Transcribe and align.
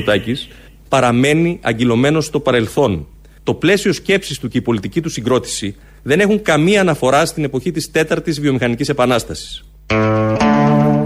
Κυριάκος 0.00 0.24
Μητσοτάκης 0.24 0.48
παραμένει 0.88 1.58
αγκυλωμένος 1.62 2.24
στο 2.24 2.40
παρελθόν. 2.40 3.06
Το 3.42 3.54
πλαίσιο 3.54 3.92
σκέψης 3.92 4.38
του 4.38 4.48
και 4.48 4.58
η 4.58 4.60
πολιτική 4.60 5.00
του 5.00 5.08
συγκρότηση 5.08 5.76
δεν 6.02 6.20
έχουν 6.20 6.42
καμία 6.42 6.80
αναφορά 6.80 7.26
στην 7.26 7.44
εποχή 7.44 7.70
της 7.70 7.90
τέταρτης 7.90 8.40
βιομηχανικής 8.40 8.88
επανάστασης. 8.88 9.64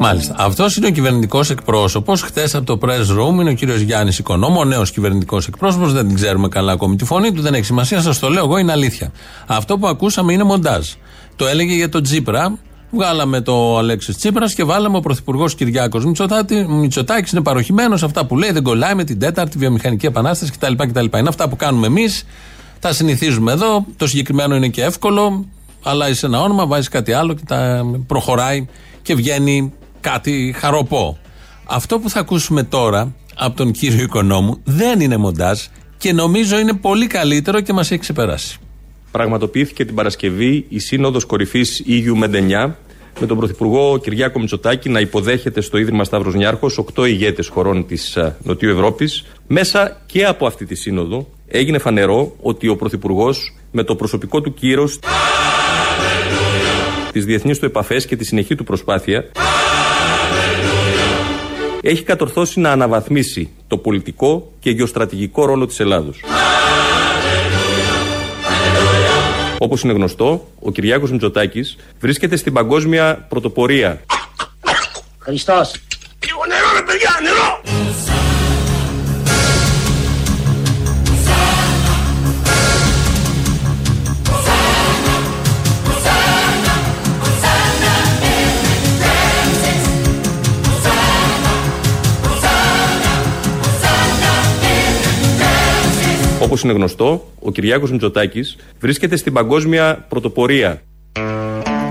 Μάλιστα. 0.00 0.34
Αυτός 0.38 0.76
είναι 0.76 0.86
ο 0.86 0.90
κυβερνητικός 0.90 1.50
εκπρόσωπος. 1.50 2.22
Χθες 2.22 2.54
από 2.54 2.66
το 2.66 2.78
press 2.82 3.18
room 3.18 3.40
είναι 3.40 3.50
ο 3.50 3.52
κύριος 3.52 3.80
Γιάννης 3.80 4.18
Οικονόμο, 4.18 4.60
ο 4.60 4.64
νέος 4.64 4.90
κυβερνητικός 4.90 5.46
εκπρόσωπος. 5.46 5.92
Δεν 5.92 6.06
την 6.06 6.16
ξέρουμε 6.16 6.48
καλά 6.48 6.72
ακόμη 6.72 6.96
τη 6.96 7.04
φωνή 7.04 7.32
του, 7.32 7.42
δεν 7.42 7.54
έχει 7.54 7.64
σημασία. 7.64 8.00
Σας 8.00 8.18
το 8.18 8.28
λέω 8.28 8.44
εγώ, 8.44 8.58
είναι 8.58 8.72
αλήθεια. 8.72 9.12
Αυτό 9.46 9.78
που 9.78 9.86
ακούσαμε 9.86 10.32
είναι 10.32 10.44
μοντάζ. 10.44 10.88
Το 11.36 11.46
έλεγε 11.46 11.74
για 11.74 11.88
τον 11.88 12.02
Τζίπρα. 12.02 12.58
Βγάλαμε 12.90 13.40
το 13.40 13.78
Αλέξης 13.78 14.16
Τσίπρας 14.16 14.54
και 14.54 14.64
βάλαμε 14.64 14.96
ο 14.96 15.00
Πρωθυπουργός 15.00 15.54
Κυριάκος 15.54 16.04
Μητσοτάκης. 16.68 17.32
Είναι 17.32 17.42
παροχημένος 17.42 18.02
αυτά 18.02 18.26
που 18.26 18.36
λέει, 18.36 18.50
δεν 18.50 18.62
κολλάει 18.62 18.94
με 18.94 19.04
την 19.04 19.18
τέταρτη 19.18 19.58
βιομηχανική 19.58 20.06
επανάσταση 20.06 20.52
κτλ. 20.52 20.72
κτλ. 20.76 21.18
Είναι 21.18 21.28
αυτά 21.28 21.48
που 21.48 21.56
κάνουμε 21.56 21.86
εμείς. 21.86 22.24
Τα 22.80 22.92
συνηθίζουμε 22.92 23.52
εδώ. 23.52 23.86
Το 23.96 24.06
συγκεκριμένο 24.06 24.54
είναι 24.56 24.68
και 24.68 24.82
εύκολο. 24.82 25.46
Αλλάζει 25.82 26.20
ένα 26.22 26.40
όνομα, 26.40 26.66
βάζεις 26.66 26.88
κάτι 26.88 27.12
άλλο 27.12 27.34
και 27.34 27.42
τα 27.46 27.82
προχωράει 28.06 28.66
και 29.02 29.14
βγαίνει 29.14 29.72
κάτι 30.00 30.54
χαροπό. 30.58 31.18
Αυτό 31.64 31.98
που 31.98 32.10
θα 32.10 32.20
ακούσουμε 32.20 32.62
τώρα 32.62 33.14
από 33.34 33.56
τον 33.56 33.70
κύριο 33.72 34.02
Οικονόμου 34.02 34.60
δεν 34.64 35.00
είναι 35.00 35.16
μοντάζ 35.16 35.60
και 35.98 36.12
νομίζω 36.12 36.58
είναι 36.58 36.72
πολύ 36.72 37.06
καλύτερο 37.06 37.60
και 37.60 37.72
μας 37.72 37.90
έχει 37.90 38.00
ξεπεράσει. 38.00 38.58
Πραγματοποιήθηκε 39.10 39.84
την 39.84 39.94
Παρασκευή 39.94 40.64
η 40.68 40.78
Σύνοδος 40.78 41.24
Κορυφής 41.24 41.82
Ήγιου 41.84 42.16
Μεντενιά 42.16 42.78
με 43.20 43.26
τον 43.26 43.36
Πρωθυπουργό 43.36 43.98
Κυριάκο 43.98 44.38
Μητσοτάκη 44.38 44.88
να 44.88 45.00
υποδέχεται 45.00 45.60
στο 45.60 45.78
Ίδρυμα 45.78 46.04
Σταύρος 46.04 46.34
Νιάρχος 46.34 46.78
οκτώ 46.78 47.04
ηγέτες 47.04 47.48
χωρών 47.48 47.86
της 47.86 48.16
ε, 48.16 48.36
Νοτιού 48.42 48.70
Ευρώπης. 48.70 49.24
Μέσα 49.46 50.02
και 50.06 50.24
από 50.24 50.46
αυτή 50.46 50.66
τη 50.66 50.74
σύνοδο 50.74 51.28
έγινε 51.48 51.78
φανερό 51.78 52.36
ότι 52.40 52.68
ο 52.68 52.76
Πρωθυπουργός 52.76 53.54
με 53.70 53.82
το 53.82 53.94
προσωπικό 53.94 54.40
του 54.40 54.54
κύρος 54.54 54.98
τις 57.12 57.24
διεθνείς 57.24 57.58
του 57.58 57.64
επαφές 57.64 58.06
και 58.06 58.16
τη 58.16 58.24
συνεχή 58.24 58.54
του 58.54 58.64
προσπάθεια 58.64 59.30
έχει 61.80 62.02
κατορθώσει 62.02 62.60
να 62.60 62.70
αναβαθμίσει 62.70 63.50
το 63.66 63.76
πολιτικό 63.76 64.52
και 64.60 64.70
γεωστρατηγικό 64.70 65.44
ρόλο 65.44 65.66
της 65.66 65.80
Ελλάδος. 65.80 66.20
Όπως 69.58 69.82
είναι 69.82 69.92
γνωστό, 69.92 70.48
ο 70.60 70.70
Κυριάκος 70.70 71.10
Μητσοτάκης 71.10 71.76
βρίσκεται 72.00 72.36
στην 72.36 72.52
παγκόσμια 72.52 73.26
πρωτοπορία. 73.28 74.00
Χριστός. 75.18 75.72
Λίγο 76.26 76.40
νερό 76.48 76.78
ρε 76.78 76.82
παιδιά, 76.82 77.10
νερό! 77.22 78.17
Όπως 96.48 96.62
είναι 96.62 96.72
γνωστό, 96.72 97.32
ο 97.40 97.50
Κυριάκος 97.50 97.90
Μητσοτάκης 97.90 98.56
βρίσκεται 98.80 99.16
στην 99.16 99.32
παγκόσμια 99.32 100.06
πρωτοπορία. 100.08 100.82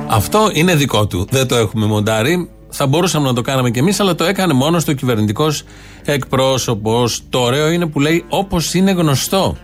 Αυτό 0.07 0.49
είναι 0.53 0.75
δικό 0.75 1.07
του. 1.07 1.27
Δεν 1.29 1.47
το 1.47 1.55
έχουμε 1.55 1.85
μοντάρει. 1.85 2.49
Θα 2.69 2.87
μπορούσαμε 2.87 3.27
να 3.27 3.33
το 3.33 3.41
κάναμε 3.41 3.71
κι 3.71 3.79
εμείς, 3.79 3.99
αλλά 3.99 4.15
το 4.15 4.23
έκανε 4.23 4.53
μόνος 4.53 4.85
το 4.85 4.93
κυβερνητικός 4.93 5.63
εκπρόσωπος. 6.05 7.21
Το 7.29 7.39
ωραίο 7.39 7.69
είναι 7.69 7.85
που 7.85 7.99
λέει 7.99 8.25
όπως 8.29 8.73
είναι 8.73 8.91
γνωστό. 8.91 9.57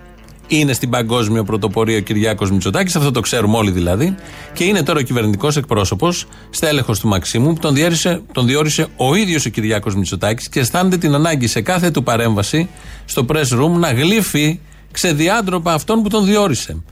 Είναι 0.48 0.74
στην 0.74 0.90
παγκόσμια 0.90 1.44
πρωτοπορία 1.44 1.98
ο 1.98 2.02
Κυριάκος 2.02 2.52
Μητσοτάκης, 2.52 2.96
αυτό 2.96 3.12
το 3.12 3.20
ξέρουμε 3.20 3.58
όλοι 3.58 3.72
δηλαδή. 3.72 4.16
Και 4.54 4.64
είναι 4.64 4.84
τώρα 4.84 5.00
ο 5.00 5.04
κυβερνητικός 5.04 5.58
εκπρόσωπος, 5.58 6.26
στέλεχος 6.50 7.00
του 7.00 7.08
Μαξίμου, 7.08 7.54
που 7.54 7.60
τον, 7.60 7.74
διέρισε, 7.74 8.22
τον 8.32 8.46
διόρισε 8.46 8.88
ο 8.98 9.16
ίδιος 9.16 9.46
ο 9.46 9.50
Κυριάκος 9.50 9.96
Μητσοτάκης 9.96 10.50
και 10.50 10.60
αισθάνεται 10.60 10.98
την 10.98 11.14
ανάγκη 11.14 11.48
σε 11.48 11.62
κάθε 11.62 11.92
του 11.92 12.04
παρέμβαση 12.04 12.70
στο 13.06 13.26
press 13.30 13.60
room 13.60 13.72
να 13.80 13.94
γλύφει 13.94 14.60
ξεδιάντροπα 14.94 15.74
αυτόν 15.74 16.02
που 16.02 16.10
τον 16.10 16.26
διόρισε. 16.26 16.84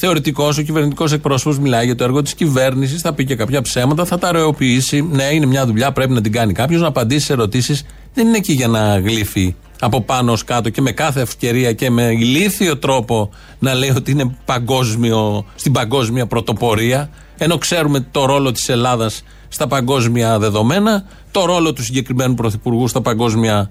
Θεωρητικός, 0.00 0.58
ο 0.58 0.62
κυβερνητικός 0.62 1.12
εκπρόσωπος 1.12 1.58
μιλάει 1.58 1.84
για 1.84 1.94
το 1.94 2.04
έργο 2.04 2.22
της 2.22 2.34
κυβέρνησης, 2.34 3.00
θα 3.00 3.12
πει 3.12 3.24
και 3.24 3.34
κάποια 3.34 3.62
ψέματα, 3.62 4.04
θα 4.04 4.18
τα 4.18 4.32
ρεοποιήσει. 4.32 5.08
Ναι, 5.10 5.24
είναι 5.24 5.46
μια 5.46 5.66
δουλειά, 5.66 5.92
πρέπει 5.92 6.12
να 6.12 6.20
την 6.20 6.32
κάνει 6.32 6.52
κάποιος, 6.52 6.80
να 6.80 6.86
απαντήσει 6.86 7.26
σε 7.26 7.32
ερωτήσεις. 7.32 7.84
Δεν 8.14 8.26
είναι 8.26 8.36
εκεί 8.36 8.52
για 8.52 8.68
να 8.68 8.98
γλύφει 8.98 9.54
από 9.80 10.00
πάνω 10.00 10.32
ως 10.32 10.44
κάτω 10.44 10.70
και 10.70 10.80
με 10.80 10.90
κάθε 10.90 11.20
ευκαιρία 11.20 11.72
και 11.72 11.90
με 11.90 12.02
ηλίθιο 12.02 12.76
τρόπο 12.76 13.30
να 13.58 13.74
λέει 13.74 13.92
ότι 13.96 14.10
είναι 14.10 14.36
παγκόσμιο, 14.44 15.44
στην 15.54 15.72
παγκόσμια 15.72 16.26
πρωτοπορία. 16.26 17.10
Ενώ 17.38 17.58
ξέρουμε 17.58 18.06
το 18.10 18.24
ρόλο 18.24 18.52
της 18.52 18.68
Ελλάδας 18.68 19.22
στα 19.48 19.66
παγκόσμια 19.66 20.38
δεδομένα, 20.38 21.04
το 21.30 21.44
ρόλο 21.44 21.72
του 21.72 21.82
συγκεκριμένου 21.82 22.34
πρωθυπουργού 22.34 22.88
στα 22.88 23.00
παγκόσμια 23.00 23.52
δεδομένα. 23.52 23.70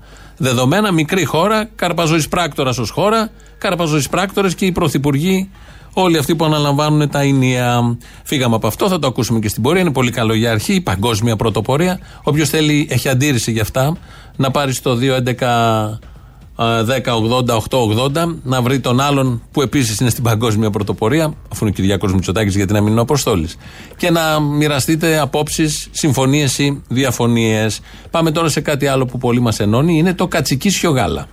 Μικρή 0.94 1.26
χώρα, 1.26 1.70
καρπαζοής 1.76 2.28
πράκτορας 2.28 2.78
ως 2.78 2.90
χώρα, 2.90 3.30
καρπαζοής 3.58 4.10
πράκτορες 4.10 4.56
και 4.56 4.66
οι 4.66 4.72
πρωθυπουργοί, 4.72 5.50
όλοι 5.94 6.18
αυτοί 6.18 6.36
που 6.36 6.46
αναλαμβάνουν 6.46 7.10
τα 7.10 7.24
ίνια. 7.24 7.98
Φύγαμε 8.24 8.56
από 8.56 8.68
αυτό, 8.68 8.88
θα 8.88 9.00
το 9.00 9.08
ακούσουμε 9.08 9.40
και 9.40 9.50
στην 9.50 9.62
πορεία. 9.64 9.82
Είναι 9.82 9.92
πολύ 9.92 10.12
καλό 10.12 10.34
για 10.34 10.52
αρχή, 10.52 10.74
η 10.74 10.82
παγκόσμια 10.82 11.36
πρωτοπορία. 11.36 12.00
Όποιος 12.24 12.50
θέλει, 12.50 12.88
έχει 12.90 13.10
αντίρρηση 13.10 13.52
γι' 13.52 13.60
αυτά, 13.60 13.98
να 14.36 14.52
πάρει 14.52 14.74
στο 14.74 14.96
211 14.96 16.00
10-80-8-80 16.58 18.36
να 18.44 18.62
βρει 18.62 18.80
τον 18.80 19.00
άλλον 19.00 19.42
που 19.52 19.62
επίσης 19.62 20.00
είναι 20.00 20.10
στην 20.10 20.24
παγκόσμια 20.24 20.70
πρωτοπορία, 20.70 21.34
αφού 21.52 21.66
είναι 21.66 21.70
ο 21.70 21.74
Κυριάκο 21.74 22.08
Μητσοτάκης 22.08 22.56
γιατί 22.56 22.74
να 22.74 22.82
μην 22.82 22.92
είναι 22.92 23.00
ο 23.00 23.04
Αποστόλης. 23.04 23.58
Και 23.98 24.10
να 24.10 24.40
μοιραστείτε 24.40 25.20
απόψεις, 25.20 25.88
συμφωνίες 25.92 26.58
ή 26.58 26.84
διαφωνίες. 26.88 27.80
Πάμε 28.12 28.32
τώρα 28.32 28.50
σε 28.50 28.62
κάτι 28.62 28.88
άλλο 28.88 29.06
που 29.06 29.18
πολύ 29.18 29.40
μας 29.40 29.60
ενώνει, 29.60 29.98
είναι 29.98 30.14
το 30.14 30.28
κατσικίσιο 30.28 30.92
γάλα. 30.92 31.28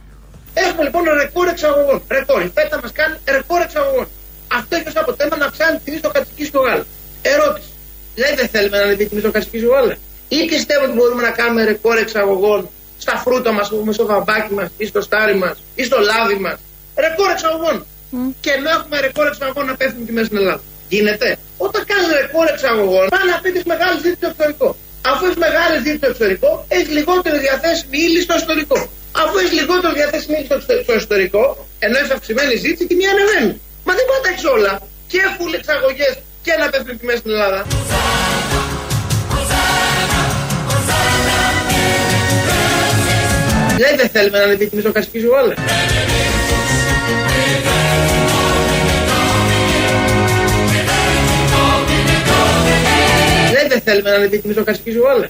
Έχουμε 0.55 0.83
λοιπόν 0.85 1.03
ρεκόρ 1.23 1.49
εξαγωγών. 1.49 2.03
Ρεκόρ. 2.09 2.43
Η 2.43 2.51
ΦΕΤΑ 2.55 2.81
μας 2.83 2.93
κάνει 2.93 3.15
ρεκόρ 3.37 3.61
εξαγωγών. 3.61 4.07
Αυτό 4.59 4.77
έχει 4.77 4.89
ω 4.89 4.93
αποτέλεσμα 4.95 5.37
να 5.37 5.47
αυξάνει 5.47 5.77
τη 5.79 5.85
τιμή 5.85 5.97
στο 5.97 6.11
κατσικίσιο 6.17 6.61
γάλα. 6.61 6.85
Ερώτηση. 7.23 7.69
Δηλαδή 8.15 8.35
δεν 8.41 8.49
θέλουμε 8.49 8.77
να 8.77 8.83
ανεβεί 8.83 9.07
τιμή 9.07 9.21
στο 9.21 9.31
κατσικίσιο 9.31 9.71
γάλα. 9.75 9.97
Ή 10.29 10.39
πιστεύω 10.53 10.85
ότι 10.87 10.95
μπορούμε 10.99 11.23
να 11.29 11.31
κάνουμε 11.31 11.65
ρεκόρ 11.65 11.97
εξαγωγών 12.05 12.69
στα 13.05 13.17
φρούτα 13.25 13.53
μας, 13.59 13.69
πούμε, 13.69 13.93
στο 13.99 14.05
βαμβάκι 14.13 14.53
μας 14.59 14.69
ή 14.83 14.85
στο 14.91 15.01
στάρι 15.09 15.37
μας 15.43 15.57
ή 15.81 15.83
στο 15.89 15.99
λάδι 16.09 16.39
μας. 16.45 16.59
Ρεκόρ 17.05 17.29
εξαγωγών. 17.37 17.77
Mm. 18.13 18.33
Και 18.45 18.51
ενώ 18.59 18.69
έχουμε 18.77 18.97
ρεκόρ 19.07 19.27
εξαγωγών 19.33 19.65
να 19.71 19.75
πέφτουν 19.81 20.03
τιμέ 20.07 20.23
στην 20.29 20.37
Ελλάδα. 20.41 20.63
Γίνεται. 20.95 21.29
Όταν 21.67 21.81
κάνεις 21.91 22.09
ρεκόρ 22.21 22.47
εξαγωγών, 22.55 23.07
πάνε 23.15 23.29
να 23.35 23.39
πεις 23.43 23.65
μεγάλη 23.75 23.97
ζήτηση 24.05 24.21
στο 24.21 24.29
εξωτερικό. 24.31 24.69
Αφού 25.11 25.23
έχεις 25.27 25.41
μεγάλη 25.47 25.77
ζήτηση 25.85 26.01
στο 26.03 26.09
εξωτερικό, 26.13 26.51
έχεις 26.75 26.91
λιγότερο 26.99 27.37
διαθέσιμη 27.47 27.99
ύλη 28.07 28.21
στο 28.27 28.35
εσωτερικό. 28.39 28.79
Αφού 29.23 29.35
έχεις 29.41 29.55
λιγότερο 29.61 29.93
διαθέσιμη 29.99 30.35
ύλη 30.39 30.47
στο 30.87 30.95
εσωτερικό, 31.01 31.45
ενώ 31.85 31.97
έχει 32.03 32.13
αυξημένη 32.19 32.55
ζήτηση, 32.65 32.83
η 32.87 32.89
τιμή 32.91 33.07
ανεβαίνει. 33.13 33.53
Μα 33.87 33.93
δεν 33.97 34.05
μπορεί 34.07 34.19
να 34.21 34.25
τα 34.27 34.31
έχει 34.35 34.47
όλα. 34.57 34.73
Και 35.11 35.21
φουλ 35.37 35.53
εξαγωγές 35.61 36.15
και 36.45 36.53
να 36.61 36.67
πέφτουν 36.71 36.95
τιμέ 36.99 37.15
στην 37.21 37.31
Ελλάδα. 37.35 37.61
Δηλαδή 43.77 43.97
δεν 43.97 44.09
θέλουμε 44.09 44.39
να 44.39 44.45
ανεβεί 44.45 44.67
τιμή 44.67 44.81
στο 44.81 44.93
κασκίζου 44.93 45.29
όλα. 45.33 45.55
Δηλαδή 53.49 53.69
δεν 53.69 53.81
θέλουμε 53.81 54.11
να 54.11 54.17
ανεβεί 54.17 54.39
τιμή 54.39 54.53
στο 54.53 54.65
κασκίζου 54.65 55.03
όλα. 55.17 55.29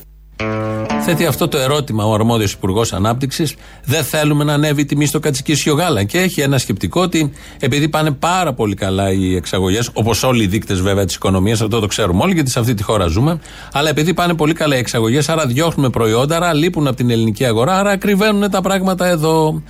Θέτει 1.07 1.27
αυτό 1.27 1.49
το 1.49 1.59
ερώτημα 1.59 2.05
ο 2.05 2.15
αρμόδιος 2.15 2.53
Υπουργός 2.53 2.93
Ανάπτυξης. 2.93 3.55
Δεν 3.85 4.05
θέλουμε 4.05 4.45
να 4.45 4.53
ανέβει 4.53 4.81
η 4.81 4.85
τιμή 4.85 5.07
στο 5.07 5.21
κατσικίσιο 5.21 5.75
γάλα. 5.75 6.05
Και 6.05 6.19
έχει 6.19 6.41
ένα 6.41 6.59
σκεπτικό 6.59 7.01
ότι 7.01 7.33
επειδή 7.61 7.89
πάνε 7.89 8.11
πάρα 8.11 8.53
πολύ 8.53 8.75
καλά 8.75 9.13
οι 9.13 9.37
εξαγωγές, 9.37 9.91
όπως 9.93 10.23
όλοι 10.23 10.43
οι 10.43 10.47
δείκτες 10.47 10.81
βέβαια 10.81 11.05
της 11.05 11.15
οικονομίας, 11.15 11.61
αυτό 11.61 11.81
το 11.81 11.87
ξέρουμε 11.87 12.23
όλοι, 12.23 12.35
γιατί 12.35 12.51
σε 12.51 12.59
αυτή 12.59 12.75
τη 12.75 12.83
χώρα 12.83 13.07
ζούμε, 13.07 13.39
αλλά 13.73 13.89
επειδή 13.89 14.15
πάνε 14.15 14.35
πολύ 14.35 14.53
καλά 14.53 14.77
οι 14.77 14.79
εξαγωγές, 14.79 15.29
άρα 15.29 15.47
διώχνουμε 15.47 15.91
προϊόντα, 15.91 16.37
άρα 16.37 16.53
λείπουν 16.53 16.87
από 16.87 16.97
την 16.97 17.11
ελληνική 17.11 17.45
αγορά, 17.45 17.79
άρα 17.79 17.91
ακριβένουν 17.91 18.51
τα 18.51 18.61
πράγματα 18.61 19.07
εδώ. 19.07 19.63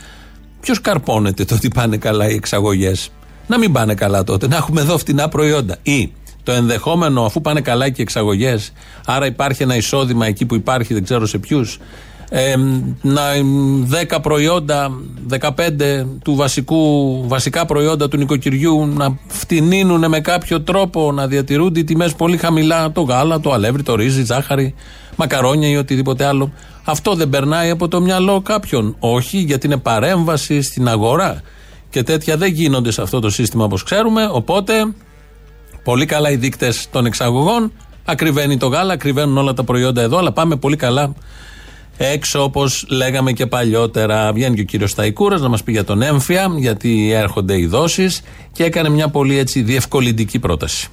Ποιος 0.60 0.80
καρπώνεται 0.80 1.44
το 1.44 1.54
ότι 1.54 1.68
πάνε 1.68 1.96
καλά 1.96 2.28
οι 2.28 2.34
εξαγωγές; 2.34 3.10
Να 3.46 3.58
μην 3.58 3.72
πάνε 3.72 3.94
καλά 3.94 4.24
τότε, 4.24 4.48
να 4.48 4.56
έχουμε 4.56 4.80
εδώ 4.80 4.98
φτηνά 4.98 5.28
προϊόντα. 5.28 5.76
Ή 5.82 6.12
το 6.44 6.52
ενδεχόμενο, 6.52 7.24
αφού 7.24 7.40
πάνε 7.40 7.60
καλά 7.60 7.86
και 7.88 7.94
οι 7.98 8.02
εξαγωγές, 8.02 8.72
άρα 9.06 9.26
υπάρχει 9.26 9.62
ένα 9.62 9.76
εισόδημα 9.76 10.26
εκεί 10.26 10.46
που 10.46 10.54
υπάρχει, 10.54 10.94
δεν 10.94 11.04
ξέρω 11.04 11.26
σε 11.26 11.38
ποιους, 11.38 11.78
ε, 12.30 12.54
να, 13.02 13.22
10 14.14 14.20
προϊόντα, 14.22 14.90
15 15.28 16.06
του 16.24 16.34
βασικού, 16.34 17.22
βασικά 17.28 17.66
προϊόντα 17.66 18.08
του 18.08 18.16
νοικοκυριού 18.16 18.86
να 18.86 19.18
φτηνίνουν 19.26 20.08
με 20.08 20.20
κάποιο 20.20 20.60
τρόπο, 20.60 21.12
να 21.12 21.26
διατηρούνται 21.26 21.80
οι 21.80 21.84
τιμές 21.84 22.14
πολύ 22.14 22.36
χαμηλά, 22.36 22.92
το 22.92 23.00
γάλα, 23.00 23.40
το 23.40 23.52
αλεύρι, 23.52 23.82
το 23.82 23.94
ρύζι, 23.94 24.24
ζάχαρη, 24.24 24.74
μακαρόνια 25.16 25.68
ή 25.68 25.76
οτιδήποτε 25.76 26.24
άλλο. 26.24 26.52
Αυτό 26.84 27.14
δεν 27.14 27.28
περνάει 27.28 27.70
από 27.70 27.88
το 27.88 28.00
μυαλό 28.00 28.40
κάποιον. 28.40 28.96
Όχι, 28.98 29.38
γιατί 29.38 29.66
είναι 29.66 29.76
παρέμβαση 29.76 30.62
στην 30.62 30.88
αγορά. 30.88 31.40
Και 31.90 32.02
τέτοια 32.02 32.36
δεν 32.36 32.52
γίνονται 32.52 32.90
σε 32.90 33.02
αυτό 33.02 33.20
το 33.20 33.30
σύστημα 33.30 33.64
όπως 33.64 33.82
ξέρουμε. 33.82 34.28
Οπότε, 34.32 34.72
πολύ 35.84 36.06
καλά 36.06 36.30
οι 36.30 36.36
δείκτες 36.36 36.88
των 36.90 37.06
εξαγωγών. 37.06 37.72
Ακριβένει 38.04 38.56
το 38.56 38.66
γάλα, 38.66 38.92
ακριβένουν 38.92 39.38
όλα 39.38 39.54
τα 39.54 39.64
προϊόντα 39.64 40.02
εδώ, 40.02 40.18
αλλά 40.18 40.32
πάμε 40.32 40.56
πολύ 40.56 40.76
καλά 40.76 41.14
έξω 41.96 42.42
όπως 42.42 42.86
λέγαμε 42.88 43.32
και 43.32 43.46
παλιότερα. 43.46 44.32
Βγαίνει 44.32 44.54
και 44.54 44.60
ο 44.60 44.64
κύριος 44.64 44.90
Σταϊκούρας 44.90 45.40
να 45.40 45.48
μας 45.48 45.62
πει 45.62 45.72
για 45.72 45.84
τον 45.84 46.02
έμφυα, 46.02 46.52
γιατί 46.56 47.12
έρχονται 47.12 47.58
οι 47.58 47.66
δόσεις 47.66 48.22
και 48.52 48.64
έκανε 48.64 48.88
μια 48.88 49.08
πολύ 49.08 49.38
έτσι 49.38 49.62
διευκολυντική 49.62 50.38
πρόταση. 50.38 50.88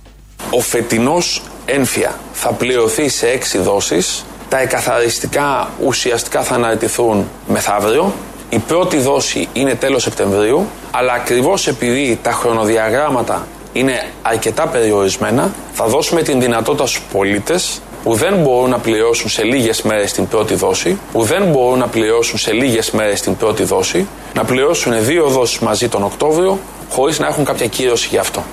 Ο 0.49 0.59
φετινός 0.59 1.41
έμφυα 1.65 2.19
θα 2.33 2.49
πληρωθεί 2.53 3.09
σε 3.09 3.27
έξι 3.27 3.57
δόσεις. 3.57 4.25
Τα 4.49 4.59
εκαθαριστικά 4.59 5.69
ουσιαστικά 5.85 6.43
θα 6.43 6.55
αναρτηθούν 6.55 7.27
μεθαύριο. 7.47 8.13
Η 8.49 8.57
πρώτη 8.57 8.97
δόση 8.97 9.47
είναι 9.53 9.75
τέλος 9.75 10.01
Σεπτεμβρίου, 10.01 10.67
αλλά 10.91 11.13
ακριβώς 11.13 11.67
επειδή 11.67 12.19
τα 12.21 12.31
χρονοδιαγράμματα 12.31 13.47
είναι 13.73 14.05
αρκετά 14.21 14.67
περιορισμένα, 14.67 15.53
θα 15.71 15.85
δώσουμε 15.85 16.21
την 16.21 16.39
δυνατότητα 16.39 16.85
στους 16.85 17.03
πολίτες 17.11 17.81
που 18.03 18.13
δεν 18.13 18.37
μπορούν 18.37 18.69
να 18.69 18.77
πληρώσουν 18.77 19.29
σε 19.29 19.43
λίγες 19.43 19.81
μέρες 19.81 20.11
την 20.11 20.27
πρώτη 20.27 20.55
δόση, 20.55 20.97
που 21.11 21.23
δεν 21.23 21.45
μπορούν 21.45 21.79
να 21.79 21.87
πληρώσουν 21.87 22.37
σε 22.37 22.51
λίγες 22.53 22.91
μέρες 22.91 23.21
την 23.21 23.35
πρώτη 23.37 23.63
δόση, 23.63 24.07
να 24.33 24.43
πληρώσουν 24.43 25.05
δύο 25.05 25.27
δόσεις 25.27 25.59
μαζί 25.59 25.87
τον 25.87 26.03
Οκτώβριο, 26.03 26.59
χωρίς 26.89 27.19
να 27.19 27.27
έχουν 27.27 27.45
κάποια 27.45 27.67
κύρωση 27.67 28.07
γι' 28.11 28.17
αυτό. 28.17 28.43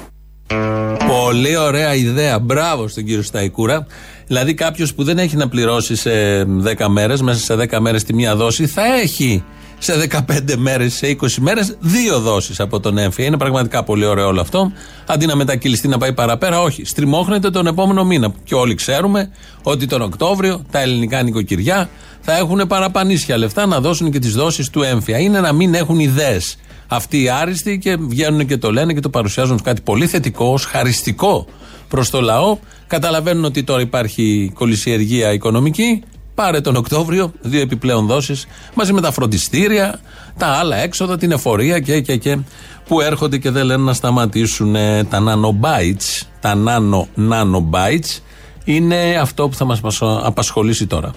Πολύ 1.08 1.56
ωραία 1.56 1.94
ιδέα. 1.94 2.38
Μπράβο 2.38 2.88
στον 2.88 3.04
κύριο 3.04 3.22
Σταϊκούρα. 3.22 3.86
Δηλαδή, 4.26 4.54
κάποιος 4.54 4.94
που 4.94 5.04
δεν 5.04 5.18
έχει 5.18 5.36
να 5.36 5.48
πληρώσει 5.48 5.96
σε 5.96 6.10
10 6.44 6.88
μέρες, 6.88 7.22
μέσα 7.22 7.40
σε 7.40 7.54
10 7.54 7.80
μέρες 7.80 8.04
τη 8.04 8.14
μία 8.14 8.36
δόση, 8.36 8.66
θα 8.66 8.82
έχει 9.02 9.44
σε 9.78 10.08
15 10.26 10.56
μέρες, 10.56 10.94
σε 10.94 11.06
20 11.06 11.40
μέρες, 11.40 11.76
δύο 11.80 12.20
δόσεις 12.20 12.60
από 12.60 12.80
τον 12.80 12.98
έμφυα. 12.98 13.24
Είναι 13.24 13.36
πραγματικά 13.36 13.84
πολύ 13.84 14.04
ωραίο 14.04 14.26
όλο 14.26 14.40
αυτό. 14.40 14.72
Αντί 15.06 15.26
να 15.26 15.36
μετακυλιστεί 15.36 15.88
να 15.88 15.98
πάει 15.98 16.12
παραπέρα, 16.12 16.60
όχι. 16.60 16.84
Στριμώχνεται 16.84 17.50
τον 17.50 17.66
επόμενο 17.66 18.04
μήνα. 18.04 18.32
Και 18.44 18.54
όλοι 18.54 18.74
ξέρουμε 18.74 19.30
ότι 19.62 19.86
τον 19.86 20.02
Οκτώβριο 20.02 20.64
τα 20.70 20.80
ελληνικά 20.80 21.22
νοικοκυριά 21.22 21.88
θα 22.20 22.36
έχουν 22.36 22.66
παραπανίσια 22.66 23.38
λεφτά 23.38 23.66
να 23.66 23.80
δώσουν 23.80 24.10
και 24.10 24.18
τις 24.18 24.32
δόσεις 24.32 24.70
του 24.70 24.82
έμφυα. 24.82 25.18
Είναι 25.18 25.40
να 25.40 25.52
μην 25.52 25.74
έχουν 25.74 25.98
ιδέες 25.98 26.56
αυτοί 26.88 27.22
οι 27.22 27.28
άριστοι 27.28 27.78
και 27.78 27.96
βγαίνουν 27.96 28.46
και 28.46 28.56
το 28.56 28.72
λένε 28.72 28.92
και 28.92 29.00
το 29.00 29.10
παρουσιάζουν 29.10 29.54
ως 29.54 29.62
κάτι 29.62 29.80
πολύ 29.80 30.06
θετικό, 30.06 30.52
ως 30.52 30.64
χαριστικό 30.64 31.46
προς 31.88 32.10
το 32.10 32.20
λαό. 32.20 32.58
Καταλαβαίνουν 32.86 33.44
ότι 33.44 33.62
τώρα 33.64 33.80
υπάρχει 33.80 34.52
κολυσιεργία 34.54 35.32
οικονομική 35.32 36.02
Πάρε 36.38 36.60
τον 36.60 36.76
Οκτώβριο 36.76 37.32
δύο 37.40 37.60
επιπλέον 37.60 38.06
δόσεις 38.06 38.46
μαζί 38.74 38.92
με 38.92 39.00
τα 39.00 39.12
φροντιστήρια, 39.12 40.00
τα 40.38 40.46
άλλα 40.46 40.76
έξοδα, 40.76 41.16
την 41.18 41.30
εφορία 41.30 41.80
και, 41.80 42.00
και, 42.00 42.16
και 42.16 42.38
που 42.86 43.00
έρχονται 43.00 43.38
και 43.38 43.50
δεν 43.50 43.64
λένε 43.64 43.82
να 43.82 43.92
σταματήσουν 43.92 44.76
τα 45.10 45.22
nanobytes. 45.26 46.26
Τα 46.40 46.54
nano 46.66 47.22
nanobytes 47.30 48.20
είναι 48.64 49.18
αυτό 49.20 49.48
που 49.48 49.54
θα 49.54 49.64
μας 49.64 49.80
απασχολήσει 50.22 50.86
τώρα. 50.86 51.10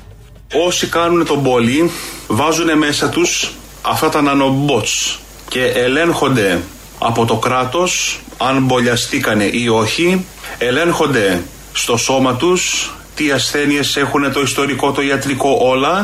Όσοι 0.68 0.88
κάνουν 0.88 1.26
τον 1.26 1.44
πόλη 1.44 1.92
βάζουν 2.28 2.78
μέσα 2.78 3.10
τους 3.10 3.54
αυτά 3.82 4.10
τα 4.10 4.22
nanobots 4.24 5.20
και 5.50 5.64
ελέγχονται 5.66 6.62
από 7.00 7.26
το 7.26 7.36
κράτος 7.36 8.20
αν 8.38 8.64
μπολιαστήκανε 8.64 9.44
ή 9.44 9.68
όχι, 9.68 10.26
ελέγχονται 10.58 11.42
στο 11.74 11.98
σώμα 11.98 12.36
τους 12.36 12.92
τι 13.16 13.32
ασθένειες 13.32 13.96
έχουν 13.96 14.32
το 14.34 14.42
ιστορικό, 14.42 14.92
το 14.92 15.02
ιατρικό, 15.02 15.58
όλα; 15.62 16.04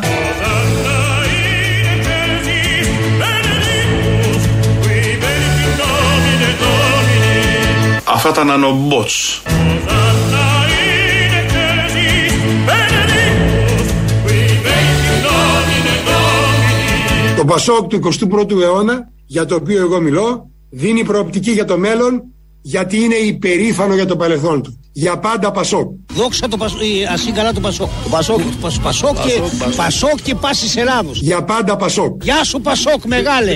Αυτά 8.03 8.31
τα 8.31 8.45
nanobots. 8.45 9.41
Το 17.37 17.45
Πασόκ 17.45 17.87
του 17.87 17.99
21ου 18.03 18.61
αιώνα, 18.61 19.11
για 19.25 19.45
το 19.45 19.55
οποίο 19.55 19.79
εγώ 19.79 19.99
μιλώ, 19.99 20.49
δίνει 20.69 21.03
προοπτική 21.03 21.51
για 21.51 21.65
το 21.65 21.77
μέλλον 21.77 22.23
γιατί 22.61 22.97
είναι 22.97 23.15
υπερήφανο 23.15 23.93
για 23.93 24.05
το 24.05 24.15
παρελθόν 24.15 24.61
του. 24.61 24.79
Για 24.99 25.17
πάντα 25.17 25.51
Πασόκ. 25.51 25.89
Δόξα 26.13 26.47
το 26.47 26.57
Πασόκ, 26.57 26.79
ας 27.11 27.31
καλά 27.33 27.53
το 27.53 27.59
Πασόκ. 27.59 27.89
Το 28.03 28.09
Πασόκ, 28.09 28.37
το 28.61 28.71
Πασόκ, 28.83 29.15
και, 29.15 29.41
Πασόκ 29.75 30.21
και 30.23 30.35
πάσης 30.35 30.75
Ελλάδος. 30.75 31.19
Για 31.21 31.43
πάντα 31.43 31.75
Πασόκ. 31.75 32.23
Γεια 32.23 32.43
σου 32.43 32.61
Πασόκ 32.61 33.05
μεγάλε. 33.05 33.53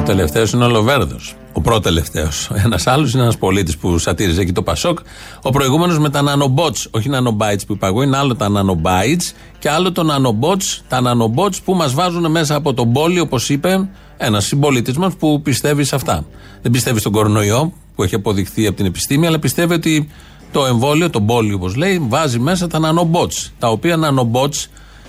Ο 0.00 0.02
τελευταίος 0.04 0.52
είναι 0.52 0.64
ο 0.64 0.68
Λοβέρδος. 0.68 1.34
Ο 1.52 1.60
πρώτο 1.60 1.80
τελευταίο. 1.80 2.28
Ένας 2.64 2.86
άλλος 2.86 3.12
είναι 3.12 3.22
ένας 3.22 3.36
πολίτης 3.36 3.76
που 3.76 3.98
σατήριζε 3.98 4.40
εκεί 4.40 4.52
το 4.52 4.62
Πασόκ. 4.62 4.98
Ο 5.42 5.50
προηγούμενος 5.50 5.98
με 5.98 6.10
τα 6.10 6.22
nanobots, 6.22 6.84
όχι 6.90 7.10
nanobytes 7.12 7.66
που 7.66 7.72
είπα 7.72 7.86
εγώ, 7.86 8.02
είναι 8.02 8.16
άλλο 8.16 8.34
τα 8.34 8.48
nanobytes 8.48 9.34
και 9.58 9.70
άλλο 9.70 9.92
το 9.92 10.02
nanobots, 10.10 10.82
τα 10.88 11.00
nanobots 11.04 11.62
που 11.64 11.74
μας 11.74 11.94
βάζουν 11.94 12.30
μέσα 12.30 12.54
από 12.54 12.74
τον 12.74 12.92
πόλη, 12.92 13.20
όπως 13.20 13.48
είπε 13.48 13.88
ένας 14.16 14.46
συμπολίτης 14.46 14.96
μας 14.96 15.14
που 15.14 15.42
πιστεύει 15.42 15.84
σε 15.84 15.94
αυτά. 15.94 16.24
Δεν 16.62 16.72
πιστεύει 16.72 16.98
στον 17.00 17.12
κορονοϊό 17.12 17.72
που 17.96 18.02
έχει 18.02 18.14
αποδειχθεί 18.14 18.66
από 18.66 18.76
την 18.76 18.86
επιστήμη, 18.86 19.26
αλλά 19.26 19.38
πιστεύει 19.38 19.74
ότι 19.74 20.08
το 20.52 20.66
εμβόλιο, 20.66 21.10
το 21.10 21.20
πόλη 21.20 21.52
όπως 21.52 21.74
λέει, 21.74 22.06
βάζει 22.08 22.38
μέσα 22.38 22.66
τα 22.66 22.78
nanobots. 22.82 23.50
Τα 23.58 23.68
οποία 23.68 23.98
nanobots 23.98 24.66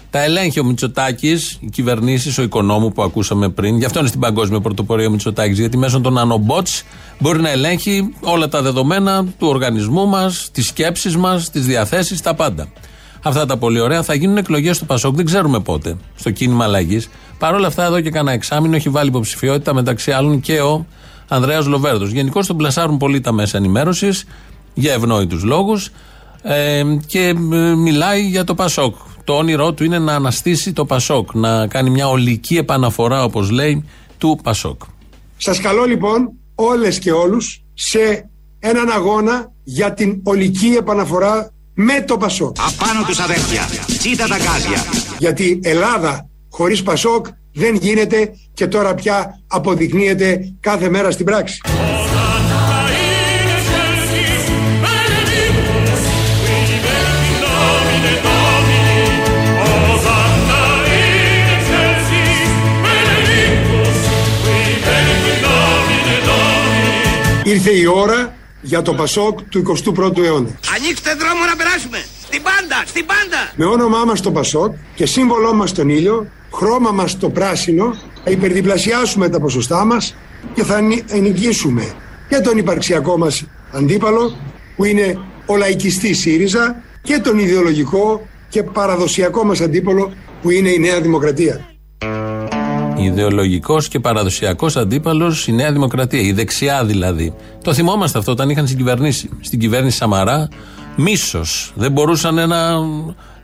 τα 0.10 0.24
ελέγχει 0.24 0.60
ο 0.60 0.64
Μητσοτάκης, 0.64 1.58
οι 1.60 1.70
κυβερνήσεις, 1.70 2.38
ο 2.38 2.42
οικονόμου 2.42 2.92
που 2.92 3.04
ακούσαμε 3.04 3.50
πριν. 3.50 3.78
Γι' 3.78 3.86
αυτό 3.86 4.00
είναι 4.00 4.08
στην 4.08 4.20
παγκόσμια 4.20 4.60
πρωτοπορία 4.60 5.08
ο 5.08 5.10
Μητσοτάκης, 5.10 5.60
γιατί 5.60 5.78
μέσω 5.78 6.02
των 6.02 6.18
nanobots 6.18 6.82
μπορεί 7.20 7.42
να 7.42 7.50
ελέγχει 7.50 8.14
όλα 8.22 8.48
τα 8.48 8.62
δεδομένα 8.62 9.26
του 9.26 9.48
οργανισμού 9.48 10.08
μας, 10.08 10.50
τις 10.52 10.68
σκέψεις 10.68 11.18
μας, 11.18 11.50
τις 11.50 11.66
διαθέσεις, 11.66 12.22
τα 12.22 12.34
πάντα. 12.34 12.68
Αυτά 13.24 13.46
τα 13.46 13.58
πολύ 13.58 13.80
ωραία. 13.80 14.04
Θα 14.04 14.14
γίνουν 14.14 14.38
εκλογές 14.38 14.78
του 14.78 14.86
Πασόκ, 14.86 15.16
δεν 15.16 15.26
ξέρουμε 15.26 15.60
πότε, 15.60 15.96
στο 16.16 16.32
κίνημα 16.32 16.64
αλλαγής. 16.64 17.10
Παρ' 17.38 17.54
όλα 17.54 17.68
αυτά, 17.68 17.86
εδώ 17.86 18.02
και 18.02 18.10
κανένα 18.10 18.36
εξάμεινο 18.36 18.76
έχει 18.76 18.90
βάλει 18.90 19.10
υποψηφιότητα 19.10 19.74
μεταξύ 19.74 20.12
άλλων 20.12 20.40
και 20.40 20.62
ο 20.62 20.86
Ανδρέας 21.28 21.66
Λοβέρδος. 21.66 22.10
Γενικώς 22.10 22.48
τον 22.48 22.58
πλασάρουν 22.58 22.98
πολύ 22.98 23.22
τα 23.22 23.32
μέσα 23.32 23.58
ενημέρωσης 23.58 24.26
για 24.74 24.94
ευνόητους 24.94 25.44
λόγους 25.44 25.90
ε, 26.42 26.84
και 27.06 27.28
ε, 27.28 27.34
μιλάει 27.76 28.22
για 28.22 28.44
το 28.44 28.56
Πασόκ. 28.56 28.96
Το 29.24 29.34
όνειρό 29.34 29.74
του 29.74 29.84
είναι 29.84 30.00
να 30.00 30.14
αναστήσει 30.14 30.74
το 30.74 30.86
Πασόκ, 30.86 31.34
να 31.34 31.68
κάνει 31.68 31.90
μια 31.90 32.08
ολική 32.08 32.58
επαναφορά, 32.58 33.24
όπως 33.24 33.50
λέει, 33.50 33.86
του 34.18 34.40
Πασόκ. 34.44 34.82
Σας 35.38 35.60
καλώ 35.60 35.86
λοιπόν 35.86 36.32
όλες 36.56 37.00
και 37.00 37.12
όλους 37.12 37.64
σε 37.74 38.30
έναν 38.60 38.90
αγώνα 38.90 39.52
για 39.64 39.94
την 39.94 40.22
ολική 40.24 40.68
επαναφορά 40.68 41.52
με 41.74 42.02
το 42.02 42.18
Πασόκ. 42.18 42.56
Απάνω 42.60 43.06
τους 43.06 43.20
αδέρφια, 43.20 43.62
τσίτα 43.98 44.28
τα 44.28 44.38
γκάζια. 44.38 44.84
Γιατί 45.20 45.60
Ελλάδα 45.64 46.30
χωρίς 46.50 46.84
Πασόκ 46.84 47.26
δεν 47.58 47.76
γίνεται 47.76 48.36
και 48.54 48.68
τώρα 48.68 48.96
πια 48.96 49.40
αποδεικνύεται 49.48 50.54
κάθε 50.60 50.90
μέρα 50.90 51.12
στην 51.12 51.26
πράξη. 51.26 51.62
Ήρθε 67.44 67.72
η 67.72 67.86
ώρα 67.86 68.36
για 68.62 68.82
το 68.82 68.94
Πασόκ 68.94 69.42
του 69.50 69.64
21ου 69.78 70.18
αιώνα. 70.18 70.60
Ανοίξτε 70.76 71.14
δρόμο 71.14 71.46
να 71.46 71.56
περάσουμε. 71.56 72.06
Στην 72.28 72.42
πάντα, 72.42 72.84
στην 72.86 73.06
πάντα. 73.06 73.52
Με 73.56 73.66
όνομά 73.66 74.06
μας 74.06 74.22
το 74.22 74.32
Πασόκ 74.32 74.74
και 74.96 75.06
σύμβολό 75.06 75.54
μας 75.54 75.72
τον 75.72 75.90
ήλιο, 75.90 76.28
χρώμα 76.54 76.92
μας 76.92 77.18
το 77.18 77.30
πράσινο, 77.30 77.96
θα 78.24 78.32
υπερδιπλασιάσουμε 78.32 79.30
τα 79.30 79.40
ποσοστά 79.40 79.86
μας 79.86 80.16
και 80.54 80.64
θα 80.64 80.78
ενοικήσουμε 81.08 81.94
και 82.30 82.38
τον 82.38 82.58
υπαρξιακό 82.58 83.18
μας 83.18 83.46
αντίπαλο 83.72 84.38
που 84.76 84.84
είναι 84.86 85.20
ο 85.46 85.56
λαϊκιστής 85.56 86.20
ΣΥΡΙΖΑ 86.20 86.76
και 87.02 87.20
τον 87.20 87.40
ιδεολογικό 87.40 88.28
και 88.50 88.64
παραδοσιακό 88.64 89.44
μας 89.44 89.62
αντίπαλο 89.62 90.14
που 90.42 90.50
είναι 90.50 90.70
η 90.70 90.80
Νέα 90.80 91.02
Δημοκρατία. 91.02 91.66
Ιδεολογικός 92.98 93.88
και 93.88 94.00
παραδοσιακός 94.00 94.76
αντίπαλος 94.78 95.48
η 95.48 95.52
Νέα 95.52 95.72
Δημοκρατία, 95.72 96.22
η 96.22 96.32
δεξιά 96.32 96.86
δηλαδή. 96.86 97.34
Το 97.64 97.74
θυμόμαστε 97.74 98.18
αυτό 98.18 98.32
όταν 98.32 98.50
είχαν 98.50 98.68
συγκυβερνήσει. 98.68 99.30
Στην 99.42 99.60
κυβέρνηση 99.60 99.98
Σαμαρά, 99.98 100.48
μίσος. 100.98 101.72
Δεν 101.76 101.92
μπορούσαν 101.92 102.36
να, 102.48 102.74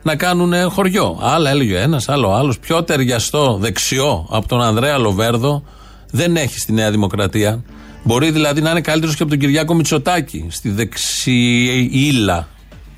να 0.02 0.16
κάνουν 0.16 0.70
χωριό. 0.70 1.18
Άλλα 1.22 1.50
έλεγε 1.50 1.78
ένας, 1.78 2.08
άλλο 2.08 2.32
άλλος. 2.32 2.58
Πιο 2.58 2.84
ταιριαστό 2.84 3.58
δεξιό 3.60 4.26
από 4.30 4.48
τον 4.48 4.62
Ανδρέα 4.62 4.98
Λοβέρδο 4.98 5.62
δεν 6.10 6.36
έχει 6.36 6.58
στη 6.58 6.72
Νέα 6.72 6.90
Δημοκρατία. 6.90 7.62
Μπορεί 8.02 8.30
δηλαδή 8.30 8.60
να 8.60 8.70
είναι 8.70 8.80
καλύτερος 8.80 9.16
και 9.16 9.22
από 9.22 9.30
τον 9.30 9.40
Κυριάκο 9.40 9.74
Μητσοτάκη 9.74 10.46
στη 10.50 10.70
δεξιήλα. 10.70 12.48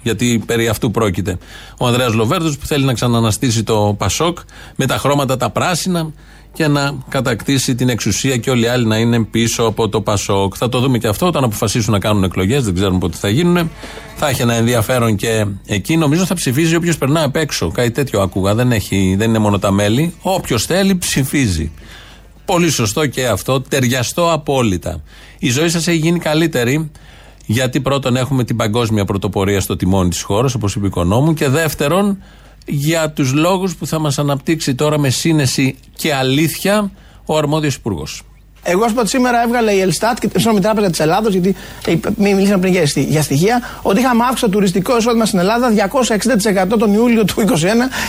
Γιατί 0.03 0.43
περί 0.47 0.69
αυτού 0.69 0.91
πρόκειται. 0.91 1.39
Ο 1.79 1.87
Ανδρέας 1.87 2.13
Λοβέρδος 2.13 2.59
που 2.59 2.67
θέλει 2.67 2.85
να 2.85 2.93
ξαναναστήσει 2.93 3.63
το 3.63 3.95
Πασόκ 3.99 4.39
με 4.77 4.87
τα 4.87 4.99
χρώματα 4.99 5.37
τα 5.37 5.51
πράσινα 5.51 6.13
και 6.57 6.67
να 6.67 6.95
κατακτήσει 7.09 7.75
την 7.75 7.89
εξουσία 7.89 8.37
και 8.37 8.51
όλοι 8.51 8.65
οι 8.65 8.69
άλλοι 8.69 8.87
να 8.87 8.99
είναι 8.99 9.25
πίσω 9.25 9.63
από 9.63 9.89
το 9.89 10.01
Πασόκ. 10.01 10.55
Θα 10.57 10.69
το 10.69 10.81
δούμε 10.81 10.99
και 10.99 11.07
αυτό 11.07 11.27
όταν 11.27 11.45
αποφασίσουν 11.45 11.93
να 11.93 11.99
κάνουν 11.99 12.25
εκλογές, 12.25 12.65
δεν 12.65 12.75
ξέρουμε 12.75 12.99
πότε 12.99 13.17
θα 13.17 13.29
γίνουν. 13.29 13.71
Θα 14.17 14.29
έχει 14.29 14.43
ένα 14.43 14.55
ενδιαφέρον 14.55 15.17
και 15.17 15.47
εκεί. 15.67 15.97
Νομίζω 15.97 16.25
θα 16.25 16.35
ψηφίζει 16.35 16.75
όποιος 16.75 16.99
περνά 16.99 17.23
απ' 17.23 17.37
έξω. 17.37 17.71
Κάτι 17.71 17.91
τέτοιο 17.91 18.21
άκουγα. 18.21 18.55
Δεν, 18.55 18.73
έχει, 18.73 19.15
δεν 19.19 19.29
είναι 19.29 19.39
μόνο 19.39 19.59
τα 19.59 19.71
μέλη. 19.71 20.15
Όποιος 20.23 20.65
θέλει 20.65 20.97
ψηφίζει. 20.97 21.73
Πολύ 22.45 22.71
σωστό 22.71 23.07
και 23.07 23.27
αυτό. 23.27 23.61
Ταιριαστό 23.61 24.33
απόλυτα. 24.33 25.03
Η 25.39 25.51
ζωή 25.51 25.69
σας 25.69 25.87
έχει 25.87 25.99
γίνει 25.99 26.19
καλύτερη. 26.19 26.91
Γιατί 27.47 27.81
πρώτον 27.81 28.17
έχουμε 28.17 28.45
την 28.45 28.57
παγκόσμια 28.57 29.05
πρωτοπορία 29.05 29.61
στο 29.61 29.77
τιμόνι 29.77 30.09
της 30.09 30.23
χώρας, 30.23 30.55
όπως 30.55 30.75
είπε 30.75 30.85
η 30.85 30.89
οικονόμου, 30.89 31.35
και 31.35 31.49
δεύτερον 31.49 32.19
για 32.67 33.11
τους 33.11 33.33
λόγους 33.33 33.77
που 33.77 33.87
θα 33.87 33.99
μας 33.99 34.19
αναπτύξει 34.19 34.75
τώρα 34.75 34.99
με 34.99 35.11
σύνεση 35.11 35.77
και 35.97 36.15
αλήθεια 36.15 36.91
ο 37.27 37.37
αρμόδιος 37.37 37.75
υπουργός. 37.75 38.23
Εγώ, 38.69 38.85
ας 38.85 38.93
πω 38.93 39.07
σήμερα 39.07 39.43
έβγαλε 39.43 39.73
η 39.73 39.81
Ελστάτ 39.81 40.19
και 40.19 40.29
η 40.57 40.61
Τράπεζα 40.61 40.91
της 40.91 41.01
Ελλάδος, 41.01 41.33
γιατί 41.33 41.57
μιλήσαμε 42.17 42.59
πριν 42.59 42.73
για 42.95 43.23
στοιχεία, 43.23 43.63
ότι 43.83 44.01
είχαμε 44.01 44.23
αύξηση 44.23 44.45
το 44.45 44.49
τουριστικό 44.51 44.97
εισόδημα 44.97 45.25
στην 45.25 45.39
Ελλάδα 45.39 45.73
260% 46.75 46.79
τον 46.79 46.95
Ιούλιο 46.95 47.25
του 47.25 47.35
2021 47.35 47.43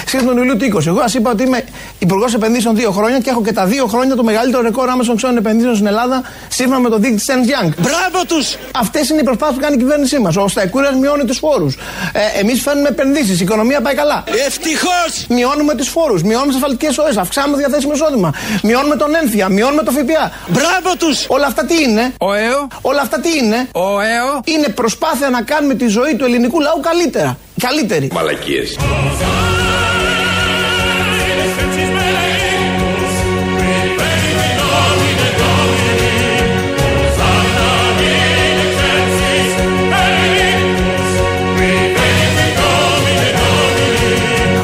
σχέση 0.05 0.23
με 0.23 0.29
τον 0.29 0.37
Ιούλιο 0.37 0.57
του 0.57 0.65
2020. 0.79 0.87
Εγώ 0.87 0.99
ας 0.99 1.13
είπα 1.13 1.31
ότι 1.31 1.43
είμαι 1.43 1.63
υπουργός 1.99 2.33
επενδύσεων 2.33 2.75
δύο 2.75 2.91
χρόνια 2.91 3.19
και 3.19 3.29
έχω 3.29 3.43
και 3.43 3.53
τα 3.53 3.65
δύο 3.65 3.85
χρόνια 3.85 4.15
το 4.15 4.23
μεγαλύτερο 4.23 4.63
ρεκόρ 4.63 4.89
άμεσων 4.89 5.15
ξένων 5.15 5.37
επενδύσεων 5.37 5.73
στην 5.75 5.87
Ελλάδα 5.87 6.21
σύμφωνα 6.47 6.79
με 6.79 6.89
το 6.89 6.97
δείκτη 6.97 7.21
Σεν 7.21 7.39
Young. 7.43 7.69
Μπράβο 7.77 8.25
τους! 8.27 8.55
Αυτές 8.75 9.09
είναι 9.09 9.19
οι 9.19 9.23
προσπάθειες 9.23 9.57
που 9.57 9.63
κάνει 9.63 9.75
η 9.75 9.77
κυβέρνησή 9.77 10.19
μας. 10.19 10.35
Ο 10.37 10.47
Σταϊκούρας 10.47 10.95
μειώνει 10.95 11.25
τους 11.25 11.37
φόρους. 11.37 11.75
Ε, 12.13 12.39
Εμείς 12.39 12.61
φέρνουμε 12.61 12.87
επενδύσεις. 12.87 13.39
Η 13.39 13.43
οικονομία 13.43 13.81
πάει 13.81 13.95
καλά. 13.95 14.23
Ευτυχώς! 14.45 15.25
Μειώνουμε 15.29 15.75
τους 15.75 15.87
φόρους, 15.87 16.21
μειώνουμε 16.23 16.47
τις 16.47 16.55
ασφαλτικές 16.55 16.97
ώρε, 16.97 17.11
αυξάνουμε 17.17 17.57
διαθέσιμο 17.57 17.93
εισόδημα, 17.93 18.33
μειώνουμε 18.63 18.95
τον 18.95 19.15
ένθια, 19.21 19.49
μειώνουμε 19.49 19.83
το 19.83 19.91
ΦΠΑ. 19.91 20.31
Μπράβο 20.49 20.97
τους! 20.97 21.25
Όλα 21.27 21.45
αυτά 21.47 21.65
τι 21.65 21.81
είναι; 21.83 22.13
Ο 22.19 22.33
ΕΟ. 22.33 22.67
Όλα 22.81 23.01
αυτά 23.01 23.19
τι 23.19 23.37
είναι; 23.37 23.67
Ο 23.73 23.99
ΕΟ. 23.99 24.41
Είναι 24.45 24.67
προσπάθεια 24.67 25.29
να 25.29 25.41
κάνουμε 25.41 25.73
τη 25.73 25.87
ζωή 25.87 26.15
του 26.15 26.25
ελληνικού 26.25 26.59
λαού 26.59 26.79
καλύτερα. 26.79 27.37
Καλύτερη. 27.59 28.09
Μαλακίες. 28.13 28.77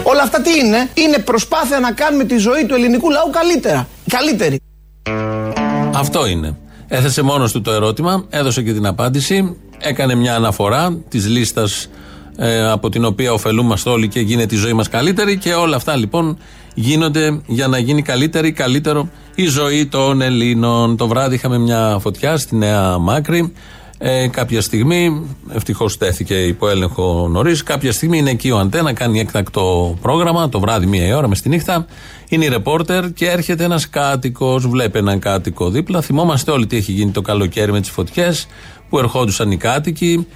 Όλα 0.03 0.21
αυτά 0.21 0.41
τι 0.41 0.59
είναι; 0.59 0.89
Είναι 0.93 1.17
προσπάθεια 1.17 1.79
να 1.79 1.91
κάνουμε 1.91 2.23
τη 2.23 2.37
ζωή 2.37 2.65
του 2.65 2.75
ελληνικού 2.75 3.09
λαού 3.09 3.29
καλύτερα. 3.29 3.87
Καλύτερη. 4.09 4.59
Αυτό 5.93 6.27
είναι. 6.27 6.57
Έθεσε 6.87 7.21
μόνος 7.21 7.51
του 7.51 7.61
το 7.61 7.71
ερώτημα, 7.71 8.25
έδωσε 8.29 8.61
και 8.61 8.73
την 8.73 8.85
απάντηση, 8.85 9.55
έκανε 9.77 10.15
μια 10.15 10.35
αναφορά 10.35 10.97
της 11.09 11.27
λίστας 11.27 11.89
ε, 12.37 12.69
από 12.71 12.89
την 12.89 13.05
οποία 13.05 13.33
ωφελούμαστε 13.33 13.89
όλοι 13.89 14.07
και 14.07 14.19
γίνεται 14.19 14.55
η 14.55 14.57
ζωή 14.57 14.73
μας 14.73 14.89
καλύτερη 14.89 15.37
και 15.37 15.53
όλα 15.53 15.75
αυτά 15.75 15.95
λοιπόν 15.95 16.37
γίνονται 16.73 17.41
για 17.45 17.67
να 17.67 17.77
γίνει 17.77 18.01
καλύτερη, 18.01 18.51
καλύτερο 18.51 19.09
η 19.35 19.45
ζωή 19.45 19.85
των 19.85 20.21
Ελλήνων. 20.21 20.97
Το 20.97 21.07
βράδυ 21.07 21.35
είχαμε 21.35 21.57
μια 21.57 21.97
φωτιά 22.01 22.37
στη 22.37 22.55
Νέα 22.55 22.97
Μάκρη. 22.97 23.53
Ε, 23.97 24.27
κάποια 24.27 24.61
στιγμή, 24.61 25.27
ευτυχώς 25.53 25.97
τέθηκε 25.97 26.35
υπό 26.35 26.69
έλεγχο 26.69 27.27
νωρίς. 27.31 27.63
Κάποια 27.63 27.91
στιγμή 27.91 28.17
είναι 28.17 28.29
εκεί 28.29 28.51
ο 28.51 28.57
Αντένα, 28.57 28.93
κάνει 28.93 29.19
έκτακτο 29.19 29.97
πρόγραμμα 30.01 30.49
το 30.49 30.59
βράδυ, 30.59 30.85
μία 30.85 31.07
η 31.07 31.13
ώρα 31.13 31.27
μες 31.27 31.37
στη 31.37 31.49
νύχτα. 31.49 31.85
Είναι 32.33 32.45
η 32.45 32.47
ρεπόρτερ 32.47 33.13
και 33.13 33.29
έρχεται 33.29 33.63
ένας 33.63 33.89
κάτοικος, 33.89 34.67
βλέπει 34.67 34.97
έναν 34.97 35.19
κάτοικο 35.19 35.69
δίπλα. 35.69 36.01
Θυμόμαστε 36.01 36.51
όλοι 36.51 36.67
τι 36.67 36.77
έχει 36.77 36.91
γίνει 36.91 37.11
το 37.11 37.21
καλοκαίρι 37.21 37.71
με 37.71 37.81
τις 37.81 37.89
φωτιές 37.89 38.47
που 38.89 38.99
ερχόντουσαν 38.99 39.51
οι 39.51 39.57
κάτοικοι, 39.57 40.27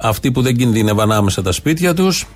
αυτοί 0.00 0.32
που 0.32 0.42
δεν 0.42 0.56
κινδύνευαν 0.56 1.12
άμεσα 1.12 1.42
τα 1.42 1.52
σπίτια 1.52 1.94
τους 1.94 2.26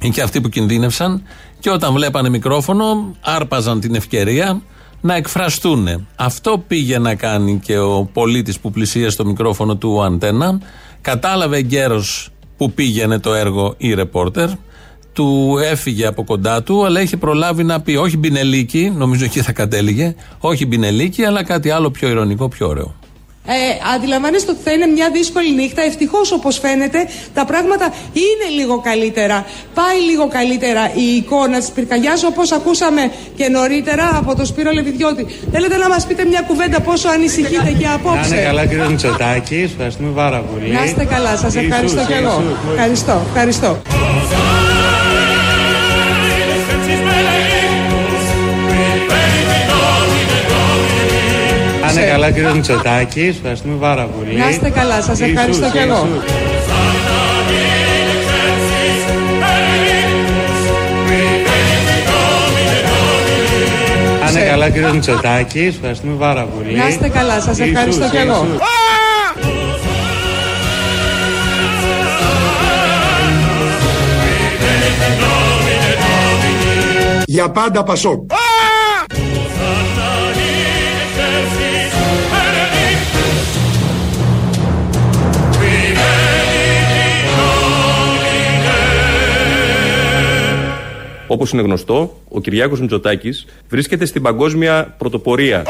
ή 0.00 0.10
και 0.10 0.22
αυτοί 0.22 0.40
που 0.40 0.48
κινδύνευσαν. 0.48 1.22
Και 1.60 1.70
όταν 1.70 1.92
βλέπανε 1.92 2.28
μικρόφωνο, 2.28 3.16
άρπαζαν 3.20 3.80
την 3.80 3.94
ευκαιρία 3.94 4.62
να 5.00 5.14
εκφραστούν. 5.14 6.06
Αυτό 6.16 6.64
πήγε 6.66 6.98
να 6.98 7.14
κάνει 7.14 7.60
και 7.64 7.78
ο 7.78 8.10
πολίτης 8.12 8.58
που 8.58 8.70
πλησίασε 8.70 9.10
στο 9.10 9.24
μικρόφωνο 9.24 9.76
του 9.76 10.02
Αντένα. 10.02 10.60
Κατάλαβε 11.00 11.56
εγκαίρω 11.56 12.04
που 12.56 12.72
πήγαινε 12.72 13.18
το 13.18 13.34
έργο 13.34 13.74
η 13.76 13.94
ρεπόρτερ. 13.94 14.48
Του 15.18 15.58
έφυγε 15.70 16.06
από 16.06 16.24
κοντά 16.24 16.62
του, 16.62 16.84
αλλά 16.84 17.00
είχε 17.00 17.16
προλάβει 17.16 17.64
να 17.64 17.80
πει 17.80 17.96
όχι 17.96 18.16
μπινελίκι, 18.16 18.92
νομίζω 18.96 19.24
εκεί 19.24 19.40
θα 19.40 19.52
κατέληγε, 19.52 20.14
όχι 20.40 20.66
μπινελίκι, 20.66 21.24
αλλά 21.24 21.44
κάτι 21.44 21.70
άλλο 21.70 21.90
πιο 21.90 22.08
ηρωνικό, 22.08 22.48
πιο 22.48 22.68
ωραίο. 22.68 22.94
Ε, 23.46 23.54
αντιλαμβάνεστε 23.94 24.50
ότι 24.50 24.60
θα 24.64 24.72
είναι 24.72 24.86
μια 24.86 25.10
δύσκολη 25.12 25.54
νύχτα. 25.54 25.82
Ευτυχώς, 25.82 26.32
όπως 26.32 26.58
φαίνεται, 26.58 26.98
τα 27.34 27.44
πράγματα 27.44 27.86
είναι 28.12 28.46
λίγο 28.58 28.80
καλύτερα. 28.80 29.46
Πάει 29.74 29.98
λίγο 30.10 30.28
καλύτερα 30.28 30.82
η 30.94 31.16
εικόνα 31.16 31.58
της 31.58 31.70
πυρκαγιάς, 31.70 32.24
όπως 32.24 32.52
ακούσαμε 32.52 33.12
και 33.36 33.48
νωρίτερα 33.48 34.16
από 34.16 34.36
τον 34.36 34.46
Σπύρο 34.46 34.70
Λεβιδιώτη. 34.70 35.26
Θέλετε 35.52 35.76
να 35.76 35.88
μας 35.88 36.06
πείτε 36.06 36.24
μια 36.24 36.40
κουβέντα 36.46 36.80
πόσο 36.80 37.08
ανησυχείτε 37.08 37.70
και 37.78 37.86
απόψε. 37.94 38.28
Να 38.28 38.36
είναι 38.36 38.44
καλά, 38.44 38.66
κύριε 38.66 38.88
Μητσοτάκη. 38.88 39.56
Ευχαριστούμε 39.70 40.10
πάρα 40.14 40.40
πολύ. 40.40 40.70
Να 40.72 40.84
είστε 40.84 41.04
καλά, 41.04 41.36
σας 41.36 41.54
ευχαριστώ 41.56 42.04
και 42.06 42.14
εγώ. 42.14 42.42
Ευχαριστώ, 42.72 43.22
ευχαριστώ. 43.28 43.78
Να 51.94 52.00
είναι 52.00 52.10
καλά, 52.10 52.30
κύριε 52.30 52.52
Μητσοτάκης. 52.54 53.36
Ευχαριστούμε 53.36 53.76
πάρα 53.80 54.04
πολύ. 54.04 54.36
Να 54.36 54.48
είστε 54.48 54.70
καλά, 54.70 55.02
σας 55.02 55.20
ευχαριστώ 55.20 55.70
και 55.70 55.78
εγώ. 55.78 56.08
Να 64.24 64.30
είναι 64.30 64.50
καλά, 64.50 64.70
κύριε 64.70 64.92
Μητσοτάκης. 64.92 65.74
Ευχαριστούμε 65.74 66.14
πάρα 66.18 66.44
πολύ. 66.44 66.76
Να 66.76 66.88
είστε 66.88 67.08
καλά, 67.08 67.40
σας 67.40 67.60
ευχαριστώ 67.60 68.08
και 68.10 68.18
εγώ. 68.18 68.46
Για 77.26 77.50
πάντα 77.50 77.82
Πασόκ. 77.82 78.30
Όπως 91.30 91.52
είναι 91.52 91.62
γνωστό, 91.62 92.20
ο 92.28 92.40
Κυριάκος 92.40 92.80
Μητσοτάκης 92.80 93.46
βρίσκεται 93.68 94.06
στην 94.06 94.22
παγκόσμια 94.22 94.94
πρωτοπορία. 94.98 95.62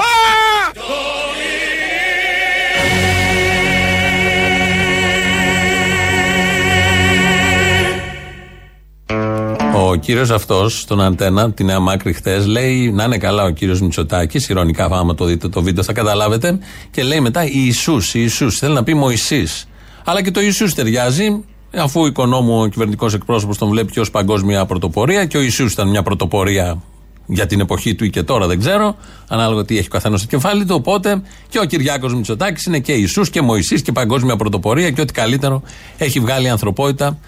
Ο 9.75 9.95
κύριος 9.95 10.31
αυτός, 10.31 10.81
στον 10.81 11.01
Αντένα, 11.01 11.53
τη 11.53 11.65
Νέα 11.65 11.81
Μάκρη 11.81 12.13
χθε, 12.13 12.39
λέει 12.39 12.91
να 12.91 13.05
είναι 13.05 13.19
καλά 13.19 13.45
ο 13.45 13.51
κύριος 13.51 13.81
Μητσοτάκης. 13.81 14.49
Ηρωνικά, 14.49 14.85
άμα 14.85 15.15
το 15.15 15.25
δείτε 15.25 15.49
το 15.49 15.63
βίντεο, 15.63 15.83
θα 15.83 15.93
καταλάβετε. 15.93 16.59
Και 16.91 17.03
λέει 17.03 17.21
μετά 17.21 17.45
Ιησούς, 17.45 18.15
Ιησούς. 18.15 18.59
Θέλει 18.59 18.75
να 18.75 18.83
πει 18.83 18.95
Μωυσής. 18.95 19.69
Αλλά 20.05 20.23
και 20.23 20.31
το 20.31 20.41
Ιησούς 20.41 20.75
ταιριάζει, 20.75 21.45
αφού 21.77 22.01
ο 22.01 22.07
οικονόμου, 22.07 22.61
ο 22.61 22.67
κυβερνητικός 22.67 23.15
εκπρόσωπος 23.15 23.59
τον 23.59 23.69
βλέπει 23.69 24.01
ως 24.01 24.11
παγκόσμια 24.11 24.67
πρωτοπορία 24.67 25.25
και 25.25 25.37
ο 25.37 25.41
Ιησούς 25.41 25.73
ήταν 25.73 25.89
μια 25.89 26.03
πρωτοπορία 26.03 26.83
για 27.27 27.47
την 27.47 27.61
εποχή 27.61 27.95
του 27.95 28.05
ή 28.05 28.11
και 28.11 28.23
τώρα 28.23 28.47
δεν 28.47 28.59
ξέρω, 28.59 28.97
ανάλογα 29.29 29.65
τι 29.65 29.79
έχει 29.79 29.87
ο 29.87 29.91
καθένας 29.91 30.21
στο 30.21 30.29
κεφάλι 30.29 30.65
του. 30.65 30.75
Οπότε 30.75 31.23
και 31.49 31.59
ο 31.59 31.65
Κυριάκος 31.65 32.15
Μητσοτάκης 32.15 32.65
είναι 32.65 32.79
και 32.79 32.93
Ιησούς 32.93 33.31
και 33.31 33.43
Μωυσής 33.43 33.83
και 33.83 33.93
παγκόσμια 33.93 34.37
πρωτοπορία 34.37 34.91
και 34.91 35.01
ό,τι 35.01 35.13
καλύτερο 35.13 35.63
έχει 35.99 36.21
βγάλει 36.21 36.47
η 36.47 36.49
ανθρωπότητα 36.49 37.19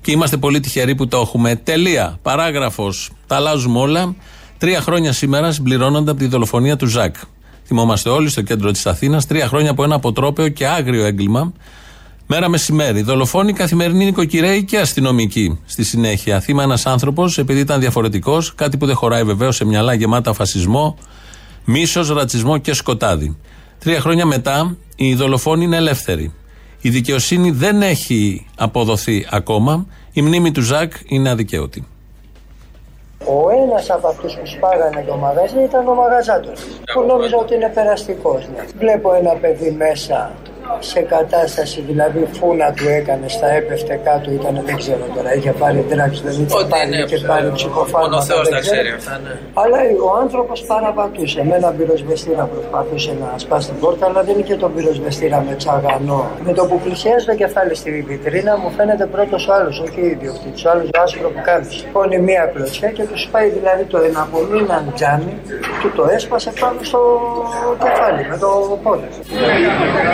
και 0.00 0.12
είμαστε 0.12 0.36
πολύ 0.36 0.60
τυχεροί 0.60 0.94
που 0.94 1.08
το 1.08 1.18
έχουμε. 1.18 1.56
Τελεία. 1.56 2.18
Παράγραφος. 2.22 3.10
Τα 3.26 3.36
αλλάζουμε 3.36 3.78
όλα. 3.78 4.14
Τρία 4.58 4.80
χρόνια 4.80 5.12
σήμερα 5.12 5.52
συμπληρώνονται 5.52 6.10
από 6.10 6.20
τη 6.20 6.26
δολοφονία 6.26 6.76
του 6.76 6.86
Ζακ. 6.86 7.16
Θυμόμαστε 7.64 8.08
όλοι 8.08 8.28
στο 8.28 8.42
κέντρο 8.42 8.70
της 8.70 8.86
Αθήνας. 8.86 9.26
Τρία 9.26 9.46
χρόνια 9.46 9.70
από 9.70 9.84
ένα 9.84 9.94
αποτρόπαιο 9.94 10.48
και 10.48 10.66
άγριο 10.66 11.04
έγκλημα 11.04 11.52
Μέρα 12.28 12.48
μεσημέρι. 12.48 13.02
Δολοφόνοι 13.02 13.52
καθημερινοί 13.52 14.04
νοικοκυρέοι 14.04 14.64
και 14.64 14.78
αστυνομικοί. 14.78 15.60
Στη 15.66 15.84
συνέχεια, 15.84 16.40
θύμα 16.40 16.62
ένας 16.62 16.86
άνθρωπος, 16.86 17.38
επειδή 17.38 17.60
ήταν 17.60 17.80
διαφορετικός, 17.80 18.54
κάτι 18.54 18.76
που 18.76 18.86
δεν 18.86 18.94
χωράει 18.94 19.24
βεβαίως 19.24 19.56
σε 19.56 19.64
μυαλά 19.64 19.94
γεμάτα 19.94 20.32
φασισμό, 20.32 20.98
μίσος, 21.64 22.08
ρατσισμό 22.10 22.58
και 22.58 22.74
σκοτάδι. 22.74 23.36
Τρία 23.78 24.00
χρόνια 24.00 24.26
μετά, 24.26 24.76
οι 24.96 25.14
δολοφόνοι 25.14 25.64
είναι 25.64 25.76
ελεύθεροι. 25.76 26.32
Η 26.80 26.90
δικαιοσύνη 26.90 27.50
δεν 27.50 27.82
έχει 27.82 28.46
αποδοθεί 28.56 29.26
ακόμα. 29.30 29.86
Η 30.12 30.22
μνήμη 30.22 30.50
του 30.50 30.62
Ζακ 30.62 30.92
είναι 31.06 31.30
αδικαίωτη. 31.30 31.86
Ο 33.18 33.50
ένας 33.64 33.90
από 33.90 34.08
αυτούς 34.08 34.34
που 34.34 34.46
σπάγανε 34.46 35.04
το 35.08 35.16
μαγαζί 35.16 35.62
ήταν 35.64 35.88
ο 35.88 35.94
μαγαζάτος. 35.94 36.60
Που 36.94 37.06
νόμιζα 37.06 37.36
ότι 37.36 37.54
είναι 37.54 37.70
περαστικός. 37.74 38.48
Ναι. 38.54 38.64
Βλέπω 38.78 39.14
ένα 39.14 39.32
παιδί 39.32 39.70
μέσα 39.70 40.32
σε 40.78 41.00
κατάσταση, 41.00 41.80
δηλαδή 41.80 42.28
φούνα 42.32 42.72
του 42.76 42.88
έκανε, 42.98 43.28
στα 43.28 43.48
έπεφτε 43.58 44.00
κάτω, 44.04 44.30
ήταν 44.30 44.62
δεν 44.66 44.76
ξέρω 44.76 45.04
τώρα, 45.14 45.34
είχε 45.34 45.52
πάρει 45.52 45.84
τράξη, 45.90 46.22
δεν 46.24 46.32
είχε 46.32 46.64
πάρει, 46.72 46.88
ναι, 46.88 46.96
είχε 46.96 47.18
πάρει 47.30 47.50
ψυχοφάρμακα. 47.58 48.16
Ο 48.16 48.22
Θεός 48.22 48.44
δεν 48.48 48.52
τα 48.52 48.60
ξέρω. 48.60 48.76
ξέρει 48.76 48.90
αυτά, 48.98 49.14
ναι. 49.24 49.34
Αλλά 49.62 49.78
ο 50.08 50.10
άνθρωπος 50.22 50.58
παραβατούσε. 50.72 51.44
Με 51.48 51.54
ένα 51.60 51.70
πυροσβεστήρα 51.76 52.44
προσπαθούσε 52.52 53.12
να 53.22 53.38
σπάσει 53.38 53.66
την 53.70 53.78
πόρτα, 53.82 54.06
αλλά 54.06 54.22
δεν 54.28 54.36
είχε 54.38 54.54
τον 54.62 54.74
πυροσβεστήρα 54.74 55.38
με 55.48 55.54
τσαγανό. 55.54 56.30
Με 56.44 56.52
το 56.52 56.62
που 56.68 56.80
πλησιάζει 56.84 57.24
το 57.26 57.34
κεφάλι 57.34 57.74
στη 57.74 57.90
βιτρίνα, 58.08 58.52
μου 58.58 58.70
φαίνεται 58.76 59.06
πρώτος 59.06 59.48
ο 59.48 59.52
άλλος, 59.54 59.80
όχι 59.80 60.00
ο 60.00 60.06
ιδιοκτήτης. 60.06 60.64
Ο 60.64 60.70
άλλος 60.70 60.86
ο 60.96 61.00
άσπρο 61.04 61.28
που 61.34 61.40
κάνει. 61.44 61.66
Πόνει 61.92 62.18
μία 62.18 62.44
κλωτσιά 62.54 62.90
και 62.96 63.02
τους 63.02 63.28
πάει 63.32 63.48
δηλαδή 63.48 63.84
το 63.84 63.98
εναπομείναν 63.98 64.92
τζάμι, 64.94 65.34
του 65.80 65.88
το 65.96 66.04
έσπασε 66.16 66.50
πάνω 66.60 66.78
στο 66.82 67.00
κεφάλι 67.82 68.22
με 68.30 68.36
το 68.38 68.78
πόδι. 68.82 69.08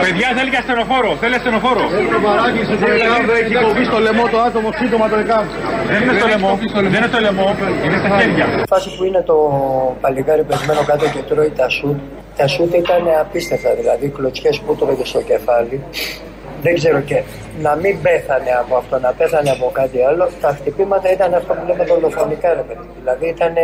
Παιδιά 0.04 0.28
θέλει 0.42 0.54
και 0.54 0.62
ασθενοφόρο, 0.64 1.10
θέλει 1.22 1.34
ασθενοφόρο. 1.40 1.84
Το 2.14 2.18
παράκι 2.26 2.60
στο 2.68 2.76
δεκάβδο 2.76 3.32
έχει 3.40 3.54
κοβεί 3.66 3.84
στο 3.90 3.98
λαιμό 4.06 4.24
το 4.34 4.38
άτομο 4.46 4.68
σύντομα 4.80 5.04
το 5.12 5.16
δεκάβδο. 5.22 5.54
Δεν 5.90 5.98
είναι 6.02 6.14
στο 6.18 6.26
λαιμό, 6.32 6.50
δεν 6.74 6.94
είναι 6.98 7.08
στο 7.12 7.20
λαιμό, 7.26 7.48
είναι 7.84 7.98
στα 8.02 8.08
χέρια. 8.18 8.44
Η 8.64 8.68
φάση 8.72 8.88
που 8.96 9.02
είναι 9.08 9.22
το 9.30 9.36
παλικάρι 10.00 10.42
πεσμένο 10.48 10.82
κάτω 10.90 11.04
και 11.14 11.22
τρώει 11.28 11.52
τα 11.60 11.68
σουτ. 11.76 11.98
Τα 12.38 12.46
σουτ 12.52 12.72
ήταν 12.84 13.02
απίστευτα, 13.20 13.70
δηλαδή 13.80 14.04
κλωτσιές 14.16 14.56
που 14.64 14.70
τρώγε 14.80 15.04
στο 15.12 15.20
κεφάλι. 15.30 15.76
Δεν 16.62 16.74
ξέρω 16.74 17.00
και 17.00 17.22
να 17.60 17.74
μην 17.74 18.02
πέθανε 18.02 18.50
από 18.60 18.76
αυτό, 18.76 18.98
να 18.98 19.12
πέθανε 19.12 19.50
από 19.50 19.70
κάτι 19.72 20.02
άλλο. 20.02 20.28
Τα 20.40 20.48
χτυπήματα 20.48 21.12
ήταν 21.12 21.34
αυτό 21.34 21.52
που 21.54 21.66
λέμε 21.66 21.84
δολοφονικά, 21.84 22.48
ρε 22.54 22.64
παιδί. 22.68 22.86
Δηλαδή 22.98 23.26
ήταν. 23.28 23.54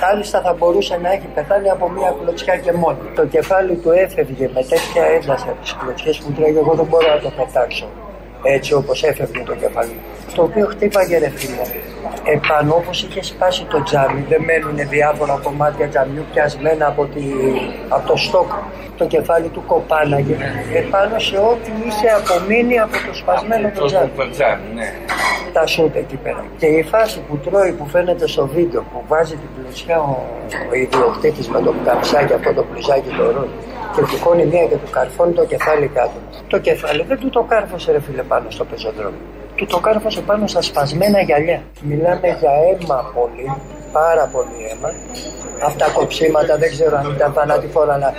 Κάλλιστα 0.00 0.40
θα 0.40 0.52
μπορούσε 0.52 0.98
να 1.02 1.12
έχει 1.12 1.26
πεθάνει 1.34 1.70
από 1.70 1.90
μία 1.90 2.14
κλωτσιά 2.20 2.56
και 2.56 2.72
μόνο. 2.72 2.98
Το 3.14 3.26
κεφάλι 3.26 3.74
του 3.74 3.90
έφευγε 3.90 4.50
με 4.54 4.62
τέτοια 4.62 5.04
ένταση 5.16 5.46
από 5.48 5.60
τις 5.62 5.76
κλωτσιές 5.80 6.18
που 6.18 6.32
τρώγε. 6.32 6.58
Εγώ 6.58 6.74
δεν 6.74 6.86
μπορώ 6.86 7.08
να 7.14 7.20
το 7.20 7.30
πετάξω 7.36 7.86
έτσι 8.42 8.74
όπως 8.74 9.02
έφευγε 9.02 9.42
το 9.42 9.54
κεφάλι. 9.54 9.96
Το 10.34 10.42
οποίο 10.42 10.66
χτύπαγε 10.66 11.18
ρε 11.18 11.28
φίλε. 11.28 11.62
Επάνω 12.24 12.74
όπως 12.74 13.02
είχε 13.02 13.22
σπάσει 13.22 13.64
το 13.64 13.82
τζάμι, 13.82 14.24
δεν 14.28 14.42
μένουν 14.44 14.88
διάφορα 14.88 15.40
κομμάτια 15.42 15.88
τζαμιού 15.88 16.24
πιασμένα 16.32 16.86
από, 16.86 17.04
τη, 17.04 17.22
από 17.88 18.08
το 18.08 18.16
στόκ. 18.16 18.50
Το 18.96 19.06
κεφάλι 19.06 19.48
του 19.48 19.62
κοπάναγε 19.66 20.36
επάνω 20.74 21.18
σε 21.18 21.36
ό,τι 21.36 21.70
είχε 21.86 22.08
απομείνει 22.08 22.78
από 22.78 22.92
το 23.06 23.14
σπασμένο 23.14 23.70
το 23.78 23.84
τζάμι. 23.86 24.62
ναι. 24.74 24.92
Τα 25.52 25.66
σούτ 25.66 25.96
εκεί 25.96 26.16
πέρα. 26.16 26.44
Και 26.58 26.66
η 26.66 26.82
φάση 26.82 27.20
που 27.28 27.36
τρώει 27.36 27.72
που 27.72 27.86
φαίνεται 27.86 28.26
στο 28.28 28.46
βίντεο 28.46 28.80
που 28.80 29.02
βάζει 29.08 29.34
την 29.34 29.48
πλουσιά 29.62 29.98
ο, 30.00 30.26
ο 30.70 30.74
ιδιοκτήτης 30.74 31.48
με 31.48 31.60
το 31.60 31.74
καμψάκι 31.84 32.32
αυτό 32.32 32.52
το 32.54 32.62
πλουζάκι 32.62 33.08
το 33.16 33.30
ροζ 33.30 33.50
και 33.94 34.00
του 34.00 34.18
κόνει 34.24 34.44
μία 34.46 34.66
και 34.66 34.76
του 34.76 34.90
καρφώνει 34.90 35.32
το 35.32 35.44
κεφάλι 35.44 35.86
κάτω. 35.86 36.18
Το 36.48 36.58
κεφάλι 36.58 37.02
δεν 37.08 37.18
του 37.18 37.30
το 37.30 37.42
κάρφωσε 37.42 37.92
ρε 37.92 38.00
φίλε 38.00 38.22
πάνω 38.22 38.46
στο 38.50 38.64
πεζοδρόμιο. 38.64 39.20
Του 39.56 39.66
το 39.66 39.78
κάρφωσε 39.78 40.20
πάνω 40.20 40.46
στα 40.46 40.62
σπασμένα 40.62 41.20
γυαλιά. 41.22 41.62
Μιλάμε 41.80 42.28
για 42.40 42.52
αίμα 42.62 42.98
πολύ, 43.14 43.46
πάρα 43.92 44.24
πολύ 44.34 44.58
αίμα. 44.70 44.90
Αυτά 45.64 45.86
κοψίματα 45.90 46.56
δεν 46.56 46.70
ξέρω 46.70 46.96
αν 46.96 47.06
ήταν 47.16 47.32
θανατηφόρα, 47.32 47.92
αλλά 47.92 48.12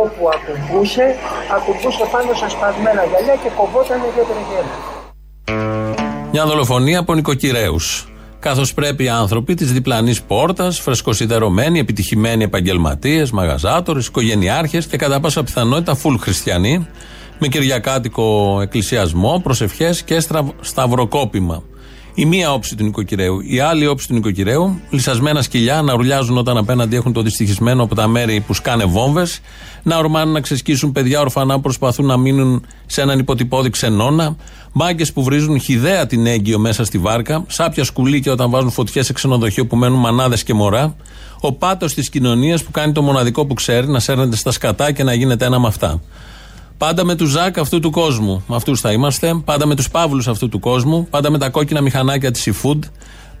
όπου 0.00 0.22
ακουμπούσε, 0.34 1.14
ακουμπούσε 1.56 2.04
πάνω 2.12 2.32
στα 2.34 2.48
σπασμένα 2.48 3.02
γυαλιά 3.10 3.34
και 3.42 3.50
κοβότανε 3.56 4.06
και 4.14 4.22
τρεγέλα. 4.30 4.74
Μια 6.32 6.46
δολοφονία 6.46 6.98
από 6.98 7.14
νοικοκυρέους. 7.14 8.04
Καθώς 8.38 8.74
πρέπει 8.74 9.04
οι 9.04 9.08
άνθρωποι 9.08 9.54
της 9.54 9.72
διπλανής 9.72 10.22
πόρτας, 10.22 10.80
φρεσκοσυδερωμένοι, 10.80 11.78
επιτυχημένοι 11.78 12.44
επαγγελματίες, 12.44 13.30
μαγαζάτορες, 13.30 14.06
οικογενειάρχες 14.06 14.86
και 14.86 14.96
κατά 14.96 15.20
πάσα 15.20 15.42
πιθανότητα 15.42 15.94
φουλ 15.94 16.14
χριστιανοί, 16.16 16.88
με 17.40 17.48
κυριακάτικο 17.48 18.58
εκκλησιασμό, 18.62 19.40
προσευχές 19.42 20.02
και 20.02 20.20
στρα... 20.20 20.46
σταυροκόπημα. 20.60 21.62
Η 22.14 22.24
μία 22.24 22.52
όψη 22.52 22.76
του 22.76 22.84
νοικοκυρέου. 22.84 23.40
Η 23.40 23.60
άλλη 23.60 23.86
όψη 23.86 24.08
του 24.08 24.14
νοικοκυρέου, 24.14 24.80
λυσασμένα 24.90 25.42
σκυλιά 25.42 25.82
να 25.82 25.92
ρουλιάζουν 25.92 26.38
όταν 26.38 26.56
απέναντι 26.56 26.96
έχουν 26.96 27.12
το 27.12 27.22
δυστυχισμένο 27.22 27.82
από 27.82 27.94
τα 27.94 28.06
μέρη 28.06 28.40
που 28.46 28.54
σκάνε 28.54 28.84
βόμβες, 28.84 29.40
να 29.82 29.98
ορμάνουν 29.98 30.32
να 30.32 30.40
ξεσκίσουν 30.40 30.92
παιδιά 30.92 31.20
ορφανά 31.20 31.54
που 31.54 31.60
προσπαθούν 31.60 32.06
να 32.06 32.16
μείνουν 32.16 32.66
σε 32.86 33.00
έναν 33.00 33.18
υποτυπώδη 33.18 33.70
ξενώνα, 33.70 34.36
μάγκε 34.72 35.04
που 35.14 35.22
βρίζουν 35.22 35.60
χιδέα 35.60 36.06
την 36.06 36.26
έγκυο 36.26 36.58
μέσα 36.58 36.84
στη 36.84 36.98
βάρκα, 36.98 37.44
σάπια 37.46 37.84
σκουλίκια 37.84 38.32
όταν 38.32 38.50
βάζουν 38.50 38.70
φωτιές 38.70 39.06
σε 39.06 39.12
ξενοδοχείο 39.12 39.66
που 39.66 39.76
μένουν 39.76 39.98
μανάδες 39.98 40.42
και 40.42 40.54
μωρά, 40.54 40.96
ο 41.40 41.52
πάτος 41.52 41.94
της 41.94 42.10
κοινωνίας 42.10 42.62
που 42.62 42.70
κάνει 42.70 42.92
το 42.92 43.02
μοναδικό 43.02 43.46
που 43.46 43.54
ξέρει, 43.54 43.88
να 43.88 44.00
σέρνεται 44.00 44.36
στα 44.36 44.50
σκατά 44.50 44.92
και 44.92 45.02
να 45.02 45.14
γίνεται 45.14 45.44
ένα 45.44 45.60
με 45.60 45.66
αυτά. 45.66 46.00
Πάντα 46.80 47.04
με 47.04 47.14
τους 47.14 47.30
Ζακ 47.30 47.58
αυτού 47.58 47.80
του 47.80 47.90
κόσμου. 47.90 48.44
Με 48.46 48.56
αυτούς 48.56 48.80
θα 48.80 48.92
είμαστε. 48.92 49.34
Πάντα 49.44 49.66
με 49.66 49.74
τους 49.74 49.90
Παύλους 49.90 50.28
αυτού 50.28 50.48
του 50.48 50.58
κόσμου. 50.58 51.06
Πάντα 51.10 51.30
με 51.30 51.38
τα 51.38 51.48
κόκκινα 51.48 51.80
μηχανάκια 51.80 52.30
της 52.30 52.48
eFood. 52.50 52.78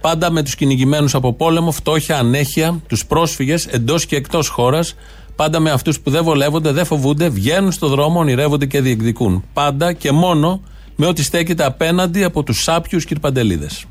Πάντα 0.00 0.30
με 0.30 0.42
τους 0.42 0.54
κυνηγημένους 0.54 1.14
από 1.14 1.32
πόλεμο, 1.32 1.70
φτώχεια, 1.70 2.18
ανέχεια, 2.18 2.80
τους 2.88 3.06
πρόσφυγες 3.06 3.66
εντός 3.66 4.06
και 4.06 4.16
εκτός 4.16 4.48
χώρας. 4.48 4.94
Πάντα 5.36 5.60
με 5.60 5.70
αυτούς 5.70 6.00
που 6.00 6.10
δεν 6.10 6.24
βολεύονται, 6.24 6.72
δεν 6.72 6.84
φοβούνται, 6.84 7.28
βγαίνουν 7.28 7.72
στο 7.72 7.88
δρόμο, 7.88 8.18
ονειρεύονται 8.18 8.66
και 8.66 8.80
διεκδικούν. 8.80 9.44
Πάντα 9.52 9.92
και 9.92 10.12
μόνο 10.12 10.60
με 10.96 11.06
ό,τι 11.06 11.22
στέκεται 11.22 11.64
απέναντι 11.64 12.24
από 12.24 12.42
τους 12.42 12.62
σάπιους 12.62 13.04
κυρπαντελίδες. 13.04 13.84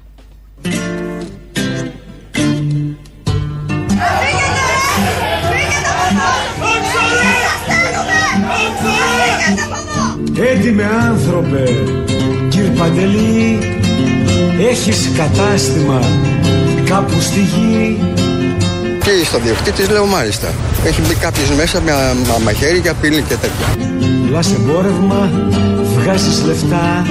Έντιμε 10.53 10.83
άνθρωπε, 11.09 11.63
κύρ 12.49 12.63
Παντελή, 12.77 13.59
έχεις 14.69 15.09
κατάστημα 15.17 15.99
κάπου 16.85 17.19
στη 17.19 17.39
γη; 17.39 17.99
Και 19.03 19.25
στο 19.25 19.39
διοκτήτης 19.39 19.89
λέω 19.89 20.05
μάλιστα. 20.05 20.47
Έχει 20.85 21.01
μπει 21.01 21.13
κάποιος 21.13 21.49
μέσα 21.57 21.81
με 21.81 21.91
μα- 22.27 22.38
μαχαίρι 22.43 22.79
και 22.79 22.89
απειλή 22.89 23.21
και 23.21 23.35
τέτοια. 23.35 23.88
Μιλάς 24.25 24.51
εμπόρευμα, 24.53 25.29
βγάζεις 25.97 26.43
λεφτά, 26.45 27.05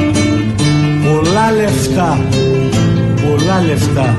πολλά 1.05 1.53
λεφτά, 1.61 2.21
πολλά 3.25 3.63
λεφτά. 3.69 4.17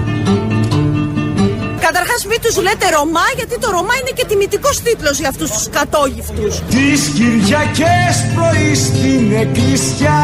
Καταρχάς, 1.87 2.19
μην 2.29 2.39
τους 2.43 2.55
λέτε 2.65 2.87
Ρωμά, 2.95 3.27
γιατί 3.39 3.55
το 3.63 3.67
Ρωμά 3.75 3.93
είναι 3.99 4.13
και 4.17 4.25
τιμητικός 4.29 4.75
τίτλος 4.85 5.15
για 5.21 5.29
αυτούς 5.33 5.49
τους 5.51 5.65
κατόγυφτους. 5.77 6.53
Τις 6.75 7.01
Κυριακές 7.17 8.13
πρωί 8.35 8.71
στην 8.85 9.23
εκκλησιά 9.43 10.19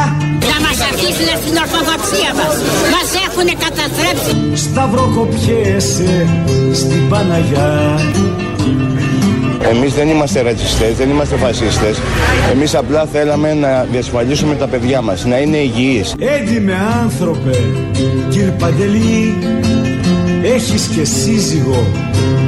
Να 0.52 0.58
μας 0.66 0.78
αφήσουν 0.90 1.30
στην 1.42 1.56
ορθοδοξία 1.64 2.32
μας. 2.40 2.56
Μας 2.96 3.10
έχουν 3.26 3.48
καταστρέψει. 3.66 4.34
Σταυροκοπιέσαι 4.66 6.14
στην 6.80 7.10
Παναγιά 7.10 7.74
Εμείς 9.70 9.94
δεν 9.94 10.10
είμαστε 10.10 10.42
ρατσιστές, 10.42 10.96
δεν 10.96 11.10
είμαστε 11.10 11.36
φασίστες. 11.36 11.98
Εμείς 12.52 12.76
απλά 12.76 13.06
θέλαμε 13.06 13.54
να 13.54 13.84
διασφαλίσουμε 13.92 14.56
τα 14.56 14.68
παιδιά 14.68 15.02
μας, 15.02 15.26
να 15.26 15.38
είναι 15.38 15.58
υγιείς. 15.58 16.16
Έντιμε 16.20 16.74
άνθρωπε, 17.04 17.64
κύρ 18.30 18.50
Παντελή, 18.50 19.38
έχεις 20.56 20.88
και 20.96 21.04
σύζυγο, 21.04 21.88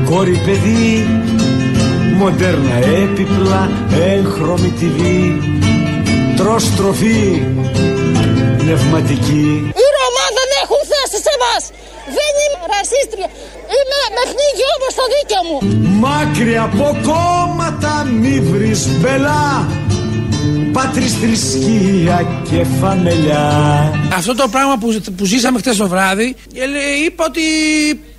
κόρη 0.10 0.42
παιδί, 0.46 1.08
μοντέρνα 2.18 2.76
έπιπλα, 2.76 3.70
έγχρωμη 4.14 4.74
TV, 4.80 5.00
τρως 6.38 6.76
τροφή, 6.76 7.44
πνευματική. 8.58 9.48
Οι 9.80 9.86
Ρωμά 9.96 10.26
δεν 10.38 10.50
έχουν 10.64 10.82
θέση 10.92 11.18
σε 11.26 11.34
μας. 11.44 11.64
Δεν 12.18 12.32
είμαι 12.44 12.60
ρασίστρια. 12.74 13.30
Είμαι 13.76 14.00
παιχνίδι 14.16 14.66
όπως 14.76 14.94
το 15.00 15.06
δίκαιο 15.14 15.44
μου. 15.48 15.58
Μάκρυ 16.02 16.58
από 16.68 16.86
κόμματα 17.10 17.94
μη 18.22 18.36
βρεις 18.50 18.88
μπελά, 19.00 19.68
πάτρις 20.78 21.14
θρησκεία 21.14 22.28
και 22.50 22.66
φαμελιά. 22.82 23.52
Αυτό 24.16 24.36
το 24.36 24.48
πράγμα 24.48 24.78
που, 24.78 25.02
που 25.18 25.26
ζήσαμε 25.26 25.60
χθες 25.60 25.78
το 25.78 25.88
βράδυ, 25.88 26.36
ε, 26.56 26.66
λέ- 26.66 27.06
είπα 27.06 27.26
ότι 27.28 27.42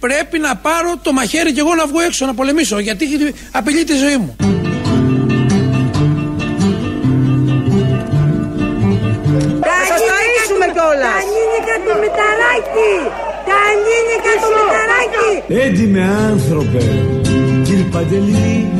πρέπει 0.00 0.38
να 0.38 0.56
πάρω 0.56 0.94
το 1.02 1.12
μαχαίρι 1.12 1.52
και 1.52 1.60
εγώ 1.60 1.74
να 1.74 1.86
βγω 1.86 2.00
έξω 2.00 2.26
να 2.26 2.34
πολεμήσω, 2.34 2.78
γιατί 2.78 3.06
απειλεί 3.52 3.84
τη 3.84 3.94
ζωή 3.96 4.16
μου. 4.16 4.36
κιόλας. 10.78 11.14
Τα 11.18 11.24
νίνικα 11.34 11.76
του 11.84 11.94
Μηταράκη. 12.02 12.92
Τα 13.48 13.60
νίνικα 13.84 14.32
του 14.40 14.50
Μηταράκη. 14.58 15.30
Έντιμε 15.64 16.02
άνθρωπε, 16.30 16.82
κύριε 17.64 17.86
Παντελή, 17.94 18.54
τι 18.74 18.77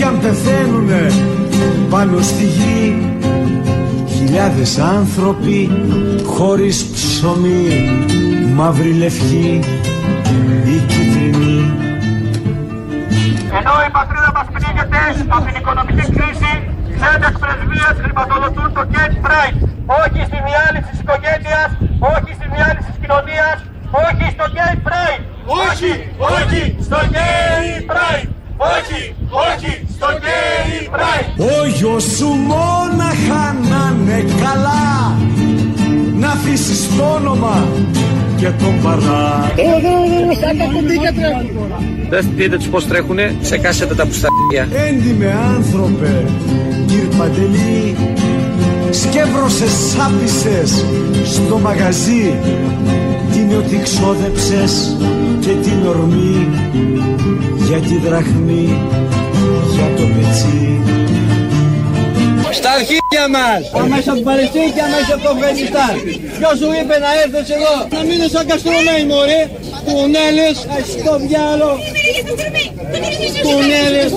κι 0.00 0.06
αν 0.06 0.18
πεθαίνουνε 0.20 1.12
πάνω 1.90 2.20
στη 2.20 2.44
γη. 2.44 2.82
Χιλιάδες 4.08 4.78
άνθρωποι 4.78 5.70
χωρίς 6.26 6.84
ψωμί, 6.94 7.64
μαύρη 8.54 8.92
λευκή 8.92 9.60
ή 10.64 10.76
κίτρινη. 10.90 11.58
Ενώ 13.58 13.74
η 13.88 13.90
πατρίδα 13.96 14.30
μας 14.36 14.46
πνίγεται 14.52 15.00
από 15.28 15.44
την 15.46 15.54
οικονομική 15.60 16.04
κρίση, 16.16 16.52
ξένες 16.96 17.34
πρεσβείες 17.40 17.94
χρηματοδοτούν 18.02 18.72
το 18.76 18.82
Gate 18.92 19.18
Pride. 19.24 19.58
Όχι 20.02 20.20
στη 20.28 20.38
διάλυση 20.46 20.90
της 20.90 21.00
οικογένειας, 21.04 21.70
όχι 22.14 22.30
στη 22.38 22.46
διάλυση 22.54 22.88
της 22.90 22.98
κοινωνίας, 23.02 23.56
όχι 24.06 24.24
στο 24.34 24.46
Gate 24.56 24.80
Pride. 24.88 25.22
Όχι, 25.66 25.92
όχι 26.36 26.60
στο 26.86 26.98
Gay 27.14 27.66
Pride. 27.92 28.28
Όχι, 28.76 29.14
όχι 29.48 29.72
στο 30.00 30.08
Gay 30.24 30.94
Pride. 30.94 31.62
Ο 31.62 31.66
γιος 31.66 32.02
σου 32.02 32.26
μόναχα 32.26 33.56
να 33.70 33.96
είναι 34.00 34.24
καλά. 34.42 35.16
Να 36.18 36.28
αφήσεις 36.28 36.96
το 36.96 37.04
όνομα 37.04 37.66
και 38.36 38.46
τον 38.46 38.82
παρά 38.82 39.52
Δεν 42.08 42.26
δείτε 42.36 42.56
τους 42.56 42.66
πως 42.66 42.86
τρέχουνε, 42.86 43.36
ξεκάσετε 43.42 43.94
τα 43.94 44.06
πουσταρία. 44.06 44.86
Έντιμε 44.88 45.36
άνθρωπε, 45.56 46.24
κύριε 46.86 47.08
Παντελή 47.18 47.96
Σκεύρωσες 48.90 49.70
σάπισες 49.70 50.84
στο 51.24 51.58
μαγαζί. 51.58 52.34
Την 53.32 53.56
ότι 53.58 53.80
ξόδεψες 53.82 54.96
και 55.40 55.50
την 55.50 55.86
ορμή 55.88 56.48
Για 57.68 57.78
τη 57.78 57.96
δραχμή, 57.96 58.78
για 59.80 59.90
το 59.96 60.04
πετσί 60.14 60.58
Στα 62.58 62.70
αρχίδια 62.78 63.24
μας. 63.36 63.60
Αμέσως 63.82 64.08
από 64.10 64.18
την 64.20 64.26
Παλαιστίνη 64.30 64.70
και 64.76 64.82
αμέσως 64.88 65.12
από 65.16 65.22
το 65.26 65.30
Αφγανιστάν. 65.34 65.94
Ποιος 66.38 66.54
σου 66.60 66.68
είπε 66.78 66.94
να 67.04 67.10
έρθεις 67.22 67.48
εδώ; 67.56 67.74
Να 67.94 68.00
μείνεις 68.08 68.30
σαν 68.34 68.44
καστρωμένοι 68.50 69.04
μωρέ. 69.12 69.42
Τουνέλες, 69.86 70.56
στο 71.02 71.12
διάλο. 71.24 71.70
Τουνέλες, 73.46 74.10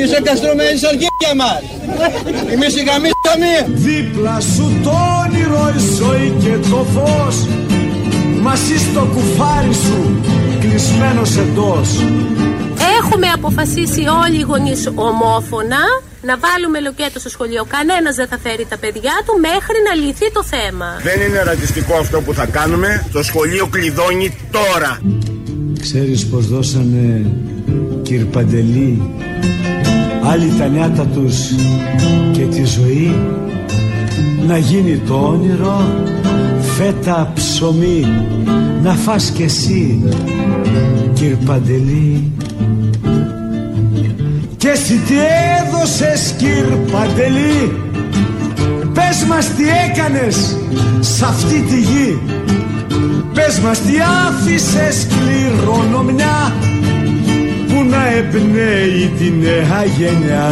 είσαι 0.00 0.18
καστρωμένοι 0.28 0.74
στα 0.80 0.88
αρχίδια 0.94 1.32
μας. 1.40 1.60
Εμείς 2.54 2.72
οι 2.78 2.82
γαμίσαμε. 2.88 3.52
Δίπλα 3.86 4.36
σου 4.54 4.66
το 4.84 4.94
όνειρο 5.22 5.64
η 5.78 5.80
ζωή 5.98 6.28
και 6.42 6.54
το 6.70 6.80
φως 6.94 7.36
Μαζί 8.46 8.78
στο 8.78 9.08
κουφάρι 9.14 9.74
σου 9.74 10.20
κλεισμένος 10.60 11.36
εντός 11.36 11.88
Έχουμε 13.12 13.28
αποφασίσει 13.34 14.02
όλοι 14.24 14.38
οι 14.38 14.40
γονείς 14.40 14.86
ομόφωνα 14.94 15.82
να 16.22 16.34
βάλουμε 16.44 16.80
λοκέτο 16.80 17.18
στο 17.18 17.28
σχολείο. 17.28 17.64
Κανένας 17.68 18.14
δεν 18.14 18.28
θα 18.28 18.38
φέρει 18.38 18.66
τα 18.68 18.76
παιδιά 18.78 19.12
του 19.26 19.32
μέχρι 19.40 19.78
να 19.88 19.94
λυθεί 20.04 20.32
το 20.32 20.42
θέμα. 20.44 20.86
Δεν 21.02 21.20
είναι 21.20 21.42
ρατσιστικό 21.42 21.94
αυτό 21.96 22.20
που 22.20 22.34
θα 22.34 22.46
κάνουμε. 22.46 23.06
Το 23.12 23.22
σχολείο 23.22 23.66
κλειδώνει 23.66 24.36
τώρα. 24.50 25.00
Ξέρεις 25.80 26.26
πως 26.26 26.46
δώσανε 26.48 27.26
κύρ 28.02 28.24
Παντελή; 28.24 29.02
Άλλοι 30.22 30.52
τα 30.58 30.66
νιάτα 30.66 31.06
τους 31.06 31.36
και 32.32 32.42
τη 32.42 32.64
ζωή 32.64 33.16
Να 34.46 34.58
γίνει 34.58 35.02
το 35.06 35.14
όνειρο 35.14 36.04
φέτα 36.76 37.32
ψωμί 37.34 38.06
Να 38.82 38.94
φας 38.94 39.30
κι 39.30 39.42
εσύ 39.42 40.02
κύρ 41.14 41.34
Παντελή 41.36 42.32
Και 44.60 44.68
εσύ 44.68 44.96
τι 44.96 45.14
έδωσες 45.60 46.34
κύρ 46.36 46.66
Παντελή; 46.92 47.82
Πες 48.94 49.24
μας 49.28 49.46
τι 49.54 49.64
έκανες 49.88 50.56
σ' 51.00 51.22
αυτή 51.22 51.60
τη 51.60 51.80
γη 51.80 52.20
Πες 53.34 53.58
μας 53.58 53.78
τι 53.80 53.92
άφησες 54.26 55.06
κληρονομιά 55.06 56.52
που 57.68 57.84
να 57.90 58.10
εμπνέει 58.10 59.12
τη 59.18 59.30
νέα 59.30 59.84
γενιά 59.98 60.48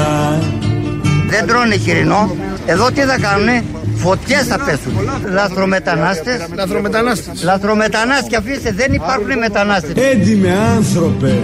Δεν 1.31 1.47
τρώνε 1.47 1.77
χοιρινό. 1.77 2.37
Εδώ 2.66 2.90
τι 2.90 3.01
θα 3.01 3.18
κάνουνε; 3.21 3.64
Φωτιές 3.94 4.47
θα 4.47 4.59
πέσουν. 4.59 4.92
Λαθρομετανάστες. 5.33 6.49
Λαθρομετανάστες. 6.55 7.42
Λαθρομετανάστες 7.42 8.29
και 8.29 8.37
αφήστε 8.37 8.73
δεν 8.73 8.92
υπάρχουν 8.92 9.38
μετανάστες. 9.38 9.92
Έντιμε 10.12 10.57
άνθρωπε 10.77 11.38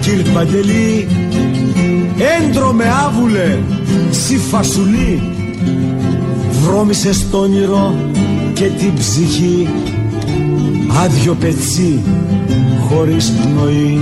κύρ 0.00 0.32
Παντελή 0.32 1.08
Έντρομε 2.18 2.84
άβουλε 3.06 3.58
σι 4.10 4.36
φασουλή. 4.36 5.22
Βρώμησες 6.62 7.30
το 7.30 7.38
όνειρο 7.38 7.94
και 8.52 8.64
την 8.64 8.94
ψυχή. 8.94 9.68
Άδειο 11.04 11.34
πετσί 11.34 12.02
χωρίς 12.88 13.30
πνοή. 13.30 14.00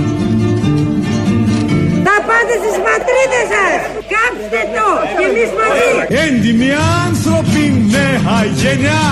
Θα 2.03 2.15
πάτε 2.27 2.53
στις 2.61 2.75
πατρίδες 2.85 3.45
σας. 3.53 3.81
Κάψτε 4.13 4.61
το 4.75 4.89
και 5.17 5.25
εμείς 5.29 5.49
μαζί. 5.57 5.91
Έντιμοι 6.23 6.69
άνθρωποι 7.05 7.63
νέα 7.93 8.37
γενιά. 8.61 9.05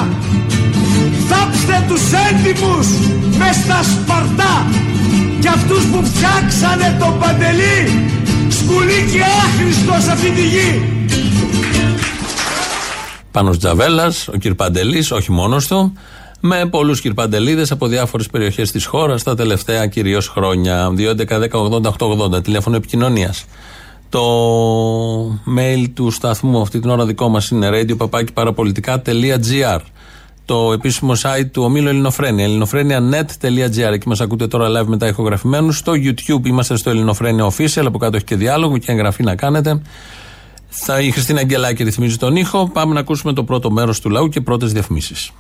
Θάψτε 1.30 1.78
τους 1.88 2.06
έντιμους 2.28 2.88
μες 3.40 3.56
στα 3.64 3.80
σπαρτά. 3.92 4.54
Και 5.42 5.48
αυτούς 5.48 5.84
που 5.86 6.00
φτιάξανε 6.10 6.96
τον 7.00 7.14
παντελή 7.20 7.80
Σκουλή 8.66 9.12
και 9.12 9.22
άχρηστο 9.22 10.02
σε 10.02 10.12
αυτή 10.12 10.32
τη 10.32 10.48
γη 10.48 10.82
Πάνος 13.32 13.58
Τζαβέλας, 13.58 14.28
ο 14.28 14.32
κ. 14.40 14.54
Παντελής, 14.54 15.12
όχι 15.12 15.32
μόνος 15.32 15.68
του, 15.68 15.94
με 16.40 16.66
πολλούς 16.66 17.02
κ. 17.02 17.14
Παντελίδες 17.14 17.72
από 17.72 17.88
διάφορες 17.88 18.28
περιοχές 18.28 18.72
της 18.72 18.86
χώρας 18.86 19.24
τα 19.24 19.36
τελευταία 19.36 19.88
κυρίως 19.88 20.28
χρόνια. 20.28 20.94
2.11.10.80.880, 20.98 22.44
τηλέφωνο 22.44 22.76
επικοινωνίας. 22.76 23.46
Το 24.10 24.22
mail 25.58 25.86
του 25.94 26.12
σταθμού 26.12 26.62
αυτή 26.62 26.80
την 26.80 26.90
ώρα 26.90 27.06
δικό 27.06 27.30
μας 27.30 27.50
είναι 27.50 27.70
radio.parapolitica.gr 27.72 29.80
το 30.46 30.72
επίσημο 30.74 31.14
site 31.14 31.50
του 31.52 31.64
ομίλου 31.64 31.88
Ελληνοφρένια, 31.88 32.44
ελληνοφρένια.net.gr. 32.44 33.94
Εκεί 33.94 34.08
μας 34.08 34.22
ακούτε 34.22 34.48
τώρα 34.48 34.82
live 34.82 34.86
μετά 34.86 35.08
ηχογραφημένους. 35.08 35.78
Στο 35.78 35.92
YouTube 35.96 36.46
είμαστε 36.46 36.78
στο 36.78 36.90
Ελληνοφρένια 36.90 37.52
Official. 37.52 37.84
Από 37.86 37.98
κάτω 37.98 38.16
έχει 38.16 38.26
και 38.26 38.36
διάλογο 38.36 38.78
και 38.78 38.92
εγγραφή 38.92 39.24
να 39.24 39.36
κάνετε. 39.36 39.82
Θα, 40.68 41.02
η 41.02 41.12
Χριστίνα 41.12 41.40
Αγγελάκη 41.40 41.84
ρυθμίζει 41.84 42.18
τον 42.18 42.36
ήχο. 42.36 42.70
Πάμε 42.74 42.94
να 42.94 43.00
ακούσουμε 43.00 43.34
το 43.34 43.44
πρώτο 43.44 43.72
μέρος 43.72 44.00
του 44.00 44.10
λαού 44.10 44.30
και 44.30 44.42
πρώτες 44.42 44.72
διαφημίσεις. 44.72 45.32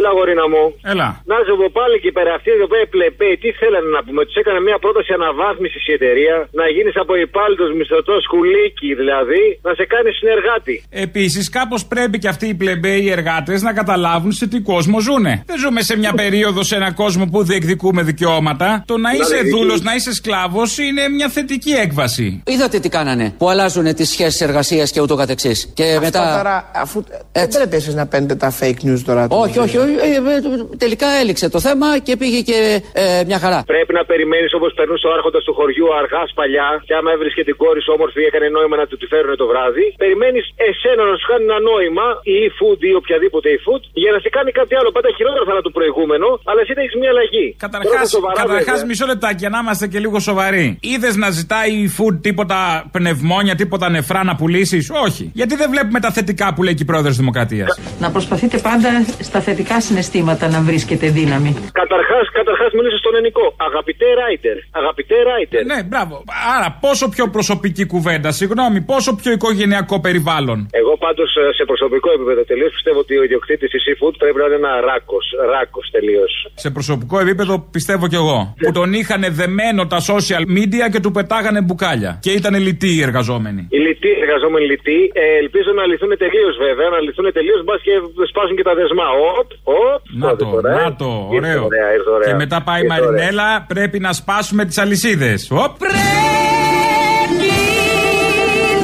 Έλα, 0.00 0.10
γορίνα 0.18 0.46
μου. 0.52 0.64
Έλα. 0.92 1.08
Να 1.30 1.36
σου 1.46 1.52
πω 1.60 1.66
πάλι 1.80 1.96
και 2.04 2.10
πέρα 2.16 2.30
αυτοί 2.38 2.48
εδώ 2.58 2.66
πέρα 2.72 2.84
πλεπέοι, 2.94 3.34
τι 3.42 3.48
θέλανε 3.60 3.88
να 3.96 4.00
πούμε. 4.06 4.20
Τους 4.28 4.36
έκανε 4.42 4.60
μια 4.68 4.78
πρόταση 4.84 5.10
αναβάθμισης 5.18 5.82
η 5.90 5.92
εταιρεία, 5.98 6.36
να 6.60 6.64
γίνεις 6.74 6.94
από 7.02 7.12
υπάλληλο 7.26 7.64
μισθωτό 7.80 8.14
σκουλίκι 8.26 8.88
δηλαδή, 9.00 9.42
να 9.66 9.70
σε 9.78 9.84
κάνεις 9.92 10.14
συνεργάτη. 10.20 10.74
Επίσης, 11.06 11.44
κάπως 11.58 11.80
πρέπει 11.92 12.16
και 12.22 12.28
αυτοί 12.34 12.46
οι 12.52 12.56
πλεμπαίοι 12.62 13.04
εργάτες 13.16 13.58
να 13.68 13.72
καταλάβουν 13.80 14.32
σε 14.40 14.44
τι 14.52 14.58
κόσμο 14.72 14.96
ζουνε. 15.06 15.32
Δεν 15.50 15.58
ζούμε 15.64 15.80
σε 15.88 15.94
μια 16.02 16.12
περίοδο, 16.22 16.60
σε 16.70 16.74
ένα 16.80 16.90
κόσμο 17.02 17.24
που 17.32 17.38
διεκδικούμε 17.50 18.00
δικαιώματα. 18.02 18.68
Το 18.90 18.96
να 19.04 19.10
είσαι 19.12 19.24
Δηλαδή, 19.24 19.50
δούλος, 19.54 19.78
τι- 19.78 19.84
να 19.88 19.92
είσαι 19.94 20.12
σκλάβος 20.14 20.70
είναι 20.78 21.02
μια 21.08 21.28
θετική 21.36 21.70
έκβαση. 21.84 22.42
Είδατε 22.46 22.78
τι 22.78 22.88
κάνανε 22.88 23.26
που 23.38 23.48
αλλάζουν 23.52 23.94
τις 23.94 24.08
σχέσεις 24.10 24.40
εργασίας 24.40 24.90
και 24.90 25.00
ούτω 25.00 25.14
καθεξής. 25.16 25.58
Και 25.74 25.84
Αυτά 25.84 26.00
μετά. 26.00 26.34
τώρα, 26.36 26.70
αφού 26.74 27.04
δεν 27.32 27.48
πρέπει 27.48 27.76
εσείς 27.76 27.94
να 27.94 28.06
παίρνετε 28.06 28.34
τα 28.34 28.54
fake 28.60 28.80
news 28.88 29.00
τώρα. 29.06 29.26
Όχι, 29.30 29.58
όχι, 29.58 29.76
όχι. 29.76 29.89
Ε, 30.06 30.08
ε, 30.34 30.38
τελικά 30.84 31.08
έληξε 31.20 31.46
το 31.54 31.60
θέμα 31.66 31.88
και 32.06 32.14
πήγε 32.20 32.40
και 32.48 32.58
ε, 32.92 33.04
μια 33.28 33.38
χαρά. 33.44 33.60
Πρέπει 33.74 33.92
να 33.98 34.04
περιμένεις 34.10 34.52
όπως 34.58 34.70
περνούσε 34.78 35.06
ο 35.08 35.12
άρχοντας 35.16 35.42
του 35.46 35.54
χωριού 35.58 35.88
αργάς 36.00 36.28
παλιά, 36.40 36.68
και 36.86 36.94
άμα 36.98 37.10
έβρισκε 37.16 37.42
την 37.48 37.56
κόρη 37.62 37.80
σου 37.84 37.92
όμορφη, 37.96 38.20
έκανε 38.30 38.48
νόημα 38.56 38.76
να 38.82 38.86
του 38.90 38.96
τη 39.00 39.06
φέρουν 39.12 39.32
το 39.42 39.46
βράδυ. 39.52 39.86
Περιμένεις 40.04 40.44
εσένα 40.68 41.02
να 41.10 41.14
σου 41.20 41.26
κάνει 41.30 41.44
ένα 41.50 41.58
νόημα, 41.70 42.06
ή 42.34 42.36
e-food 42.46 42.80
ή 42.90 42.92
οποιαδήποτε 43.00 43.48
e-food, 43.56 43.82
για 44.02 44.10
να 44.14 44.18
σε 44.24 44.28
κάνει 44.36 44.50
κάτι 44.60 44.72
άλλο. 44.78 44.88
Πάντα 44.96 45.08
χειρότερο 45.16 45.44
θα 45.48 45.52
είναι 45.54 45.64
το 45.68 45.74
προηγούμενο, 45.78 46.28
αλλά 46.48 46.60
εσύ 46.62 46.72
έχεις 46.84 46.96
μια 47.00 47.10
αλλαγή. 47.14 47.46
Καταρχά, 47.64 47.88
Τώρα 47.90 48.06
σοβαρά, 48.16 48.34
καταρχάς, 48.42 48.78
βέβαια. 48.78 48.88
μισό 48.90 49.06
λεπτάκι, 49.12 49.42
να 49.54 49.58
είμαστε 49.62 49.86
και 49.92 49.98
λίγο 50.04 50.18
σοβαροί. 50.28 50.66
Είδες 50.92 51.14
να 51.24 51.28
ζητάει 51.38 51.70
η 51.84 51.86
food 51.96 52.14
τίποτα 52.26 52.58
πνευμόνια, 52.96 53.54
τίποτα 53.62 53.86
νεφρά 53.96 54.20
να 54.24 54.34
πουλήσεις; 54.40 54.84
Όχι. 55.06 55.24
Γιατί 55.34 55.54
δεν 55.56 55.68
βλέπουμε 55.70 56.00
τα 56.00 56.10
θετικά 56.10 56.46
που 56.54 56.62
λέει 56.62 56.74
και 56.74 56.82
η 56.82 56.86
πρόεδρος 56.86 57.16
Δημοκρατίας; 57.16 57.78
Να 57.98 58.10
προσπαθείτε 58.10 58.58
πάντα 58.58 58.88
στα 59.20 59.40
θετικά 59.40 59.79
συναισθήματα 59.80 60.44
να 60.48 60.60
βρίσκεται 60.68 61.06
δύναμη. 61.18 61.50
Καταρχάς, 61.72 62.24
καταρχάς 62.38 62.70
μίλησε 62.76 62.98
στον 63.02 63.14
Ενικό. 63.20 63.46
Αγαπητέ 63.68 64.06
Ράιτερ. 64.20 64.56
Αγαπητέ 64.80 65.16
Ράιτερ. 65.30 65.64
Ναι, 65.72 65.78
μπράβο. 65.90 66.14
Άρα, 66.56 66.68
πόσο 66.80 67.08
πιο 67.08 67.24
προσωπική 67.36 67.84
κουβέντα, 67.92 68.30
συγγνώμη, 68.40 68.78
πόσο 68.92 69.10
πιο 69.20 69.30
οικογενειακό 69.32 70.00
περιβάλλον. 70.00 70.58
Εγώ 70.80 70.92
πάντως 71.04 71.28
σε 71.58 71.64
προσωπικό 71.70 72.08
επίπεδο 72.16 72.42
τελείως 72.44 72.72
πιστεύω 72.76 72.98
ότι 73.04 73.14
ο 73.20 73.22
ιδιοκτήτης 73.22 73.70
της 73.70 73.82
seafood 73.86 74.14
πρέπει 74.22 74.38
να 74.40 74.44
είναι 74.46 74.54
ένα 74.62 74.72
ράκος. 74.88 75.24
Ράκος 75.52 75.86
τελείως. 75.96 76.32
Σε 76.54 76.70
προσωπικό 76.70 77.16
επίπεδο 77.24 77.54
πιστεύω 77.76 78.04
κι 78.12 78.18
εγώ. 78.22 78.38
Που 78.62 78.72
τον 78.72 78.92
είχαν 78.92 79.22
δεμένο 79.40 79.86
τα 79.86 79.98
social 80.10 80.44
media 80.58 80.84
και 80.92 81.00
του 81.04 81.10
πετάγανε 81.16 81.60
μπουκάλια. 81.62 82.12
Και 82.24 82.32
ήταν 82.40 82.54
λυτοί 82.66 82.90
οι 82.96 83.02
εργαζόμενοι. 83.08 83.62
Οι 83.74 83.78
λυτοί, 83.86 84.08
οι 84.18 84.20
εργαζόμενοι 84.26 84.64
λυτοί, 84.70 84.98
ε, 85.22 85.24
ελπίζω 85.42 85.70
να 85.78 85.84
λυθούν 85.90 86.12
τελείως 86.24 86.54
βέβαια. 86.66 86.88
Να 86.94 86.98
λυθούν 87.06 87.26
τελείως, 87.38 87.60
μπας 87.64 87.80
και 87.86 87.94
σπάσουν 88.30 88.56
και 88.58 88.66
τα 88.68 88.74
δεσμά. 88.80 89.06
Οπ, 89.38 89.48
οπ. 89.62 89.69
Να 90.18 90.36
το, 90.36 90.44
τώρα, 90.44 90.70
ε. 90.70 90.84
να 90.84 90.94
το, 90.96 91.28
Ήρθε 91.32 91.46
ωραίο. 91.48 91.64
ωραία, 91.64 91.92
ήρθε 91.96 92.10
ωραία. 92.10 92.28
Και 92.28 92.34
μετά 92.34 92.62
πάει 92.62 92.80
η 92.80 92.84
Ήρθε 92.84 93.00
ωραία. 93.00 93.10
Μαρινέλα, 93.14 93.64
πρέπει 93.68 93.98
να 94.00 94.12
σπάσουμε 94.12 94.64
τις 94.64 94.78
αλυσίδες. 94.78 95.48
Οπ. 95.50 95.76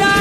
Να 0.03 0.14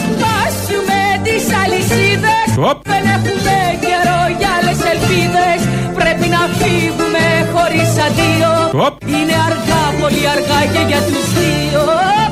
σπάσουμε 0.00 0.98
τις 1.26 1.44
αλυσίδες 1.62 2.46
Οπ. 2.70 2.78
Δεν 2.92 3.04
έχουμε 3.16 3.56
καιρό 3.86 4.20
για 4.38 4.50
άλλες 4.56 4.78
ελπίδες 4.92 5.58
Πρέπει 6.00 6.26
να 6.36 6.42
φύγουμε 6.60 7.24
χωρίς 7.54 7.90
αντίο 8.06 8.52
Οπ. 8.86 8.94
Είναι 9.16 9.36
αργά, 9.48 9.82
πολύ 10.00 10.22
αργά 10.34 10.60
και 10.72 10.82
για 10.90 11.00
τους 11.08 11.26
δύο 11.38 11.82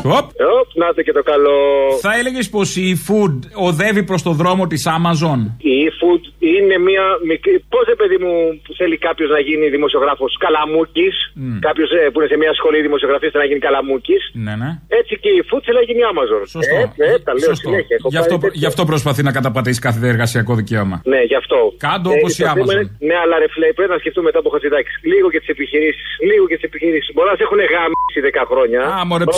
Οπ. 0.05 0.27
Οπ, 0.59 0.69
να 0.83 0.87
το 0.95 1.01
και 1.07 1.13
το 1.19 1.23
καλό. 1.33 1.57
Θα 2.05 2.11
έλεγες 2.19 2.47
πως 2.55 2.69
η 2.77 2.89
food 3.07 3.35
οδεύει 3.69 4.03
προς 4.11 4.21
το 4.23 4.33
δρόμο 4.41 4.63
της 4.73 4.83
Amazon; 4.99 5.39
Η 5.73 5.75
e-food 5.89 6.23
είναι 6.55 6.77
μια 6.89 7.05
μικρή. 7.31 7.55
Πώς, 7.73 7.85
παιδί 8.01 8.19
μου, 8.25 8.33
θέλει 8.81 8.97
κάποιος 9.09 9.29
να 9.37 9.41
γίνει 9.49 9.67
δημοσιογράφος; 9.77 10.31
Καλαμούκης. 10.45 11.15
Μμ. 11.35 11.59
Κάποιος 11.69 11.89
που 12.13 12.19
είναι 12.21 12.31
σε 12.33 12.39
μια 12.43 12.53
σχολή 12.59 12.79
δημοσιογραφία 12.89 13.29
θέλει 13.33 13.43
να 13.45 13.49
γίνει 13.51 13.63
καλαμούκης. 13.69 14.23
Ναι, 14.47 14.55
ναι. 14.63 14.71
Έτσι 15.01 15.13
και 15.23 15.31
η 15.39 15.41
food 15.49 15.63
θέλει 15.67 15.79
να 15.83 15.87
γίνει 15.89 16.03
Amazon. 16.13 16.43
Σωστό. 16.57 16.77
Ε, 16.83 16.85
ε, 17.11 17.19
τα 17.27 17.33
λέω 17.39 17.51
Σωστό. 17.53 17.69
συνέχεια. 17.69 17.95
Έχω 17.99 18.09
Γι' 18.15 18.21
αυτό, 18.25 18.35
πάρει 18.37 18.43
τέτοια. 18.45 18.61
γι' 18.63 18.69
αυτό 18.73 18.83
προσπαθεί 18.93 19.23
να 19.29 19.33
καταπατήσει 19.39 19.81
κάθε 19.87 19.99
εργασιακό 20.15 20.53
δικαίωμα. 20.61 20.97
Ναι, 21.13 21.21
γι' 21.31 21.39
αυτό. 21.43 21.59
Κάντο 21.87 22.09
Ε, 22.13 22.17
όπως 22.17 22.31
το 22.37 22.39
η 22.43 22.47
θέμα 22.47 22.55
Amazon. 22.65 22.73
είναι- 22.75 22.89
Ναι, 23.09 23.17
αλλά 23.23 23.35
ρε 23.43 23.49
φίλε, 23.53 23.67
πρέπει 23.79 23.93
να 23.97 24.01
σκεφτούμε 24.03 24.25
μετά 24.29 24.39
από 24.43 24.49
Χατζηδάκη. 24.55 24.91
Λίγο 25.13 25.27
και 25.33 25.39
τις 25.43 25.51
επιχειρήσεις. 25.57 26.07
Λίγο 26.31 26.45
και 26.51 26.57
τις 26.59 26.67
επιχειρήσεις. 26.71 27.09
Μπορεί 27.15 27.29
να 27.33 27.37
σε 27.39 27.45
έχουν 27.47 27.61
γάμισει 27.75 28.19
10 28.29 28.43
χρόνια. 28.51 28.81
Α, 28.97 28.99
μωρέ, 29.11 29.25
Μπορεί 29.29 29.37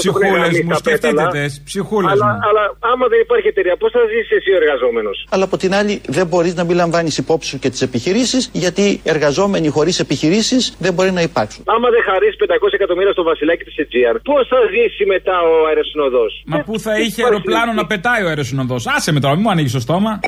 να 0.53 0.59
σε 0.59 0.69
έχουν 0.69 0.69
ψυχούλες 0.69 0.69
γαμίσει 0.69 0.69
μου, 0.69 0.73
τα 0.73 0.79
σκεφτείτε 0.85 1.09
πέταλα. 1.09 1.31
τες, 1.37 1.53
ψυχούλες 1.69 2.12
αλλά, 2.12 2.27
μου. 2.27 2.38
αλλά 2.49 2.62
άμα 2.93 3.07
δεν 3.12 3.21
υπάρχει 3.27 3.47
εταιρεία, 3.53 3.77
πώς 3.83 3.91
θα 3.97 4.03
ζήσει 4.12 4.33
εσύ 4.38 4.51
ο 4.57 4.57
εργαζόμενος; 4.62 5.17
Αλλά 5.35 5.45
από 5.49 5.57
την 5.62 5.71
άλλη 5.79 5.95
δεν 6.17 6.27
μπορείς 6.31 6.55
να 6.61 6.65
μην 6.65 6.77
λαμβάνεις 6.83 7.15
υπόψη 7.19 7.49
σου 7.51 7.59
και 7.62 7.71
τις 7.71 7.83
επιχειρήσεις 7.88 8.43
γιατί 8.53 9.01
εργαζόμενοι 9.15 9.69
χωρίς 9.77 9.97
επιχειρήσεις 10.07 10.62
δεν 10.85 10.93
μπορεί 10.95 11.11
να 11.19 11.23
υπάρξουν. 11.29 11.62
Άμα 11.75 11.88
δεν 11.95 12.03
χαρίσει 12.09 12.37
500 12.38 12.73
εκατομμύρια 12.79 13.12
στο 13.12 13.23
βασιλάκι 13.23 13.65
της 13.65 13.77
Αιτζίαν, 13.77 14.15
πώς 14.31 14.43
θα 14.53 14.61
ζήσει 14.75 15.05
μετά 15.15 15.37
ο 15.51 15.53
αεροσυνοδός; 15.69 16.33
Μα 16.47 16.59
πού 16.69 16.79
θα 16.79 16.93
είχε 16.99 17.21
αεροπλάνο 17.25 17.73
να 17.73 17.85
πετάει 17.87 18.23
ο 18.27 18.29
αεροσυνοδός; 18.29 18.87
Άσε 18.87 19.12
με 19.12 19.21
τώρα, 19.21 19.35
μην 19.35 19.43
μου 19.47 19.51
ανοίγεις 19.51 19.73
το 19.73 19.81
στόμα. 19.81 20.21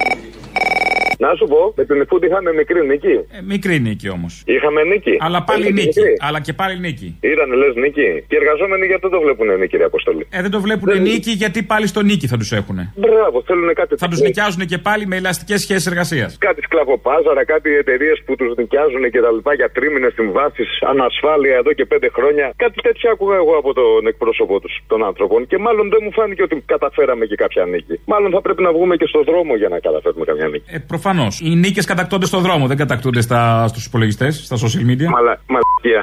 Να 1.25 1.31
σου 1.39 1.47
πω, 1.53 1.61
με 1.79 1.85
την 1.89 1.97
Ιφούντ 2.05 2.23
είχαμε 2.29 2.51
μικρή 2.61 2.81
νίκη. 2.91 3.15
Ε, 3.37 3.41
μικρή 3.53 3.77
νίκη 3.87 4.09
όμως. 4.17 4.33
Είχαμε 4.55 4.81
νίκη. 4.93 5.15
Αλλά 5.27 5.39
πάλι 5.49 5.63
Είχαμε 5.63 5.81
νίκη. 5.81 6.01
μικρή. 6.01 6.13
Αλλά 6.27 6.39
και 6.47 6.53
πάλι 6.61 6.75
νίκη. 6.87 7.09
Ήταν 7.35 7.49
λες 7.61 7.75
νίκη. 7.85 8.09
Και 8.29 8.35
οι 8.37 8.41
εργαζόμενοι 8.43 8.85
γιατί 8.91 9.01
δεν 9.07 9.13
το 9.17 9.21
βλέπουν 9.27 9.49
νίκη, 9.61 9.77
ρε 9.77 9.85
Αποστολή; 9.93 10.25
Ε, 10.37 10.41
δεν 10.45 10.51
το 10.57 10.61
βλέπουν 10.67 10.91
νίκη 11.09 11.31
γιατί 11.43 11.59
πάλι 11.73 11.87
στο 11.93 12.01
νίκη 12.11 12.27
θα 12.33 12.37
τους 12.41 12.51
έχουν. 12.61 12.77
Μπράβο, 13.05 13.37
θέλουν 13.49 13.69
κάτι 13.81 13.93
Θα 14.03 14.09
τους 14.09 14.19
τέτοιο. 14.19 14.25
νοικιάζουν 14.27 14.63
και 14.73 14.79
πάλι 14.89 15.05
με 15.11 15.17
ελαστικές 15.23 15.59
σχέσεις 15.65 15.87
εργασίας. 15.93 16.31
Κάτι 16.49 16.61
σκλαβοπάζαρα, 16.63 17.43
κάτι 17.55 17.69
εταιρείες 17.83 18.19
που 18.27 18.33
τους 18.39 18.51
νοικιάζουν 18.61 19.03
και 19.15 19.21
τα 19.21 19.31
λοιπά 19.37 19.53
για 19.61 19.69
τρίμηνες 19.77 20.13
συμβάσεις, 20.19 20.69
ανασφάλεια 20.93 21.55
εδώ 21.63 21.73
και 21.79 21.85
πέντε 21.93 22.09
χρόνια. 22.17 22.47
Κάτι 22.65 22.79
τέτοιο 22.87 23.11
άκουγα 23.13 23.37
εγώ 23.43 23.53
από 23.63 23.71
τον 23.81 24.07
εκπρόσωπό 24.13 24.61
τους 24.61 24.73
των 24.87 25.05
άνθρωπων 25.05 25.47
και 25.51 25.59
μάλλον 25.67 25.87
δεν 25.93 26.01
μου 26.05 26.13
φάνηκε 26.19 26.43
ότι 26.43 26.55
καταφέραμε 26.75 27.25
και 27.31 27.37
κάποια 27.45 27.65
νίκη. 27.73 27.95
Μάλλον 28.13 28.31
θα 28.37 28.41
πρέπει 28.47 28.63
να 28.63 28.73
βγούμε 28.77 28.95
και 29.01 29.07
στο 29.13 29.21
δρόμο 29.31 29.53
για 29.57 29.69
να 29.69 29.79
καταφέρουμε 29.87 30.25
καμιά 30.25 30.49
νίκη. 30.53 30.65
Ε, 30.77 30.79
Προφανώς. 31.15 31.41
Οι 31.47 31.53
νίκες 31.63 31.85
κατακτώνται 31.93 32.27
στον 32.33 32.41
δρόμο, 32.47 32.65
δεν 32.71 32.79
κατακτούνται 32.85 33.23
στους 33.71 33.85
υπολογιστές, 33.89 34.33
στα 34.49 34.57
social 34.63 34.85
media. 34.91 35.09
Μαλα, 35.17 35.33
μαλακία. 35.55 36.03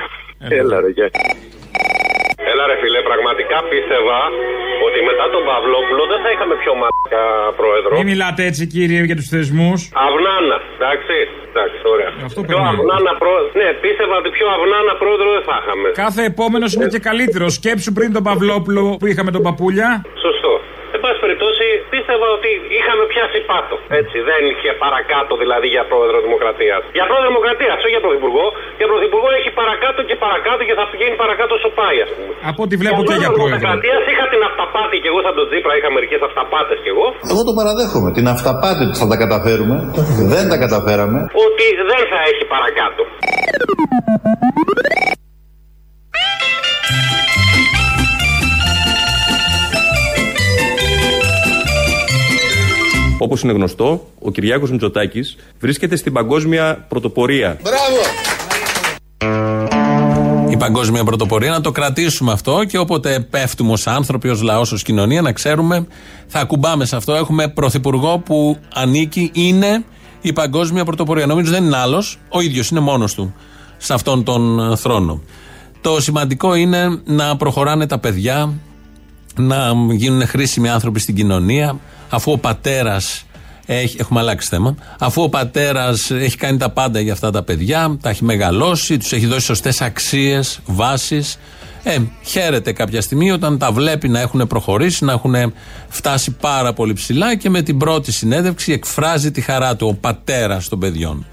Έλα 0.59 0.75
ρε, 0.83 0.89
γεια. 0.97 1.07
Έλα 2.51 2.63
ρε 2.69 2.75
φίλε, 2.81 2.99
πραγματικά 3.09 3.57
πίστευα 3.71 4.19
ότι 4.87 4.99
μετά 5.09 5.25
τον 5.33 5.41
Παυλόπουλο 5.49 6.03
δεν 6.11 6.19
θα 6.23 6.29
είχαμε 6.33 6.55
πιο 6.63 6.73
μαλάκα 6.81 7.23
πρόεδρο. 7.59 7.91
Μην 7.99 8.07
μιλάτε 8.11 8.41
έτσι, 8.49 8.63
κύριε, 8.73 8.99
για 9.09 9.17
τους 9.19 9.27
θεσμούς. 9.33 9.79
Αυνάνα, 10.07 10.57
εντάξει. 10.77 11.17
Εντάξει, 11.49 11.77
ωραία. 11.93 12.11
Αυτό 12.29 12.39
πιο 12.47 12.57
περνάει. 12.57 12.73
αυνάνα 12.73 13.13
πρόεδρο. 13.23 13.49
Ναι, 13.61 13.69
πίστευα 13.83 14.15
ότι 14.21 14.29
πιο 14.37 14.45
αυνάνα 14.55 14.93
πρόεδρο 15.01 15.27
δεν 15.35 15.43
θα 15.49 15.55
είχαμε. 15.59 15.87
Κάθε 16.05 16.21
επόμενος 16.31 16.69
είναι 16.75 16.87
και 16.93 17.01
καλύτερος. 17.09 17.51
Σκέψου 17.59 17.91
πριν 17.97 18.09
τον 18.15 18.23
Παυλόπουλο 18.27 18.83
που 18.99 19.05
είχαμε 19.11 19.31
τον 19.35 19.43
Παπούλια. 19.47 19.89
Σωστό. 20.25 20.53
Εν 20.95 20.99
πάση 21.03 21.19
περιπτώσει, 21.61 21.89
πίστευα 21.93 22.27
ότι 22.37 22.49
είχαμε 22.77 23.03
πιάσει 23.11 23.39
πάτο. 23.49 23.75
Έτσι, 23.99 24.17
δεν 24.29 24.41
είχε 24.51 24.69
παρακάτω 24.85 25.33
δηλαδή 25.43 25.67
για 25.75 25.83
πρόεδρο 25.91 26.17
Δημοκρατίας. 26.27 26.81
Για 26.97 27.05
πρόεδρο 27.09 27.27
Δημοκρατίας, 27.31 27.77
όχι 27.85 27.93
για 27.95 28.03
πρωθυπουργό. 28.05 28.45
Για 28.79 28.87
πρωθυπουργό 28.91 29.29
έχει 29.39 29.51
παρακάτω 29.61 29.99
και 30.09 30.15
παρακάτω 30.25 30.61
και 30.67 30.75
θα 30.79 30.85
πηγαίνει 30.91 31.15
παρακάτω 31.23 31.53
στο 31.61 31.69
πάει, 31.79 31.97
ας 32.05 32.11
πούμε. 32.15 32.31
Από 32.51 32.61
ό,τι 32.65 32.75
βλέπω 32.81 32.99
και 33.09 33.15
για 33.23 33.31
πρόεδρο. 33.37 33.57
Δημοκρατίας 33.57 34.01
είχα 34.11 34.25
την 34.33 34.41
αυταπάτη 34.49 34.95
και 35.03 35.09
εγώ 35.11 35.19
σαν 35.25 35.33
τον 35.39 35.45
Τζίπρα, 35.49 35.73
είχα 35.77 35.89
μερικές 35.97 36.21
αυταπάτες 36.29 36.77
κι 36.83 36.89
εγώ. 36.93 37.07
Εγώ 37.33 37.41
το 37.47 37.53
παραδέχομαι. 37.59 38.09
Την 38.17 38.27
αυταπάτη 38.35 38.81
ότι 38.87 38.97
θα 39.01 39.07
τα 39.11 39.17
καταφέρουμε. 39.23 39.75
Δεν 40.33 40.45
τα 40.51 40.57
καταφέραμε. 40.63 41.19
Ότι 41.45 41.67
δεν 41.91 42.03
θα 42.11 42.19
έχει 42.29 42.43
παρακάτω. 42.55 43.01
Όπως 53.23 53.41
είναι 53.41 53.51
γνωστό, 53.51 54.07
ο 54.19 54.31
Κυριάκος 54.31 54.71
Μητσοτάκης 54.71 55.35
βρίσκεται 55.59 55.95
στην 55.95 56.13
παγκόσμια 56.13 56.85
πρωτοπορία. 56.89 57.59
Η 60.49 60.57
παγκόσμια 60.57 61.03
πρωτοπορία 61.03 61.49
να 61.49 61.61
το 61.61 61.71
κρατήσουμε 61.71 62.31
αυτό 62.31 62.63
και 62.67 62.77
όποτε 62.77 63.19
πέφτουμε 63.29 63.71
ως 63.71 63.87
άνθρωποι, 63.87 64.29
ως 64.29 64.41
λαός, 64.41 64.71
ως 64.71 64.83
κοινωνία, 64.83 65.21
να 65.21 65.31
ξέρουμε, 65.31 65.87
θα 66.27 66.39
ακουμπάμε 66.39 66.85
σε 66.85 66.95
αυτό. 66.95 67.13
Έχουμε 67.13 67.47
πρωθυπουργό 67.47 68.19
που 68.19 68.57
ανήκει, 68.73 69.31
είναι 69.33 69.83
η 70.21 70.33
παγκόσμια 70.33 70.85
πρωτοπορία. 70.85 71.25
Νομίζω 71.25 71.51
δεν 71.51 71.63
είναι 71.63 71.77
άλλος, 71.77 72.19
ο 72.29 72.41
ίδιος 72.41 72.69
είναι 72.69 72.79
μόνος 72.79 73.13
του 73.13 73.33
σε 73.77 73.93
αυτόν 73.93 74.23
τον 74.23 74.71
ε, 74.71 74.75
θρόνο. 74.75 75.21
Το 75.81 76.01
σημαντικό 76.01 76.55
είναι 76.55 77.01
να 77.05 77.37
προχωράνε 77.37 77.87
τα 77.87 77.99
παιδιά, 77.99 78.53
να 79.35 79.73
γίνουν 79.91 80.27
χρήσιμοι 80.27 80.69
άνθρωποι 80.69 80.99
στην 80.99 81.15
κοινωνία, 81.15 81.79
αφού 82.11 82.31
ο 82.31 82.37
πατέρας. 82.37 83.25
Έχει, 83.65 83.95
έχουμε 83.99 84.19
αλλάξει 84.19 84.47
θέμα. 84.47 84.75
Αφού 84.99 85.21
ο 85.21 85.29
πατέρας 85.29 86.11
έχει 86.11 86.37
κάνει 86.37 86.57
τα 86.57 86.69
πάντα 86.69 86.99
για 86.99 87.13
αυτά 87.13 87.31
τα 87.31 87.43
παιδιά, 87.43 87.97
τα 88.01 88.09
έχει 88.09 88.23
μεγαλώσει, 88.23 88.97
τους 88.97 89.11
έχει 89.11 89.25
δώσει 89.25 89.45
σωστές 89.45 89.81
αξίες, 89.81 90.59
βάσεις. 90.65 91.37
Ε, 91.83 91.97
χαίρεται 92.23 92.71
κάποια 92.71 93.01
στιγμή 93.01 93.31
όταν 93.31 93.57
τα 93.57 93.71
βλέπει 93.71 94.07
να 94.07 94.19
έχουν 94.19 94.47
προχωρήσει, 94.47 95.05
να 95.05 95.11
έχουν 95.11 95.35
φτάσει 95.87 96.31
πάρα 96.31 96.73
πολύ 96.73 96.93
ψηλά 96.93 97.35
και 97.35 97.49
με 97.49 97.61
την 97.61 97.77
πρώτη 97.77 98.11
συνέντευξη 98.11 98.71
εκφράζει 98.71 99.31
τη 99.31 99.41
χαρά 99.41 99.75
του 99.75 99.87
ο 99.87 99.93
πατέρας 99.93 100.67
των 100.67 100.79
παιδιών. 100.79 101.25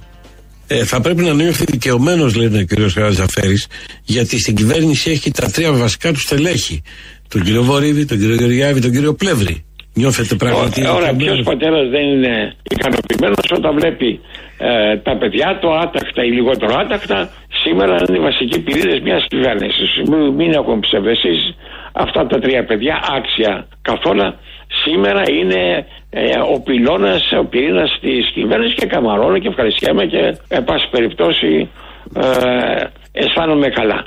Ε, 0.67 0.85
θα 0.85 1.01
πρέπει 1.01 1.23
να 1.23 1.33
νιώθει 1.33 1.65
δικαιωμένος, 1.65 2.35
λέει 2.35 2.47
ο 2.47 2.65
κ. 2.65 2.93
Καρατζαφέρη, 2.95 3.59
γιατί 4.03 4.39
στην 4.41 4.55
κυβέρνηση 4.55 5.11
έχει 5.11 5.31
τα 5.31 5.51
τρία 5.51 5.73
βασικά 5.73 6.13
του 6.13 6.21
στελέχη. 6.21 6.83
Τον 7.29 7.43
κύριο 7.43 7.63
Βορύδη, 7.63 8.05
τον 8.05 8.19
κύριο 8.19 8.35
Γεωργιάδη, 8.35 8.81
τον 8.81 8.91
κύριο 8.91 9.15
Πλεύρη. 9.15 9.65
Νιώθετε 10.01 10.35
πράγματι. 10.43 10.81
Ωραία, 10.99 11.13
ποιος 11.21 11.37
δικαιωμένος; 11.37 11.45
πατέρας 11.53 11.87
δεν 11.95 12.05
είναι 12.13 12.35
ικανοποιημένος 12.75 13.47
όταν 13.59 13.73
βλέπει 13.79 14.11
ε, 14.59 14.97
τα 15.07 15.15
παιδιά 15.21 15.59
του 15.61 15.69
άτακτα 15.85 16.21
ή 16.29 16.31
λιγότερο 16.39 16.73
άτακτα 16.83 17.19
σήμερα 17.63 17.97
είναι 18.05 18.19
οι 18.19 18.25
βασικοί 18.31 18.59
πυρήνε 18.67 19.01
μιας 19.07 19.23
κυβέρνησης. 19.33 19.91
Μην, 20.11 20.23
μην 20.39 20.51
έχουμε 20.53 20.79
ψευδεσίε. 20.87 21.37
Αυτά 21.93 22.27
τα 22.27 22.39
τρία 22.39 22.65
παιδιά 22.65 22.95
άξια 23.17 23.53
καθόλου 23.91 24.27
σήμερα 24.83 25.23
είναι 25.39 25.87
ε, 26.11 26.39
ο 26.55 26.61
πυλώνας, 26.61 27.33
ο 27.41 27.45
πυρήνας 27.45 27.99
της 28.01 28.31
κυβέρνησης 28.35 28.75
και 28.75 28.87
καμαρώνω 28.87 29.39
και 29.39 29.49
ευχαριστιέμαι 29.49 30.05
και 30.07 30.37
εν 30.49 30.65
πάση 30.65 30.87
περιπτώσει 30.91 31.71
ε, 32.17 32.85
αισθάνομαι 33.13 33.69
καλά. 33.69 34.05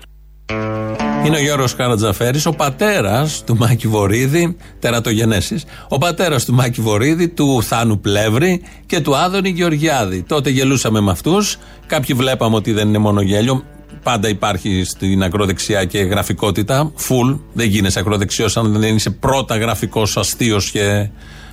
Είναι 1.25 1.37
ο 1.37 1.41
Γιώργος 1.41 1.75
Καρατζαφέρης, 1.75 2.45
ο 2.45 2.51
πατέρας 2.51 3.43
του 3.43 3.57
Μάκη 3.57 3.87
Βορύδη, 3.87 4.55
τερατογενέσεις. 4.79 5.63
Ο 5.87 5.97
πατέρας 5.97 6.45
του 6.45 6.53
Μάκη 6.53 6.81
Βορύδη, 6.81 7.27
του 7.27 7.63
Θάνου 7.63 7.99
Πλεύρη 7.99 8.61
και 8.85 8.99
του 8.99 9.15
Άδωνη 9.15 9.49
Γεωργιάδη. 9.49 10.23
Τότε 10.23 10.49
γελούσαμε 10.49 10.99
με 10.99 11.11
αυτούς. 11.11 11.57
Κάποιοι 11.85 12.15
βλέπαμε 12.15 12.55
ότι 12.55 12.71
δεν 12.71 12.87
είναι 12.87 12.97
μόνο 12.97 13.21
γέλιο. 13.21 13.63
Πάντα 14.03 14.29
υπάρχει 14.29 14.83
στην 14.83 15.23
ακροδεξιά 15.23 15.85
και 15.85 15.99
γραφικότητα. 15.99 16.91
Φουλ. 16.95 17.33
Δεν 17.53 17.67
γίνεσαι 17.67 17.99
ακροδεξιός 17.99 18.57
αν 18.57 18.79
δεν 18.79 18.95
είσαι 18.95 19.09
πρώτα 19.09 19.57
γραφικός, 19.57 20.17
αστείος 20.17 20.71
και 20.71 21.09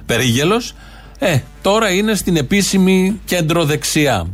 περίγελος. 0.06 0.74
Ε, 1.18 1.38
τώρα 1.62 1.90
είναι 1.90 2.14
στην 2.14 2.36
επίσημη 2.36 3.20
κέντρο 3.24 3.64
δεξιά. 3.64 4.26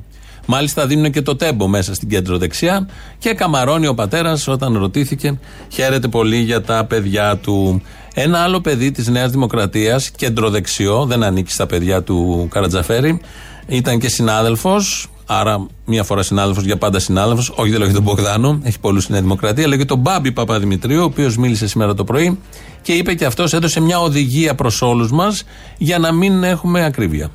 Μάλιστα 0.47 0.87
δίνουν 0.87 1.11
και 1.11 1.23
το 1.23 1.37
τέμπο 1.37 1.69
μέσα 1.69 1.95
στην 1.95 2.09
κέντρο 2.09 2.39
δεξιά. 2.39 2.89
Και 3.19 3.35
καμαρώνει 3.35 3.87
ο 3.87 3.95
πατέρας 3.95 4.49
όταν 4.49 4.77
ρωτήθηκε, 4.79 5.39
χαίρεται 5.69 6.09
πολύ 6.09 6.37
για 6.37 6.63
τα 6.63 6.85
παιδιά 6.85 7.37
του. 7.37 7.83
Ένα 8.15 8.39
άλλο 8.39 8.61
παιδί 8.61 8.91
της 8.91 9.09
Νέας 9.09 9.31
Δημοκρατίας, 9.31 10.11
κεντροδεξιό, 10.11 11.05
δεν 11.05 11.23
ανήκει 11.23 11.51
στα 11.51 11.67
παιδιά 11.67 12.03
του 12.03 12.49
Καρατζαφέρη, 12.51 13.21
ήταν 13.67 13.99
και 13.99 14.09
συνάδελφος, 14.09 15.09
άρα 15.27 15.67
μία 15.85 16.03
φορά 16.03 16.23
συνάδελφος, 16.23 16.65
για 16.65 16.77
πάντα 16.77 16.99
συνάδελφος. 16.99 17.53
Όχι, 17.55 17.71
δεν 17.71 17.79
λέω 17.79 17.89
για 17.89 17.97
τον 17.97 18.05
Μπογδάνο, 18.05 18.61
έχει 18.63 18.81
πολλούς 18.81 19.03
στη 19.03 19.13
Νέα 19.13 19.21
Δημοκρατία, 19.21 19.67
λέγεται 19.67 19.87
τον 19.87 19.99
Μπάμπη 19.99 20.33
Παπαδημητρίου, 20.33 21.01
ο 21.01 21.05
οποίος 21.05 21.37
μίλησε 21.37 21.69
σήμερα 21.69 21.95
το 21.95 22.05
πρωί 22.05 22.39
και 22.83 22.93
είπε 22.93 23.15
και 23.15 23.25
αυτός 23.25 23.53
έδωσε 23.53 23.81
μια 23.81 24.01
οδηγία 24.01 24.55
προς 24.55 24.83
όλους 24.83 25.13
μας 25.13 25.45
για 25.79 25.99
να 25.99 26.13
μην 26.13 26.45
έχουμε 26.45 26.85
ακρίβεια. 26.85 27.31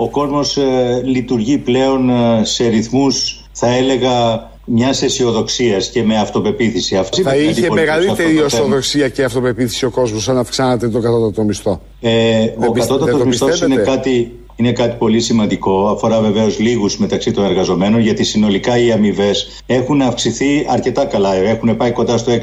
Ο 0.00 0.08
κόσμος 0.10 0.56
ε, 0.56 1.00
λειτουργεί 1.04 1.58
πλέον 1.58 2.10
ε, 2.10 2.44
σε 2.44 2.66
ρυθμούς 2.68 3.44
θα 3.52 3.66
έλεγα 3.76 4.46
μιας 4.64 5.02
αισιοδοξίας 5.02 5.88
και 5.88 6.02
με 6.02 6.18
αυτοπεποίθηση. 6.18 6.96
Αυτή 6.96 7.22
Θα 7.22 7.34
είναι 7.36 7.44
η 7.44 7.48
είχε 7.48 7.60
πολιτική 7.66 7.78
σε 7.80 7.86
μεγαλύτερη 7.86 8.28
αυτό 8.28 8.42
το 8.42 8.48
θέμα. 8.48 8.62
αισιοδοξία 8.62 9.08
και 9.08 9.24
αυτοπεποίθηση 9.24 9.84
ο 9.84 9.90
κόσμος 9.90 10.28
αν 10.28 10.38
αυξάνατε 10.38 10.88
το 10.88 11.00
κατώτατο 11.00 11.42
μισθό. 11.42 11.80
Ε, 12.00 12.10
Δεν 12.58 12.68
ο 12.68 12.72
πιστε- 12.72 12.72
δεν 12.72 12.98
κατώτατο 12.98 13.18
το 13.18 13.26
μισθός 13.26 13.60
είναι 13.60 13.66
πιστεύετε; 13.74 13.90
κάτι, 13.90 14.37
είναι 14.60 14.72
κάτι 14.72 14.96
πολύ 14.96 15.20
σημαντικό. 15.20 15.88
Αφορά 15.88 16.20
βεβαίως 16.20 16.58
λίγους 16.58 16.98
μεταξύ 16.98 17.30
των 17.30 17.44
εργαζομένων, 17.44 18.00
γιατί 18.00 18.24
συνολικά 18.24 18.78
οι 18.78 18.92
αμοιβέ 18.92 19.30
έχουν 19.66 20.02
αυξηθεί 20.02 20.66
αρκετά 20.68 21.04
καλά. 21.04 21.34
Έχουν 21.34 21.76
πάει 21.76 21.90
κοντά 21.92 22.16
στο 22.18 22.32
6%. 22.32 22.36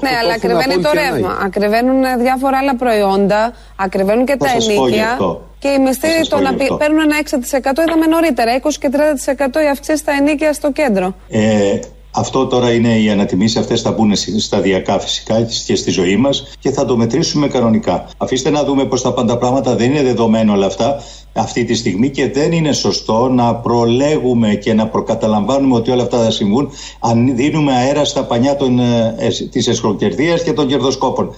Ναι, 0.00 0.08
αλλά 0.22 0.32
ακριβένει 0.34 0.82
το 0.82 0.90
ρεύμα. 0.94 1.38
Ακριβένουν 1.42 2.04
ε, 2.04 2.16
διάφορα 2.16 2.58
άλλα 2.58 2.76
προϊόντα, 2.76 3.52
ακριβένουν 3.76 4.24
και 4.24 4.36
Θα 4.38 4.44
τα 4.44 4.48
σας 4.60 4.66
πω 4.66 4.72
γι' 4.72 4.78
ενίκια. 4.94 5.10
αυτό. 5.10 5.42
Και 5.58 5.68
οι 5.68 5.78
μισθοί 5.78 6.06
Θα 6.06 6.12
σας 6.16 6.28
το 6.28 6.36
πω 6.36 6.42
να 6.42 6.50
γι' 6.50 6.54
πη- 6.56 6.62
αυτό. 6.62 6.76
παίρνουν 6.76 7.00
ένα 7.00 7.16
6% 7.18 7.82
είδαμε 7.86 8.06
νωρίτερα. 8.06 8.52
20 8.56 8.78
και 8.78 8.88
30% 8.92 9.62
οι 9.64 9.68
αυξήσεις 9.68 10.00
στα 10.00 10.12
ενίκια 10.12 10.52
στο 10.52 10.72
κέντρο. 10.72 11.14
Ε, 11.28 11.78
αυτό 12.14 12.46
τώρα 12.46 12.72
είναι 12.72 12.98
οι 12.98 13.10
ανατιμήσει, 13.10 13.58
αυτές 13.58 13.80
θα 13.82 13.92
μπουν 13.92 14.16
σι- 14.16 14.40
σταδιακά 14.40 14.98
φυσικά 14.98 15.42
και 15.66 15.76
στη 15.76 15.90
ζωή 15.90 16.16
μας 16.16 16.44
και 16.58 16.70
θα 16.70 16.84
το 16.84 16.96
μετρήσουμε 16.96 17.48
κανονικά. 17.48 18.08
Αφήστε 18.16 18.50
να 18.50 18.64
δούμε 18.64 18.84
πώς 18.84 19.00
θα 19.00 19.12
πάνε 19.12 19.28
τα 19.28 19.38
πράγματα, 19.38 19.76
δεν 19.76 19.90
είναι 19.90 20.02
δεδομένο 20.02 20.52
όλα 20.52 20.66
αυτά 20.66 21.02
αυτή 21.34 21.64
τη 21.64 21.74
στιγμή 21.74 22.10
και 22.10 22.30
δεν 22.30 22.52
είναι 22.52 22.72
σωστό 22.72 23.28
να 23.28 23.54
προλέγουμε 23.54 24.54
και 24.54 24.72
να 24.74 24.86
προκαταλαμβάνουμε 24.88 25.74
ότι 25.74 25.90
όλα 25.90 26.02
αυτά 26.02 26.18
θα 26.24 26.30
συμβούν 26.30 26.70
αν 27.00 27.36
δίνουμε 27.36 27.72
αέρα 27.72 28.04
στα 28.04 28.24
πανιά 28.24 28.56
των, 28.56 28.78
ε, 28.78 29.14
εσ- 29.18 29.50
της 29.50 29.68
εσχροκερδίας 29.68 30.42
και 30.42 30.52
των 30.52 30.66
κερδοσκόπων. 30.66 31.34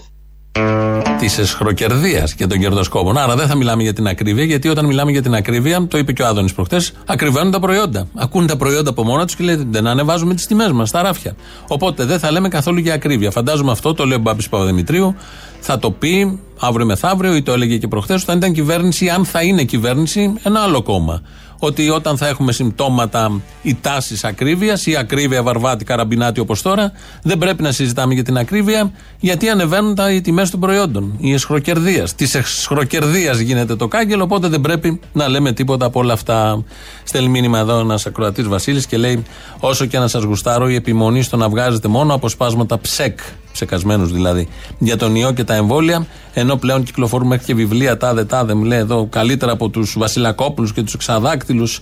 Της 1.19 1.39
εσχροκερδίας 1.39 2.35
και 2.35 2.47
των 2.47 2.59
κερδοσκόπων. 2.59 3.19
Άρα 3.19 3.37
δεν 3.37 3.47
θα 3.47 3.55
μιλάμε 3.55 3.83
για 3.83 3.93
την 3.93 4.07
ακρίβεια, 4.07 4.45
γιατί 4.45 4.69
όταν 4.69 4.87
μιλάμε 4.87 5.11
για 5.11 5.23
την 5.23 5.35
ακρίβεια, 5.35 5.87
το 5.87 5.99
είπε 5.99 6.13
και 6.13 6.23
ο 6.23 6.27
Άδωνης 6.27 6.55
προχτές, 6.55 6.93
ακριβένουν 7.07 7.53
τα 7.53 7.61
προϊόντα. 7.61 8.07
Ακούν 8.15 8.47
τα 8.47 8.57
προϊόντα 8.57 8.91
από 8.91 9.05
μόνα 9.05 9.25
τους 9.25 9.37
και 9.37 9.45
λέει 9.45 9.67
δεν 9.71 9.87
ανεβάζουμε 9.87 10.35
τις 10.35 10.47
τιμές 10.47 10.73
μας, 10.73 10.91
τα 10.91 11.03
ράφια. 11.03 11.35
Οπότε 11.69 12.05
δεν 12.05 12.19
θα 12.19 12.31
λέμε 12.31 12.49
καθόλου 12.49 12.79
για 12.79 12.95
ακρίβεια. 12.95 13.31
Φαντάζομαι 13.31 13.71
αυτό 13.71 13.95
το 13.95 14.05
λέει 14.05 14.17
ο 14.17 14.21
Μπάμπης 14.21 14.49
Παπαδημητρίου, 14.49 15.15
θα 15.61 15.79
το 15.79 15.91
πει 15.91 16.41
αύριο 16.61 16.87
μεθαύριο 16.87 17.35
ή 17.35 17.43
το 17.43 17.53
έλεγε 17.53 17.77
και 17.77 17.89
προχθέ, 17.89 18.15
όταν 18.15 18.37
ήταν 18.37 18.53
κυβέρνηση, 18.53 19.09
αν 19.09 19.25
θα 19.25 19.43
είναι 19.43 19.65
κυβέρνηση, 19.65 20.35
ένα 20.43 20.61
άλλο 20.61 20.83
κόμμα. 20.83 21.23
Ότι 21.59 21.91
όταν 21.91 22.17
θα 22.17 22.29
έχουμε 22.29 22.53
συμπτώματα 22.53 23.41
ή 23.63 23.75
τάσεις 23.75 24.25
ακρίβειας 24.25 24.87
ή 24.87 24.97
ακρίβεια 24.97 25.43
βαρβάτη 25.43 25.85
καραμπινάτη 25.85 26.41
όπως 26.41 26.63
τώρα, 26.63 26.93
δεν 27.23 27.39
πρέπει 27.39 27.63
να 27.63 27.73
συζητάμε 27.73 28.15
για 28.15 28.23
την 28.23 28.37
ακρίβεια, 28.37 28.93
γιατί 29.21 29.49
ανεβαίνουν 29.49 29.95
τα, 29.95 30.13
οι 30.13 30.21
τιμές 30.21 30.51
των 30.51 30.61
προϊόντων. 30.61 31.15
Η 31.19 31.33
εσχροκερδίας. 31.33 32.15
Της 32.15 32.35
εσχροκερδίας 32.35 33.39
γίνεται 33.39 33.77
το 33.77 33.89
κάγκελο, 33.89 34.23
οπότε 34.23 34.49
δεν 34.49 34.61
πρέπει 34.61 35.01
να 35.13 35.29
λέμε 35.29 35.53
τίποτα 35.53 35.87
από 35.87 36.01
όλα 36.01 36.13
αυτά. 36.13 36.65
Στέλνει 37.05 37.29
μήνυμα 37.29 37.59
εδώ 37.59 37.79
ένας 37.79 38.07
ακροατής 38.07 38.49
Βασίλης 38.49 38.87
και 38.87 38.97
λέει: 38.97 39.23
Όσο 39.61 39.87
και 39.87 39.99
να 39.99 40.09
σας 40.09 40.23
γουστάρω, 40.23 40.69
η 40.69 40.75
επιμονή 40.75 41.23
στο 41.23 41.37
να 41.37 41.49
βγάζετε 41.49 41.89
μόνο 41.89 42.15
αποσπάσματα 42.15 42.79
ψεκ, 42.79 43.19
ψεκασμένους 43.55 44.13
δηλαδή, 44.13 44.49
για 44.79 44.97
τον 44.97 45.15
ιό 45.15 45.33
και 45.33 45.45
τα 45.45 45.55
εμβόλια, 45.55 46.07
ενώ 46.33 46.57
πλέον 46.57 46.83
κυκλοφορούν 46.83 47.27
μέχρι 47.27 47.45
και 47.45 47.55
βιβλία 47.55 47.97
τάδε 47.97 48.25
τάδε, 48.25 48.55
μου 48.55 48.65
λέει 48.65 48.79
εδώ, 48.79 49.07
καλύτερα 49.07 49.53
από 49.53 49.69
τους 49.69 49.95
Βασιλακόπουλους 49.99 50.73
και 50.73 50.83
τους 50.83 50.95
Εξαδάκτυλους. 50.95 51.81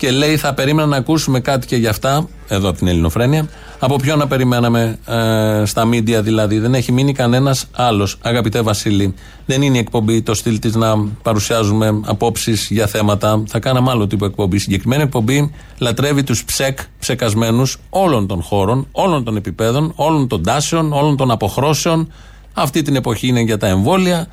Και 0.00 0.10
λέει: 0.10 0.36
Θα 0.36 0.54
περίμενα 0.54 0.88
να 0.88 0.96
ακούσουμε 0.96 1.40
κάτι 1.40 1.66
και 1.66 1.76
για 1.76 1.90
αυτά, 1.90 2.28
εδώ 2.48 2.68
από 2.68 2.78
την 2.78 2.88
Ελληνοφρένεια. 2.88 3.48
Από 3.78 3.96
ποιον 3.96 4.18
να 4.18 4.26
περιμέναμε 4.26 4.98
ε, 5.06 5.64
στα 5.64 5.84
μίντια 5.84 6.22
δηλαδή. 6.22 6.58
Δεν 6.58 6.74
έχει 6.74 6.92
μείνει 6.92 7.12
κανένας 7.12 7.66
άλλος. 7.72 8.18
Αγαπητέ 8.22 8.60
Βασίλη, 8.60 9.14
δεν 9.46 9.62
είναι 9.62 9.76
η 9.76 9.80
εκπομπή 9.80 10.22
το 10.22 10.34
στυλ 10.34 10.58
της 10.58 10.74
να 10.74 10.98
παρουσιάζουμε 11.22 12.00
απόψεις 12.04 12.68
για 12.70 12.86
θέματα. 12.86 13.42
Θα 13.46 13.58
κάναμε 13.58 13.90
άλλο 13.90 14.06
τύπο 14.06 14.24
εκπομπή. 14.24 14.56
Η 14.56 14.58
συγκεκριμένη 14.58 15.02
εκπομπή 15.02 15.50
λατρεύει 15.78 16.22
τους 16.22 16.44
ψεκ, 16.44 16.78
ψεκασμένους 16.98 17.78
όλων 17.90 18.26
των 18.26 18.42
χώρων, 18.42 18.86
όλων 18.92 19.24
των 19.24 19.36
επιπέδων, 19.36 19.92
όλων 19.96 20.28
των 20.28 20.42
τάσεων, 20.42 20.92
όλων 20.92 21.16
των 21.16 21.30
αποχρώσεων. 21.30 22.12
Αυτή 22.54 22.82
την 22.82 22.96
εποχή 22.96 23.26
είναι 23.26 23.40
για 23.40 23.56
τα 23.56 23.66
εμβόλια. 23.66 24.26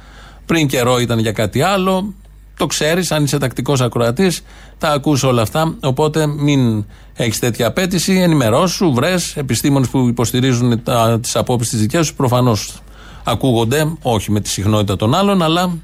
Πριν 0.45 0.67
καιρό 0.67 0.99
ήταν 0.99 1.19
για 1.19 1.32
κάτι 1.32 1.62
άλλο. 1.62 2.13
Το 2.58 2.65
ξέρεις, 2.65 3.12
αν 3.12 3.24
είσαι 3.24 3.38
τακτικός 3.38 3.82
ακροατής, 3.82 4.41
τα 4.78 4.89
ακούς 4.89 5.24
όλα 5.24 5.41
αυτά. 5.41 5.76
Οπότε 5.82 6.28
μην 6.28 6.86
έχεις 7.13 7.39
τέτοια 7.39 7.67
απέτηση. 7.67 8.13
Ενημερώσου, 8.13 8.93
βρες 8.93 9.36
επιστήμονες 9.36 9.89
που 9.89 10.08
υποστηρίζουν 10.08 10.82
τις 11.22 11.36
απόψεις 11.36 11.70
τη 11.70 11.78
δικιά 11.78 12.04
σου. 12.04 12.15
Προφανώς 12.15 12.82
ακούγονται, 13.24 13.93
όχι 14.02 14.32
με 14.32 14.39
τη 14.39 14.50
συχνότητα 14.50 14.96
των 14.96 15.15
άλλων, 15.15 15.41
αλλά 15.41 15.78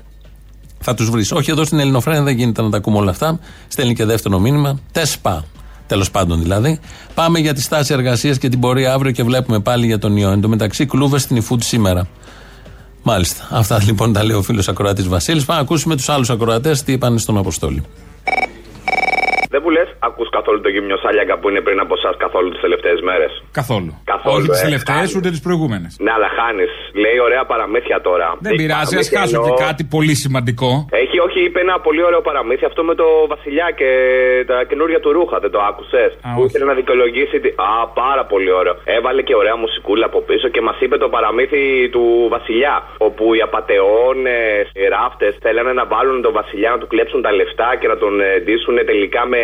θα 0.80 0.94
τους 0.94 1.10
βρεις. 1.10 1.32
Όχι 1.32 1.52
εδώ 1.52 1.64
στην 1.64 1.80
Ελληνοφρένια 1.80 2.24
δεν 2.24 2.38
γίνεται 2.38 2.62
να 2.62 2.70
τα 2.70 2.78
ακούμε 2.78 2.98
όλα 2.98 3.12
αυτά. 3.12 3.40
Στέλνει 3.68 3.94
και 3.94 4.06
δεύτερο 4.06 4.40
μήνυμα. 4.40 4.80
Τεσπά. 4.92 5.46
Τέλος 5.88 6.12
πάντων 6.12 6.42
δηλαδή. 6.42 6.80
Πάμε 7.14 7.40
για 7.40 7.54
τη 7.54 7.62
στάση 7.62 7.94
εργασίας 7.94 8.38
και 8.38 8.50
την 8.50 8.60
πορεία 8.60 8.94
αύριο 8.94 9.12
και 9.12 9.24
βλέπουμε 9.24 9.60
πάλι 9.60 9.86
για 9.86 10.00
τον 10.00 10.18
ιό. 10.18 10.30
Εν 10.30 10.42
τω 10.42 10.48
μεταξύ, 10.48 10.86
κλούβες 10.86 11.22
στην 11.22 11.36
Ιφούτ 11.36 11.64
σήμερα. 11.64 12.08
Μάλιστα. 13.04 13.48
Αυτά 13.52 13.84
λοιπόν 13.84 14.14
τα 14.14 14.24
λέει 14.24 14.38
ο 14.38 14.42
φίλος 14.42 14.68
Ακροατής 14.68 15.08
Βασίλης. 15.08 15.46
Πάμε 15.46 15.60
να 15.60 15.66
ακούσουμε 15.66 15.96
τους 15.96 16.10
άλλους 16.10 16.30
ακροατές 16.30 16.84
τι 16.84 16.92
είπαν 16.92 17.20
στον 17.20 17.38
Αποστόλη. 17.38 17.84
Δεν 19.50 19.62
μου 19.64 19.70
λες, 19.70 19.88
ακού 20.00 20.23
καθόλου 20.38 20.60
το 20.66 20.70
γύμνιο 20.76 20.98
Σάλιαγκα 21.04 21.36
που 21.40 21.46
είναι 21.50 21.62
πριν 21.68 21.80
από 21.86 21.94
εσάς 22.00 22.14
καθόλου 22.26 22.50
τις 22.54 22.62
τελευταίες 22.66 23.00
μέρες; 23.10 23.32
Καθόλου. 23.60 23.92
Καθόλου, 24.14 24.36
Όχι 24.38 24.48
τις 24.54 24.62
ε, 24.64 24.66
τελευταίες 24.68 24.98
χάνεις. 24.98 25.16
ούτε 25.18 25.30
τις 25.36 25.42
προηγούμενες. 25.48 25.92
Ναι, 26.06 26.12
αλλά 26.18 26.30
χάνεις. 26.38 26.72
Λέει 27.04 27.18
ωραία 27.28 27.44
παραμύθια 27.52 27.98
τώρα. 28.10 28.28
Δεν 28.46 28.52
Έχει 28.52 28.60
πειράζει, 28.62 28.82
ας 28.82 28.90
παραμύθια 28.92 29.20
χάσω 29.20 29.36
εννοώ- 29.40 29.48
και 29.58 29.64
κάτι 29.68 29.84
πολύ 29.96 30.14
σημαντικό. 30.24 30.72
Έχει, 31.04 31.18
όχι, 31.28 31.40
είπε 31.48 31.60
ένα 31.68 31.76
πολύ 31.88 32.02
ωραίο 32.10 32.22
παραμύθι 32.30 32.66
αυτό 32.72 32.82
με 32.90 32.94
το 33.02 33.08
Βασιλιά 33.34 33.68
και 33.80 33.90
τα 34.50 34.58
καινούργια 34.70 35.00
του 35.04 35.12
ρούχα. 35.18 35.36
Δεν 35.44 35.52
το 35.56 35.60
άκουσες; 35.70 36.10
Που 36.36 36.42
ήθελε 36.48 36.66
να 36.72 36.76
δικαιολογήσει. 36.82 37.36
τη- 37.44 37.54
Α, 37.70 37.72
πάρα 38.04 38.24
πολύ 38.32 38.52
ωραίο. 38.60 38.76
Έβαλε 38.98 39.22
και 39.28 39.36
ωραία 39.42 39.56
μουσικούλα 39.64 40.06
από 40.12 40.20
πίσω 40.30 40.48
και 40.54 40.62
μας 40.68 40.78
είπε 40.84 40.96
το 41.04 41.10
παραμύθι 41.16 41.64
του 41.96 42.04
Βασιλιά. 42.36 42.76
Όπου 43.08 43.24
οι 43.36 43.42
απαταιώνες, 43.48 44.64
οι 44.80 44.84
ράφτες 44.98 45.34
θέλανε 45.46 45.74
να 45.80 45.86
βάλουν 45.94 46.22
τον 46.22 46.34
Βασιλιά 46.40 46.70
να 46.70 46.78
του 46.82 46.88
κλέψουν 46.88 47.22
τα 47.22 47.32
λεφτά 47.40 47.70
και 47.80 47.88
να 47.88 47.98
τον 47.98 48.14
ε, 48.22 48.40
ντύσουν 48.44 48.76
τελικά 48.86 49.22
με 49.34 49.42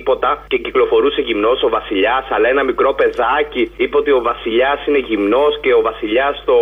τίποτα. 0.00 0.30
Και 0.52 0.58
κυκλοφορούσε 0.64 1.20
γυμνός 1.28 1.58
ο 1.66 1.68
Βασιλιάς. 1.76 2.24
Αλλά 2.34 2.46
ένα 2.54 2.62
μικρό 2.70 2.90
παιδάκι 3.00 3.62
είπε 3.82 3.96
ότι 4.02 4.10
ο 4.18 4.20
Βασιλιάς 4.30 4.78
είναι 4.88 5.00
γυμνός 5.08 5.52
και 5.64 5.70
ο 5.78 5.80
Βασιλιάς 5.88 6.34
το. 6.48 6.56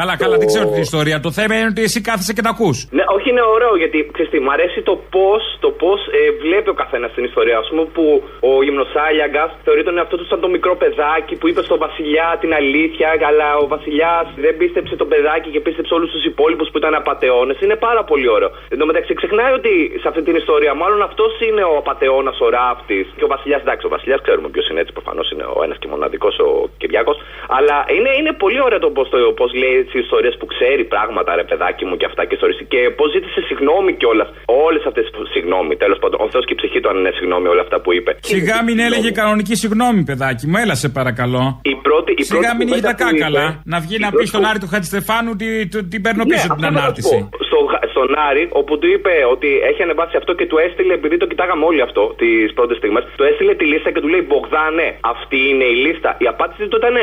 Καλά, 0.00 0.12
το- 0.16 0.22
καλά, 0.22 0.36
δεν 0.42 0.46
ξέρω 0.52 0.64
την 0.76 0.82
ιστορία. 0.88 1.16
Το 1.26 1.30
θέμα 1.38 1.52
είναι 1.58 1.70
ότι 1.74 1.82
εσύ 1.88 1.98
κάθεσαι 2.08 2.32
και 2.36 2.44
τα 2.46 2.50
ακούς. 2.56 2.76
ναι, 2.96 3.04
όχι, 3.16 3.26
είναι 3.32 3.44
ωραίο 3.56 3.74
γιατί 3.82 3.98
ξέρεις 4.14 4.30
τι, 4.32 4.38
μ' 4.46 4.52
αρέσει 4.56 4.78
το 4.90 4.94
πώς 5.16 5.42
το 5.64 5.70
πώς, 5.82 6.00
ε, 6.18 6.20
βλέπει 6.44 6.68
ο 6.74 6.76
καθένας 6.82 7.10
την 7.16 7.24
ιστορία. 7.30 7.56
Α 7.62 7.64
πούμε 7.70 7.84
που 7.96 8.04
ο 8.50 8.52
γυμνοσάλιαγκας 8.66 9.50
θεωρεί 9.66 9.82
τον 9.88 9.94
εαυτό 9.98 10.14
του 10.20 10.26
σαν 10.30 10.40
το 10.44 10.48
μικρό 10.56 10.74
παιδάκι 10.82 11.34
που 11.40 11.46
είπε 11.50 11.62
στον 11.68 11.78
Βασιλιά 11.86 12.26
την 12.42 12.50
αλήθεια, 12.60 13.06
αλλά 13.30 13.48
ο 13.62 13.66
Βασιλιάς 13.74 14.26
δεν 14.44 14.52
πίστεψε 14.60 14.94
το 15.02 15.06
παιδάκι 15.12 15.48
και 15.54 15.60
πίστεψε 15.66 15.92
όλους 15.98 16.10
τους 16.14 16.24
υπόλοιπους 16.32 16.68
που 16.70 16.78
ήταν 16.82 16.94
απαταιώνες. 17.02 17.56
Είναι 17.64 17.76
πάρα 17.88 18.02
πολύ 18.10 18.28
ωραίο. 18.36 18.50
Εν 18.72 18.78
τω 18.80 18.86
μεταξύ 18.90 19.12
ξεχνάει 19.20 19.52
ότι 19.60 19.72
σε 20.02 20.06
αυτή 20.10 20.22
την 20.28 20.34
ιστορία 20.42 20.72
μάλλον 20.82 21.00
αυτός 21.08 21.30
είναι 21.46 21.62
ο 21.72 21.74
απαταιώνας, 21.82 22.36
ο 22.40 22.44
ράφτη. 22.58 22.98
Και 23.18 23.24
ο 23.28 23.30
Βασιλιάς, 23.34 23.60
εντάξει, 23.66 23.84
ο 23.88 23.92
Βασιλιάς 23.96 24.20
ξέρουμε 24.26 24.48
ποιος 24.54 24.66
είναι 24.68 24.80
έτσι, 24.82 24.92
προφανώς 24.98 25.26
είναι 25.32 25.44
ο 25.58 25.60
ένας 25.66 25.76
και 25.80 25.88
μοναδικός 25.94 26.34
ο 26.46 26.48
Κυριάκος. 26.80 27.16
Αλλά 27.56 27.76
είναι, 27.96 28.10
είναι 28.18 28.32
πολύ 28.44 28.60
ωραίο 28.66 28.78
το 28.86 28.90
πώς 28.96 29.08
πώς 29.40 29.50
λέει 29.62 29.76
τις 29.86 29.96
ιστορίες 30.04 30.34
που 30.40 30.46
ξέρει 30.52 30.82
πράγματα, 30.94 31.30
ρε 31.40 31.44
παιδάκι 31.50 31.84
μου 31.88 31.94
και 32.00 32.06
αυτά 32.10 32.22
και 32.26 32.34
ιστορίες. 32.38 32.58
Και 32.72 32.80
πώς 32.98 33.08
ζήτησε 33.14 33.40
συγγνώμη 33.48 33.90
κιόλας. 34.00 34.28
Όλες 34.66 34.82
αυτές 34.90 35.04
τι 35.10 35.18
συγγνώμη, 35.34 35.72
τέλος 35.84 35.98
πάντων. 36.02 36.16
Ο 36.24 36.28
Θεός 36.32 36.44
και 36.46 36.54
η 36.56 36.58
ψυχή 36.60 36.78
του 36.80 36.88
αν 36.92 36.96
είναι 37.00 37.12
συγγνώμη 37.18 37.46
όλα 37.54 37.62
αυτά 37.66 37.76
που 37.82 37.90
είπε. 37.96 38.10
Σιγά 38.32 38.56
μην 38.66 38.78
έλεγε 38.86 39.10
κανονική 39.20 39.54
συγγνώμη, 39.62 40.00
παιδάκι 40.10 40.44
μου, 40.50 40.56
έλα 40.64 40.74
σε 40.82 40.88
παρακαλώ. 40.98 41.42
Η 41.72 41.74
πρώτη, 41.86 42.10
η 42.16 42.22
Σιγά 42.22 42.40
πρώτη 42.40 42.56
μην 42.58 42.66
είχε 42.68 42.76
κουβέντα 42.76 42.94
τα 42.94 43.04
που 43.04 43.14
είπε- 43.16 43.24
κάκαλα. 43.24 43.44
Να 43.72 43.78
βγει 43.84 43.96
η 44.00 44.02
να 44.04 44.08
πει 44.08 44.12
πρώτη 44.14 44.28
στον 44.32 44.40
που- 44.42 44.48
Άρη 44.50 44.58
του 44.62 44.70
Χατζηστεφάνου 44.72 45.30
ότι 45.36 45.46
του- 45.72 45.86
την 45.92 46.00
παίρνω 46.04 46.22
Ναι, 46.24 46.30
πίσω 46.32 46.46
αυτό 46.48 46.54
την 46.54 46.64
θα 46.64 46.70
σου 46.72 46.78
ανάρτηση. 46.78 47.16
πω. 47.30 47.44
Στο, 47.48 47.58
στον 47.94 48.08
Άρη, 48.28 48.44
όπου 48.60 48.72
του 48.80 48.88
είπε 48.94 49.12
ότι 49.34 49.48
έχει 49.70 49.80
ανεβάσει 49.86 50.14
αυτό 50.20 50.32
και 50.38 50.46
του 50.50 50.58
έστειλε 50.66 50.92
επειδή 51.00 51.16
το 51.22 51.26
κοιτάγαμε 51.30 51.64
όλοι 51.70 51.80
αυτό 51.88 52.02
τι 52.20 52.28
πρώτες 52.58 52.76
στιγμές. 52.80 53.02
Το 53.20 53.24
έστειλε 53.30 53.54
τη 53.60 53.64
λίστα 53.72 53.88
και 53.94 54.00
του 54.04 54.10
λέει 54.14 54.24
Μπογδάνε, 54.28 54.86
αυτή 55.14 55.38
είναι 55.50 55.66
η 55.74 55.76
λίστα. 55.84 56.10
Η 56.24 56.26
απάντηση 56.34 56.64
του 56.70 56.76
ήταν 56.82 56.94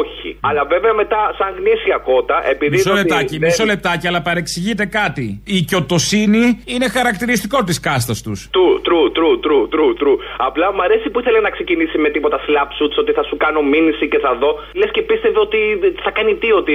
όχι. 0.00 0.30
Αλλά 0.48 0.62
βέβαια 0.74 0.94
μετά, 1.02 1.20
σαν 1.38 1.50
γνήσια 1.58 1.96
κότα, 2.08 2.36
επειδή. 2.52 2.70
Μισό 2.76 2.88
το 2.88 2.94
ότι 2.94 3.00
λεπτάκι, 3.00 3.34
δεν- 3.38 3.48
μισό 3.48 3.64
λεπτάκι, 3.72 4.04
αλλά 4.10 4.20
παρεξηγείτε 4.28 4.84
κάτι. 5.00 5.26
Η 5.54 5.56
οικιοτοσύνη 5.60 6.44
είναι 6.72 6.86
χαρακτηριστικό 6.96 7.58
της 7.68 7.78
κάστας 7.86 8.18
τους. 8.24 8.38
True, 8.56 8.76
true, 8.88 9.06
true, 9.18 9.36
true, 9.46 9.64
true, 9.74 9.92
true. 10.02 10.16
Απλά 10.48 10.66
μου 10.74 10.82
αρέσει 10.86 11.06
που 11.10 11.18
ήθελε 11.22 11.40
να 11.46 11.50
ξεκινήσει 11.56 11.96
με 12.04 12.08
τίποτα 12.14 12.38
slap 12.46 12.70
shoots, 12.78 12.96
ότι 13.02 13.12
θα 13.18 13.22
σου 13.28 13.36
κάνω 13.44 13.60
μήνυση 13.72 14.04
και 14.12 14.18
θα 14.24 14.32
δω. 14.40 14.50
Λες 14.80 14.90
και 14.94 15.02
πίστευε 15.02 15.38
ότι 15.46 15.58
θα 16.04 16.10
κάνει 16.10 16.32
τι, 16.42 16.48
ότι, 16.60 16.72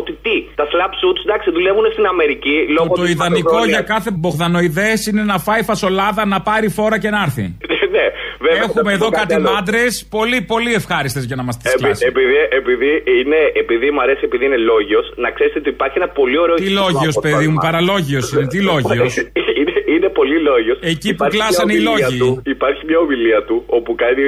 ότι 0.00 0.12
τι. 0.24 0.36
Τα 0.60 0.64
slap 0.72 0.92
shoots, 1.00 1.20
εντάξει, 1.26 1.50
δουλεύουν 1.50 1.84
στην 1.92 2.06
Αμερική 2.06 2.56
λόγω 2.76 2.88
Το 2.94 3.02
της 3.02 3.10
ιδανικό 3.12 3.38
μακροχρόνιας- 3.38 3.70
για 3.74 3.82
κάθε 3.94 4.10
μπογδανοειδές 4.10 5.06
είναι 5.06 5.22
να 5.22 5.38
φάει 5.38 5.62
φασολάδα, 5.62 6.26
να 6.26 6.40
πάρει 6.40 6.68
φόρα 6.68 6.98
και 6.98 7.10
να 7.10 7.22
έρθει. 7.22 7.53
ναι, 7.96 8.04
βέβαια, 8.44 8.58
θα 8.58 8.64
Έχουμε 8.68 8.90
σου 8.90 8.96
εδώ 8.96 9.08
πω 9.10 9.16
κάτι 9.20 9.34
άλλο. 9.34 9.50
μάντρες 9.52 9.92
πολύ, 10.16 10.38
πολύ 10.52 10.72
ευχάριστες 10.80 11.24
για 11.24 11.36
να 11.36 11.42
μα 11.42 11.52
τι 11.52 11.64
Επει- 11.70 11.78
κλάσει. 11.84 12.04
επειδή, 12.10 12.34
επειδή, 12.60 12.90
είναι, 13.20 13.40
επειδή 13.62 13.86
μου 13.94 14.00
αρέσει, 14.04 14.20
επειδή 14.28 14.44
είναι 14.48 14.60
λόγιος, 14.72 15.04
να 15.24 15.28
ξέρετε 15.36 15.58
ότι 15.58 15.68
υπάρχει 15.68 15.96
ένα 16.02 16.08
πολύ 16.20 16.38
ωραίο. 16.44 16.54
Τι 16.54 16.62
ηθικό 16.64 16.80
λόγιος, 16.82 17.00
απόσπασμα. 17.16 17.30
παιδί 17.38 17.46
μου, 17.52 17.58
παραλόγιος 17.66 18.24
είναι. 18.32 18.46
Τι 18.54 18.58
λόγιος. 18.70 19.12
είναι, 19.60 19.73
είναι 19.92 20.08
πολύ 20.18 20.38
λόγιος. 20.48 20.78
Εκεί 20.92 21.10
που 21.14 21.24
κλάσανε 21.34 21.72
οι 21.74 21.82
λόγοι. 21.90 22.18
Του, 22.18 22.42
υπάρχει 22.56 22.82
μια 22.88 22.98
ομιλία 23.04 23.40
του 23.48 23.56
όπου 23.78 23.94
κάνει, 24.02 24.26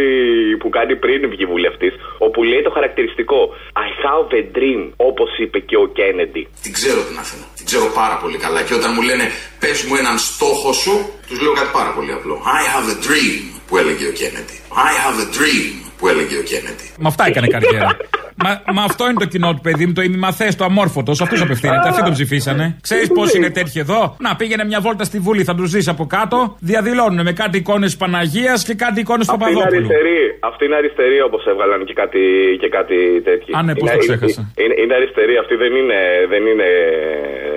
που 0.61 0.69
κάνει 0.77 0.95
πριν 1.05 1.21
βγει 1.33 1.45
βουλευτής, 1.55 1.93
όπου 2.27 2.41
λέει 2.51 2.63
το 2.67 2.71
χαρακτηριστικό 2.77 3.39
I 3.87 3.89
have 4.05 4.29
a 4.41 4.43
dream, 4.57 4.83
όπως 4.97 5.31
είπε 5.43 5.59
και 5.69 5.77
ο 5.85 5.87
Κέννεντι. 5.99 6.43
Την 6.63 6.73
ξέρω 6.79 7.01
την 7.09 7.17
Αθήνα. 7.23 7.47
Την 7.59 7.67
ξέρω 7.71 7.87
πάρα 8.01 8.17
πολύ 8.23 8.39
καλά. 8.45 8.61
Και 8.67 8.75
όταν 8.81 8.91
μου 8.95 9.03
λένε 9.09 9.25
πες 9.63 9.79
μου 9.87 9.95
έναν 10.03 10.17
στόχο 10.19 10.71
σου, 10.83 10.95
τους 11.29 11.39
λέω 11.43 11.53
κάτι 11.61 11.71
πάρα 11.79 11.93
πολύ 11.97 12.13
απλό. 12.19 12.35
I 12.59 12.61
have 12.73 12.87
a 12.95 12.97
dream 13.07 13.43
που 13.69 13.75
έλεγε 13.81 14.05
ο 14.13 14.15
Κέννεντι. 14.21 14.57
I 14.89 14.93
have 15.05 15.19
a 15.27 15.29
dream 15.39 15.86
που 15.99 16.09
έλεγε 16.09 16.37
ο 16.39 16.43
Κέννεντι. 16.51 16.87
Με 16.99 17.09
αυτά 17.09 17.27
έκανε 17.27 17.47
καριέρα. 17.47 17.97
Μα, 18.45 18.51
μα 18.75 18.83
αυτό 18.83 19.05
είναι 19.05 19.19
το 19.25 19.25
κοινό 19.33 19.55
του 19.55 19.61
παιδί 19.61 19.87
μου, 19.87 19.93
το 19.93 20.03
ημιμαθέ, 20.03 20.49
το 20.59 20.65
αμόρφωτος. 20.65 21.17
Σε 21.17 21.23
αυτούς 21.23 21.41
απευθύνεται. 21.41 21.89
Αυτοί 21.89 22.03
τον 22.03 22.13
ψηφίσανε. 22.13 22.77
Ξέρεις 22.81 23.09
πώς 23.17 23.35
είναι 23.35 23.51
τέτοιοι 23.51 23.79
εδώ; 23.81 24.17
Να 24.21 24.37
πήγαινε 24.37 24.65
μια 24.65 24.81
βόλτα 24.81 25.05
στη 25.05 25.19
Βουλή, 25.19 25.43
θα 25.45 25.55
τους 25.55 25.71
δεις 25.71 25.89
από 25.89 26.07
κάτω. 26.07 26.57
Διαδηλώνουν 26.61 27.23
με 27.23 27.33
κάτι 27.33 27.57
εικόνες 27.59 27.97
Παναγίας 27.97 28.65
και 28.65 28.75
κάτι 28.75 29.01
εικόνες 29.01 29.29
Αυτή 29.29 29.45
είναι 29.45 29.53
Παπαδόπουλου. 29.55 29.87
αριστερή, 29.87 30.19
αυτή 30.51 30.65
είναι 30.65 30.77
αριστερή 30.77 31.21
όπως 31.29 31.47
έβγαλαν 31.47 31.85
και 31.85 31.93
κάτι, 32.03 32.21
και 32.61 32.69
κάτι 32.69 32.97
τέτοιο. 33.29 33.53
Α, 33.59 33.63
ναι, 33.63 33.75
πώς 33.75 33.89
Είναι- 33.91 33.99
το 33.99 34.05
ξέχασα. 34.07 34.41
Είναι, 34.57 34.63
είναι, 34.65 34.75
είναι 34.83 34.95
αριστερή, 34.95 35.35
αυτή 35.43 35.55
δεν 35.63 35.73
είναι, 35.81 35.99
δεν 36.33 36.43
είναι 36.51 36.69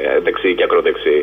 ε, 0.10 0.20
δεξί 0.26 0.50
και 0.58 0.64
ακροδεξί. 0.68 1.18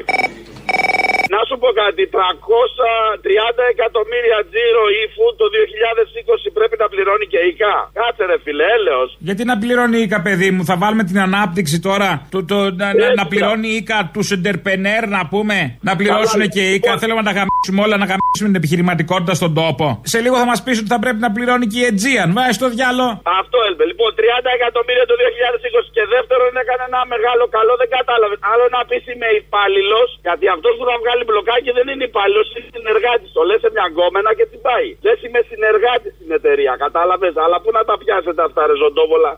Να 1.35 1.41
σου 1.49 1.57
πω 1.62 1.68
κάτι, 1.83 2.03
330 2.12 3.62
εκατομμύρια 3.74 4.39
τζίρο 4.51 4.85
e-food 5.01 5.35
το 5.41 5.47
2020 5.55 6.59
πρέπει 6.59 6.77
να 6.83 6.87
πληρώνει 6.93 7.27
και 7.33 7.41
ΙΚΑ. 7.51 7.74
Κάτσε 7.99 8.24
ρε 8.31 8.39
φίλε, 8.45 8.66
έλεος. 8.77 9.09
Γιατί 9.29 9.43
να 9.51 9.57
πληρώνει 9.62 9.97
η 10.01 10.03
ΙΚΑ, 10.07 10.18
παιδί 10.27 10.49
μου, 10.55 10.62
θα 10.70 10.77
βάλουμε 10.83 11.05
την 11.11 11.18
ανάπτυξη 11.27 11.77
τώρα. 11.89 12.11
Το, 12.35 12.39
το, 12.51 12.59
να, 12.81 12.87
να, 13.01 13.07
να 13.20 13.24
πληρώνει 13.33 13.68
η 13.74 13.77
ΙΚΑ 13.83 13.99
τους 14.14 14.29
εντερπενέρ, 14.37 15.03
να 15.16 15.22
πούμε. 15.33 15.57
Να 15.89 15.93
πληρώσουν 16.01 16.41
και 16.55 16.62
η 16.68 16.72
ΙΚΑ. 16.79 16.93
Θέλουμε 17.03 17.20
να 17.22 17.27
τα 17.31 17.35
γαμίσουμε 17.39 17.81
όλα, 17.85 17.97
να 18.03 18.07
γαμίσουμε 18.11 18.49
την 18.51 18.59
επιχειρηματικότητα 18.61 19.35
στον 19.41 19.53
τόπο. 19.61 19.87
Σε 20.12 20.18
λίγο 20.24 20.37
θα 20.43 20.47
μας 20.51 20.61
πεις 20.64 20.77
ότι 20.83 20.91
θα 20.95 21.01
πρέπει 21.05 21.20
να 21.27 21.31
πληρώνει 21.37 21.66
και 21.70 21.79
η 21.83 21.85
Aegean. 21.91 22.31
Βάζει 22.39 22.59
το 22.64 22.68
διάλο. 22.77 23.07
Αυτό 23.41 23.57
έλπε. 23.68 23.85
Λοιπόν, 23.91 24.11
30 24.20 24.49
εκατομμύρια 24.59 25.05
το 25.11 25.14
2020 25.22 25.97
και 25.97 26.03
δεύτερον 26.14 26.51
έκανε 26.62 26.83
ένα 26.91 27.01
μεγάλο 27.14 27.45
καλό, 27.57 27.72
δεν 27.81 27.89
κατάλαβες. 27.99 28.39
Άλλο 28.53 28.64
να 28.77 28.81
πεις 28.89 29.03
είμαι 29.12 29.29
υπάλληλος, 29.43 30.09
γιατί 30.27 30.45
αυτός 30.55 30.72
που 30.79 30.85
θα 30.91 30.97
βγάλει 31.03 31.22
μπλοκάκι 31.27 31.70
δεν 31.79 31.87
είναι 31.93 32.05
υπάλληλος, 32.11 32.47
είναι 32.55 32.68
συνεργάτης. 32.77 33.31
Το 33.37 33.43
λες 33.49 33.61
σε 33.64 33.68
μια 33.74 33.87
γκόμενα 33.93 34.31
και 34.39 34.47
την 34.53 34.61
πάει. 34.66 34.89
Λες 35.07 35.18
είμαι 35.24 35.41
συνεργάτη 35.51 36.09
στην 36.16 36.29
εταιρεία, 36.39 36.74
κατάλαβες; 36.85 37.35
Αλλά 37.45 37.57
πού 37.62 37.68
να 37.77 37.83
τα 37.89 37.95
πιάσετε 38.03 38.43
αυτά, 38.49 38.61
ρε 38.68 38.77
Ζοντόβολα; 38.83 39.33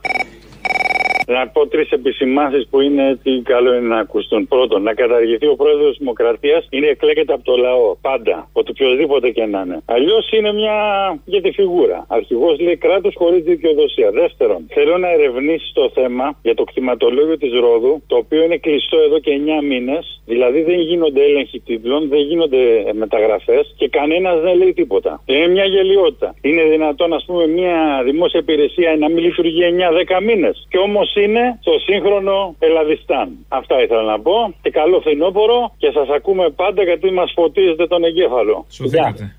Να 1.35 1.49
πω 1.49 1.67
τρεις 1.67 1.91
επισημάνσει 1.91 2.67
που 2.71 2.81
είναι 2.81 3.19
τι 3.23 3.33
καλό 3.53 3.75
είναι 3.75 3.89
να 3.95 3.99
ακουστούν. 3.99 4.49
Πρώτον, 4.49 4.83
να 4.83 4.95
καταργηθεί 4.95 5.47
ο 5.47 5.57
πρόεδρος 5.57 5.89
της 5.89 5.99
Δημοκρατίας 5.99 6.67
είναι 6.71 6.87
εκλέγεται 6.87 7.33
από 7.33 7.45
το 7.45 7.57
λαό. 7.57 7.97
Πάντα. 8.01 8.49
Ότι 8.53 8.71
οποιοδήποτε 8.71 9.31
και 9.31 9.45
να 9.45 9.61
είναι. 9.61 9.83
Αλλιώς 9.85 10.31
είναι 10.31 10.53
μια 10.53 10.77
για 11.25 11.41
τη 11.41 11.51
φιγούρα. 11.51 12.07
Αρχηγός 12.09 12.61
λέει 12.61 12.77
κράτος 12.77 13.15
χωρίς 13.17 13.43
δικαιοδοσία. 13.43 14.11
Δεύτερον, 14.11 14.67
θέλω 14.69 14.99
να 14.99 15.09
ερευνήσεις 15.13 15.73
το 15.73 15.91
θέμα 15.95 16.39
για 16.43 16.55
το 16.55 16.65
κτηματολόγιο 16.65 17.39
της 17.39 17.53
Ρόδου, 17.53 18.03
το 18.07 18.17
οποίο 18.17 18.43
είναι 18.43 18.57
κλειστό 18.57 18.99
εδώ 18.99 19.19
και 19.19 19.33
9 19.33 19.63
μήνες. 19.63 20.21
Δηλαδή 20.27 20.63
δεν 20.63 20.79
γίνονται 20.81 21.23
έλεγχοι 21.25 21.61
τίτλων, 21.61 22.09
δεν 22.09 22.21
γίνονται 22.21 22.59
μεταγραφές 22.93 23.75
και 23.77 23.89
κανένας 23.89 24.41
δεν 24.41 24.57
λέει 24.57 24.73
τίποτα. 24.73 25.23
Είναι 25.27 25.47
μια 25.47 25.65
γελιότητα. 25.65 26.35
Είναι 26.43 26.63
δυνατόν, 26.63 27.13
ας 27.13 27.25
πούμε, 27.27 27.47
μια 27.47 28.03
δημόσια 28.05 28.41
υπηρεσία 28.41 28.97
να 28.99 29.09
μην 29.09 29.25
λειτουργεί 29.25 29.63
9-10 29.63 30.21
μήνες. 30.21 30.67
Και 30.69 30.79
όμως 30.79 31.17
είναι 31.25 31.59
στο 31.61 31.73
σύγχρονο 31.87 32.55
Ελλαδιστάν. 32.59 33.29
Αυτά 33.49 33.83
ήθελα 33.83 34.03
να 34.03 34.21
πω. 34.21 34.55
Και 34.63 34.71
καλό 34.71 35.01
φθινόπωρο 35.01 35.75
και 35.79 35.91
σας 35.95 36.09
ακούμε 36.09 36.51
πάντα 36.51 36.83
γιατί 36.83 37.11
μας 37.11 37.33
φωτίζετε 37.35 37.87
τον 37.87 38.05
εγκέφαλο. 38.05 38.67
Σωθήκατε. 38.69 39.37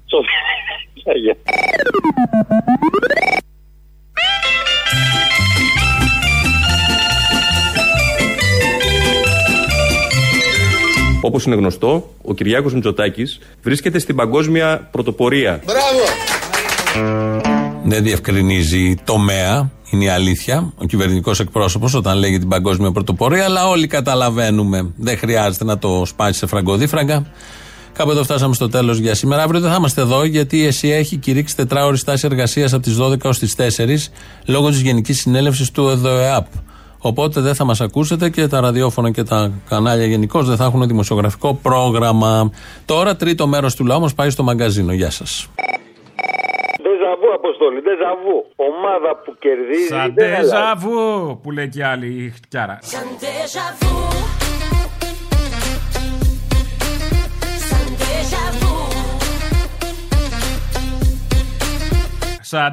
Γεια. 1.03 1.13
Γεια. 1.23 1.35
Όπως 11.21 11.45
είναι 11.45 11.55
γνωστό, 11.55 12.09
ο 12.25 12.33
Κυριάκος 12.33 12.73
Μητσοτάκης 12.73 13.39
βρίσκεται 13.61 13.99
στην 13.99 14.15
παγκόσμια 14.15 14.87
πρωτοπορία. 14.91 15.61
Δεν 17.83 18.03
διευκρινίζει 18.03 18.95
τομέα, 19.03 19.71
είναι 19.89 20.03
η 20.03 20.09
αλήθεια. 20.09 20.73
Ο 20.77 20.85
κυβερνητικός 20.85 21.39
εκπρόσωπος 21.39 21.93
όταν 21.93 22.17
λέγει 22.17 22.39
την 22.39 22.47
παγκόσμια 22.47 22.91
πρωτοπορία, 22.91 23.43
αλλά 23.43 23.67
όλοι 23.67 23.87
καταλαβαίνουμε. 23.87 24.91
Δεν 24.95 25.17
χρειάζεται 25.17 25.63
να 25.63 25.77
το 25.77 26.05
σπάσει 26.05 26.39
σε 26.39 26.45
φραγκοδίφραγκα. 26.45 27.25
Κάπου 27.93 28.11
εδώ 28.11 28.23
φτάσαμε 28.23 28.53
στο 28.53 28.69
τέλος 28.69 28.97
για 28.97 29.15
σήμερα. 29.15 29.43
Αύριο 29.43 29.59
δεν 29.59 29.69
θα 29.69 29.75
είμαστε 29.75 30.01
εδώ 30.01 30.23
γιατί 30.23 30.57
η 30.57 30.65
ΕΣΥ 30.65 30.89
έχει 30.89 31.17
κηρύξει 31.17 31.55
τετράωρη 31.55 31.97
στάση 31.97 32.27
εργασίας 32.31 32.73
από 32.73 32.83
τις 32.83 32.97
12 32.99 33.17
ως 33.23 33.39
τις 33.39 33.55
4 33.55 34.11
λόγω 34.45 34.69
της 34.69 34.81
Γενικής 34.81 35.19
Συνέλευσης 35.19 35.71
του 35.71 35.87
ΕΔΟΕΑΠ. 35.87 36.45
Οπότε 36.97 37.41
δεν 37.41 37.55
θα 37.55 37.63
μας 37.63 37.81
ακούσετε 37.81 38.29
και 38.29 38.47
τα 38.47 38.59
ραδιόφωνα 38.59 39.11
και 39.11 39.23
τα 39.23 39.51
κανάλια 39.69 40.05
γενικώς 40.05 40.47
δεν 40.47 40.57
θα 40.57 40.65
έχουν 40.65 40.87
δημοσιογραφικό 40.87 41.53
πρόγραμμα. 41.53 42.51
Τώρα, 42.85 43.15
τρίτο 43.15 43.47
μέρος 43.47 43.75
του 43.75 43.85
λαού 43.85 43.99
μας 43.99 44.13
πάει 44.13 44.29
στο 44.29 44.43
μαγκαζίνο. 44.43 44.93
Γεια 44.93 45.09
σας. 45.09 45.47
Δεζαβού, 47.09 47.33
Αποστόλη, 47.33 47.79
δεζαβού. 47.79 48.45
Ομάδα 48.55 49.15
που 49.23 49.35
κερδίζει. 49.39 49.87
Σαν 49.87 50.13
δεν 50.13 50.27
αλλάζει. 50.27 50.49
τεζαβού 50.49 51.39
που 51.43 51.51
λέει 51.51 51.69
και 51.69 51.85
άλλη 51.85 52.07
η 52.07 52.29
χτιάρα. 52.29 52.79
Σαν 52.81 53.07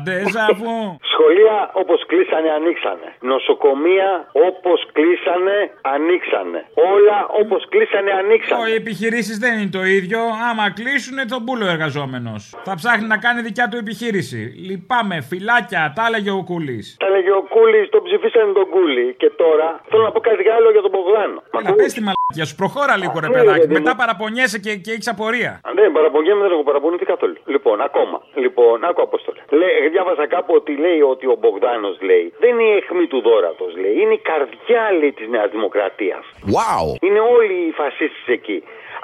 τεζαβού. 0.05 0.79
Σχολεία 1.13 1.57
όπως 1.83 2.01
κλείσανε, 2.11 2.51
ανοίξανε. 2.59 3.09
Νοσοκομεία 3.33 4.11
όπως 4.49 4.79
κλείσανε, 4.97 5.57
ανοίξανε. 5.95 6.61
Όλα 6.93 7.19
όπως 7.43 7.61
κλείσανε, 7.73 8.11
ανοίξανε. 8.23 8.71
Οι 8.71 8.75
επιχειρήσεις 8.83 9.37
δεν 9.39 9.53
είναι 9.59 9.71
το 9.79 9.85
ίδιο. 9.99 10.21
Άμα 10.51 10.65
κλείσουν, 10.79 11.17
τον 11.33 11.45
πούλο 11.45 11.67
εργαζόμενος. 11.75 12.41
Θα 12.69 12.75
ψάχνει 12.81 13.07
να 13.07 13.19
κάνει 13.25 13.41
δικιά 13.49 13.67
του 13.71 13.77
επιχείρηση. 13.85 14.41
Λυπάμαι, 14.69 15.17
φυλάκια, 15.31 15.93
τα 15.97 16.03
έλεγε 16.09 16.31
ο 16.31 16.43
Κούλης. 16.51 16.87
Τα 17.03 17.09
λέγε 17.15 17.31
ο 17.41 17.43
Κούλης, 17.55 17.89
τον 17.95 18.03
ψηφίσανε 18.07 18.53
τον 18.53 18.67
Κούλη. 18.75 19.07
Και 19.21 19.29
τώρα 19.43 19.69
θέλω 19.89 20.03
να 20.03 20.13
πω 20.15 20.21
κάτι 20.21 20.49
άλλο 20.57 20.69
για 20.71 20.83
τον 20.87 20.91
Μπογδάνο. 20.95 21.39
Να 21.67 21.73
πες 21.79 21.93
τη 21.97 22.01
μαλακία 22.07 22.45
σου, 22.49 22.57
προχώρα 22.63 22.95
λίγο 23.03 23.17
ρε 23.25 23.29
Ναι, 23.29 23.33
παιδάκι. 23.37 23.59
παιδί 23.61 23.73
μου. 23.75 23.79
Μετά 23.79 23.93
παραπονιέσαι 24.01 24.59
και, 24.65 24.73
και 24.85 24.91
έχεις 24.95 25.09
απορία. 25.15 25.53
Αν 25.69 25.75
δεν 25.79 25.93
παραπονιέμαι, 25.93 26.43
δεν 26.45 26.53
έχω 26.57 26.63
παραπονηθεί 26.71 27.05
καθόλου. 27.05 27.37
Λοιπόν, 27.55 27.77
ακόμα. 27.89 28.17
Λοιπόν, 28.45 28.85
άκου 28.89 29.03
Απόστολε. 29.03 29.41
Λέει, 29.67 29.89
διάβασα 29.97 30.25
κάπου 30.35 30.53
ότι 30.61 30.73
λέει 30.85 31.01
ότι 31.13 31.27
ο 31.35 31.37
Μπογδάνος 31.41 31.97
λέει 32.09 32.27
δεν 32.43 32.51
είναι 32.53 32.69
η 32.73 32.77
αιχμή 32.81 33.07
του 33.13 33.21
δόρατος, 33.29 33.71
λέει. 33.83 33.95
Είναι 34.03 34.15
η 34.21 34.23
καρδιά, 34.31 34.83
λέει, 35.01 35.13
της 35.19 35.29
Νέας 35.35 35.49
Δημοκρατίας. 35.57 36.25
Wow. 36.55 36.87
Είναι 37.07 37.21
όλοι 37.37 37.55
οι 37.67 37.73
φασίστες 37.81 38.27
εκεί. 38.39 38.59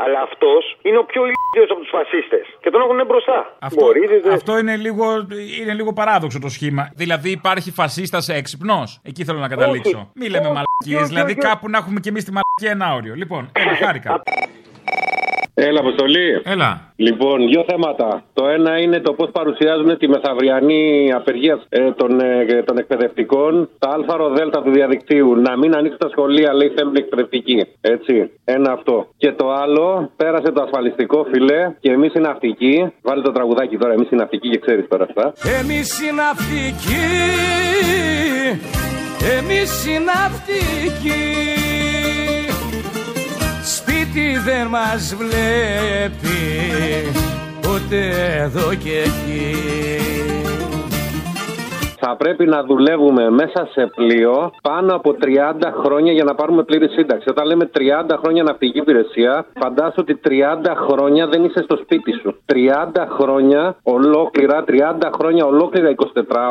Αλλά 0.05 0.21
αυτός 0.29 0.63
είναι 0.83 0.99
ο 0.99 1.05
πιο 1.05 1.23
ηλίθιο 1.31 1.65
από 1.75 1.81
τους 1.85 1.93
φασίστες. 1.99 2.47
Και 2.63 2.71
τον 2.71 2.81
έχουν 2.81 3.01
μπροστά. 3.07 3.57
Αυτό, 3.61 3.85
Μπορείτε, 3.85 4.19
δεν- 4.25 4.33
αυτό 4.33 4.59
είναι, 4.59 4.77
λίγο, 4.77 5.05
είναι 5.63 5.75
λίγο 5.75 5.93
παράδοξο 5.93 6.39
το 6.39 6.49
σχήμα. 6.49 6.85
Δηλαδή 6.97 7.31
υπάρχει 7.31 7.71
φασίστας 7.71 8.29
έξυπνος; 8.29 9.01
Εκεί 9.05 9.25
θέλω 9.25 9.39
να 9.39 9.49
καταλήξω. 9.49 9.97
Όχι. 9.99 10.11
Μη 10.15 10.29
λέμε 10.29 10.45
Όχι, 10.49 10.55
μαλακίες. 10.59 11.01
όχι, 11.03 11.09
Δηλαδή 11.15 11.31
όχι. 11.39 11.49
κάπου 11.49 11.69
να 11.69 11.79
έχουμε 11.79 12.01
και 12.01 12.09
εμείς 12.09 12.25
τη 12.25 12.31
μαλακία 12.37 12.85
ένα 12.87 12.95
όριο. 12.99 13.15
Λοιπόν, 13.15 13.51
ένα 13.53 13.75
χάρηκα. 13.83 14.23
Έλα, 15.55 15.81
Αποστολή. 15.81 16.41
Έλα. 16.45 16.93
Λοιπόν, 16.97 17.49
δύο 17.49 17.65
θέματα. 17.69 18.23
Το 18.33 18.47
ένα 18.47 18.79
είναι 18.79 19.01
το 19.01 19.13
πώς 19.13 19.31
παρουσιάζουν 19.33 19.99
τη 19.99 20.09
μεθαυριανή 20.09 21.13
απεργία 21.15 21.61
ε, 21.69 21.93
των, 21.93 22.21
ε, 22.21 22.63
των 22.65 22.79
εκπαιδευτικών. 22.79 23.69
Τα 23.79 23.89
ΑΡΔ 23.89 24.51
του 24.65 24.71
διαδικτύου. 24.71 25.35
Να 25.37 25.57
μην 25.57 25.75
ανοίξουν 25.75 25.99
τα 25.99 26.09
σχολεία, 26.09 26.55
λέει, 26.55 26.73
θέλουν 26.77 26.95
εκπαιδευτική. 26.97 27.67
Έτσι. 27.81 28.31
Ένα 28.45 28.73
αυτό. 28.73 29.07
Και 29.17 29.33
το 29.33 29.53
άλλο, 29.53 30.11
πέρασε 30.17 30.53
το 30.53 30.63
ασφαλιστικό 30.63 31.27
φιλέ 31.33 31.75
και 31.81 31.91
εμείς 31.91 32.15
οι 32.15 32.19
ναυτικοί. 32.19 32.93
Βάλει 33.03 33.23
το 33.23 33.33
τραγουδάκι 33.33 33.77
τώρα, 33.77 33.93
εμείς 33.93 34.11
οι 34.11 34.15
ναυτικοί 34.15 34.49
και 34.49 34.59
ξέρεις 34.59 34.89
τώρα 34.89 35.05
αυτά. 35.05 35.33
Εμείς 35.61 36.01
οι 36.03 36.13
ναυτικοί 36.15 37.11
Εμείς 39.39 39.87
οι 39.87 39.99
ναυτικοί 39.99 41.53
Σπίτι 44.13 44.39
δεν 44.39 44.67
μας 44.67 45.15
βλέπει 45.15 46.39
Ούτε 47.75 48.11
εδώ 48.37 48.75
και 48.75 48.99
εκεί 48.99 49.57
Θα 52.05 52.17
πρέπει 52.17 52.45
να 52.47 52.63
δουλεύουμε 52.65 53.31
μέσα 53.31 53.69
σε 53.73 53.91
πλοίο 53.97 54.51
πάνω 54.63 54.95
από 54.95 55.11
30 55.25 55.27
χρόνια 55.85 56.13
για 56.13 56.25
να 56.25 56.35
πάρουμε 56.35 56.63
πλήρη 56.63 56.89
σύνταξη. 56.89 57.29
Όταν 57.29 57.47
λέμε 57.47 57.71
30 57.75 57.81
χρόνια 58.23 58.43
ναυτική 58.43 58.79
υπηρεσία, 58.79 59.47
φαντάσου 59.61 59.95
ότι 59.99 60.21
30 60.25 60.31
χρόνια 60.89 61.27
δεν 61.27 61.45
είσαι 61.45 61.63
στο 61.63 61.77
σπίτι 61.83 62.13
σου. 62.21 62.35
30 62.53 62.57
χρόνια 63.19 63.77
ολόκληρα, 63.83 64.65
30 64.69 64.73
χρόνια 65.19 65.45
ολόκληρα 65.45 65.89
24 65.89 65.97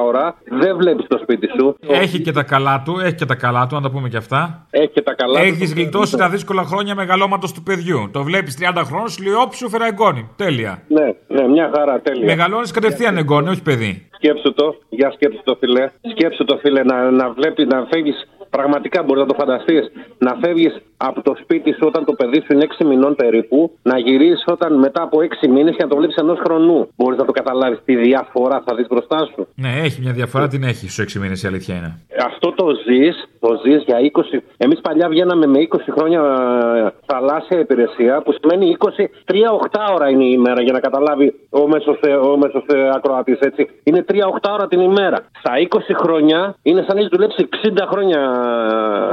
ώρα 0.06 0.36
δεν 0.50 0.78
βλέπεις 0.78 1.06
το 1.08 1.20
σπίτι 1.22 1.48
σου. 1.58 1.76
Έχει 1.88 2.22
και 2.22 2.32
τα 2.32 2.44
καλά 2.44 2.82
του, 2.86 3.00
έχει 3.04 3.16
και 3.16 3.26
τα 3.26 3.36
καλά 3.36 3.68
του, 3.68 3.76
να 3.76 3.82
τα 3.82 3.90
πούμε 3.92 4.10
και 4.10 4.18
αυτά. 4.18 4.66
Έχει 4.70 4.88
και 4.90 5.02
τα 5.02 5.14
καλά 5.14 5.40
Έχεις 5.40 5.70
του. 5.72 5.80
γλιτώσει 5.80 6.18
τα 6.18 6.30
δύσκολα 6.30 6.64
χρόνια 6.64 6.96
μεγαλώματος 6.96 7.52
του 7.54 7.64
παιδιού. 7.64 8.10
Το 8.12 8.24
βλέπεις 8.24 8.58
30 8.60 8.82
χρόνων, 8.86 9.08
σου 9.10 9.24
λέει 9.24 9.34
όψου 9.34 9.70
φέρα 9.70 9.86
εγγόνι. 9.86 10.30
Τέλεια. 10.36 10.82
Ναι, 10.88 11.06
ναι, 11.28 11.48
μια 11.48 11.72
χαρά, 11.76 12.00
τέλεια. 12.00 12.26
Μεγαλώνεις 12.26 12.72
κατευθείαν 12.72 13.18
εγγόνι, 13.18 13.50
όχι 13.50 13.62
παιδί. 13.62 14.10
Σκέψου 14.24 14.54
το, 14.54 14.76
για 14.90 15.12
σκέψου 15.12 15.42
το 15.44 15.56
φιλέ. 15.56 15.90
Σκέψου 16.12 16.46
το 16.46 16.58
φιλέ, 16.58 16.84
να, 16.84 17.12
να 17.12 17.30
βλέπει, 17.30 17.66
να 17.66 17.88
φεύγει. 17.92 18.14
Πραγματικά 18.58 19.04
μπορεί 19.04 19.20
να 19.20 19.26
το 19.26 19.34
φανταστείς. 19.34 19.92
Να 20.18 20.38
φεύγεις 20.42 20.74
από 20.98 21.22
το 21.22 21.36
σπίτι 21.42 21.72
σου 21.72 21.86
όταν 21.92 22.06
το 22.06 22.14
παιδί 22.14 22.40
σου 22.46 22.54
είναι 22.54 22.68
6 22.80 22.86
μηνών 22.86 23.16
περίπου, 23.16 23.78
να 23.82 24.00
γυρίσεις 24.00 24.44
όταν 24.48 24.80
μετά 24.80 25.02
από 25.02 25.20
6 25.22 25.48
μήνες 25.48 25.76
και 25.76 25.84
να 25.84 25.90
το 25.90 25.96
βλέπεις 25.96 26.16
ενός 26.16 26.40
χρονού. 26.44 26.90
Μπορείς 26.96 27.18
να 27.18 27.26
το 27.26 27.32
καταλάβεις 27.32 27.80
τι 27.86 27.96
διαφορά 27.96 28.64
θα 28.66 28.76
δεις 28.76 28.88
μπροστά 28.88 29.20
σου. 29.34 29.48
Ναι, 29.56 29.70
έχει 29.84 30.02
μια 30.02 30.12
διαφορά, 30.12 30.48
την 30.48 30.64
έχει 30.64 30.90
στους 30.90 31.16
6 31.16 31.20
μήνες 31.20 31.44
η 31.44 31.48
αλήθεια 31.48 31.76
είναι. 31.76 32.00
Αυτό 32.26 32.52
το 32.52 32.66
ζεις, 32.86 33.16
το 33.40 33.50
ζεις 33.64 33.84
για 33.86 33.98
20. 34.00 34.44
Εμείς 34.58 34.80
παλιά 34.82 35.10
βγαίναμε 35.10 35.46
με 35.46 35.60
20 35.60 35.92
χρόνια 35.98 36.20
ε, 36.20 36.90
θαλάσσια 37.06 37.60
υπηρεσία, 37.60 38.22
που 38.22 38.34
σημαίνει 38.40 38.78
20, 38.80 39.10
3 39.26 39.36
8 39.72 39.94
ώρα 39.96 40.10
είναι 40.10 40.24
η 40.24 40.34
ημέρα 40.34 40.62
για 40.62 40.74
να 40.74 40.80
καταλάβει 40.80 41.34
ο 41.50 41.68
μέσος 41.68 42.00
ο 42.32 42.38
μέσος, 42.38 42.64
ε, 42.68 42.90
ακροατής, 42.96 43.40
έτσι. 43.40 43.70
Είναι 43.84 44.06
3 44.08 44.28
8 44.42 44.52
ώρα 44.54 44.68
την 44.68 44.80
ημέρα. 44.80 45.18
Στα 45.40 45.54
20 45.58 45.94
χρόνια 46.04 46.56
είναι 46.62 46.82
σαν 46.88 46.96
να 46.96 47.00
έχεις 47.00 47.12
δουλέψει 47.12 47.50
60 47.64 47.88
χρόνια 47.92 48.20
ε, 48.20 48.41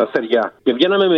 στεριά. 0.08 0.52
Και 0.62 0.72
βγαίναμε 0.72 1.06
με 1.06 1.16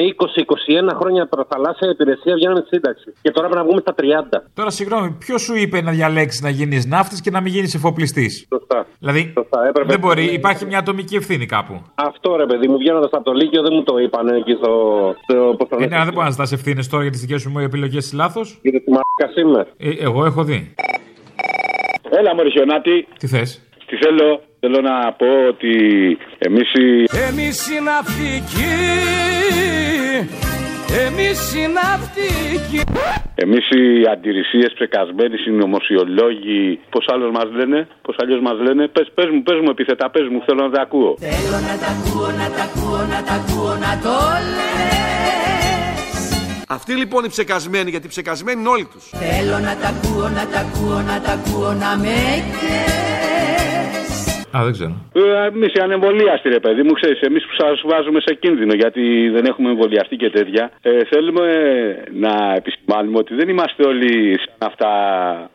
20-21 0.91 0.95
χρόνια 1.01 1.29
θαλάσσια 1.49 1.89
υπηρεσία, 1.91 2.35
βγαίναμε 2.35 2.61
στη 2.61 2.69
σύνταξη. 2.75 3.13
Και 3.23 3.31
τώρα 3.31 3.47
πρέπει 3.49 3.63
να 3.63 3.67
βγούμε 3.69 3.81
στα 3.81 3.95
30. 3.95 4.43
Τώρα, 4.55 4.71
συγγνώμη, 4.71 5.11
ποιος 5.19 5.43
σου 5.43 5.55
είπε 5.57 5.81
να 5.83 5.91
διαλέξεις 5.93 6.41
να 6.43 6.49
γίνεις 6.51 6.87
ναύτης 6.87 7.21
και 7.21 7.31
να 7.31 7.41
μην 7.41 7.53
γίνεις 7.53 7.75
εφοπλιστής; 7.75 8.47
Σωστά. 8.53 8.87
Δηλαδή, 8.99 9.33
Σωστά, 9.37 9.67
έπρεπε- 9.69 9.91
δεν 9.91 9.99
μπορεί, 10.01 10.25
υπάρχει 10.25 10.65
μια 10.67 10.79
ατομική 10.79 11.17
ευθύνη 11.17 11.47
κάπου. 11.47 11.83
Αυτό 11.95 12.37
ρε 12.37 12.47
παιδί 12.47 12.69
μου, 12.69 12.77
βγαίνοντας 12.79 13.11
από 13.13 13.25
το 13.25 13.33
Λύκειο 13.33 13.63
δεν 13.63 13.73
μου 13.75 13.83
το 13.83 13.99
είπαν 13.99 14.29
εκεί 14.29 14.53
στο. 14.53 14.71
στο 15.23 15.55
πώς 15.59 15.69
το 15.69 15.77
Ε, 15.77 15.81
λένε. 15.81 15.97
ναι, 15.97 16.05
δεν 16.05 16.13
μπορεί 16.13 16.25
να 16.25 16.31
ζητάς 16.31 16.53
ευθύνες 16.53 16.89
τώρα 16.89 17.03
για 17.03 17.13
τις 17.13 17.21
δικές 17.21 17.41
σου 17.41 17.53
επιλογές 17.59 18.13
λάθος. 18.13 18.59
Γιατί 18.63 18.81
τη 18.81 18.91
μαλάκα 18.91 19.41
είμαι. 19.41 19.67
Ε, 19.77 20.05
εγώ 20.05 20.25
έχω 20.25 20.45
δει. 20.45 20.75
Έλα, 22.11 22.35
Μωρισιονάτη. 22.35 23.07
Τι 23.19 23.27
θες; 23.27 23.63
Τι 23.87 23.97
θέλω. 23.97 24.41
Θέλω 24.63 24.81
να 24.81 25.13
πω 25.13 25.27
ότι 25.49 25.75
εμείς 26.39 26.73
οι... 26.73 27.05
Εμείς 27.29 27.69
οι 27.71 27.81
ναυτικοί. 27.89 28.77
Εμείς 31.07 31.55
οι 31.55 31.65
ναυτικοί. 31.79 32.83
Εμείς 33.35 33.65
οι 33.71 33.83
αντιρρησίες 34.13 34.73
ψεκασμένοι 34.75 35.37
συνωμοσιολόγοι, 35.37 36.81
πώς 36.91 37.05
άλλος 37.13 37.31
μας 37.31 37.49
λένε, 37.59 37.89
πώς 38.03 38.17
αλλιώς 38.23 38.41
μας 38.41 38.57
λένε, 38.67 38.89
πες, 38.89 39.11
πες 39.15 39.29
μου, 39.33 39.43
πες 39.43 39.59
μου 39.63 39.71
επιθετά, 39.71 40.11
πες 40.11 40.27
μου, 40.31 40.43
θέλω 40.47 40.63
να 40.63 40.71
τα 40.71 40.83
ακούω. 40.83 41.17
Θέλω 41.19 41.59
να 41.69 41.75
τα 41.83 41.89
ακούω, 41.95 42.31
να 42.41 42.49
τα 42.57 42.63
ακούω, 42.69 43.03
να 43.13 43.21
τα 43.27 43.35
ακούω, 43.41 43.75
να 43.85 43.93
το 44.05 44.17
λες. 44.55 44.91
Αυτοί 46.69 46.93
λοιπόν 46.95 47.25
οι 47.25 47.29
ψεκασμένοι, 47.29 47.91
γιατί 47.91 48.09
ψεκασμένοι 48.09 48.61
είναι 48.61 48.69
όλοι 48.69 48.89
τους. 48.93 49.05
Θέλω 49.23 49.59
να 49.69 49.75
τα 49.83 49.89
ακούω, 49.95 50.29
να 50.29 50.45
τα 50.53 50.61
ακούω, 50.67 51.01
να 51.11 51.21
τα 51.21 51.33
ακούω, 51.33 51.73
να 51.73 51.97
με 52.03 52.17
κλαις 52.59 53.11
Α, 54.57 54.65
δεν 54.65 54.73
ξέρω. 54.73 54.95
Ε, 55.13 55.47
Εμείς 55.47 55.73
οι 55.75 55.81
ανεμβολίαστοι, 55.81 56.49
ρε 56.49 56.61
παιδί 56.61 56.83
μου, 56.83 56.93
ξέρεις, 56.93 57.21
εμείς 57.21 57.43
που 57.47 57.55
σας 57.63 57.83
βάζουμε 57.85 58.21
σε 58.21 58.35
κίνδυνο 58.35 58.75
γιατί 58.75 59.29
δεν 59.35 59.45
έχουμε 59.45 59.69
εμβολιαστεί 59.71 60.17
και 60.17 60.31
τέτοια. 60.31 60.71
Ε, 60.83 61.05
θέλουμε 61.05 61.47
να 62.25 62.55
επισημάνουμε 62.57 63.19
ότι 63.19 63.35
δεν 63.35 63.49
είμαστε 63.49 63.87
όλοι 63.87 64.39
σαν 64.39 64.55
αυτά 64.59 64.91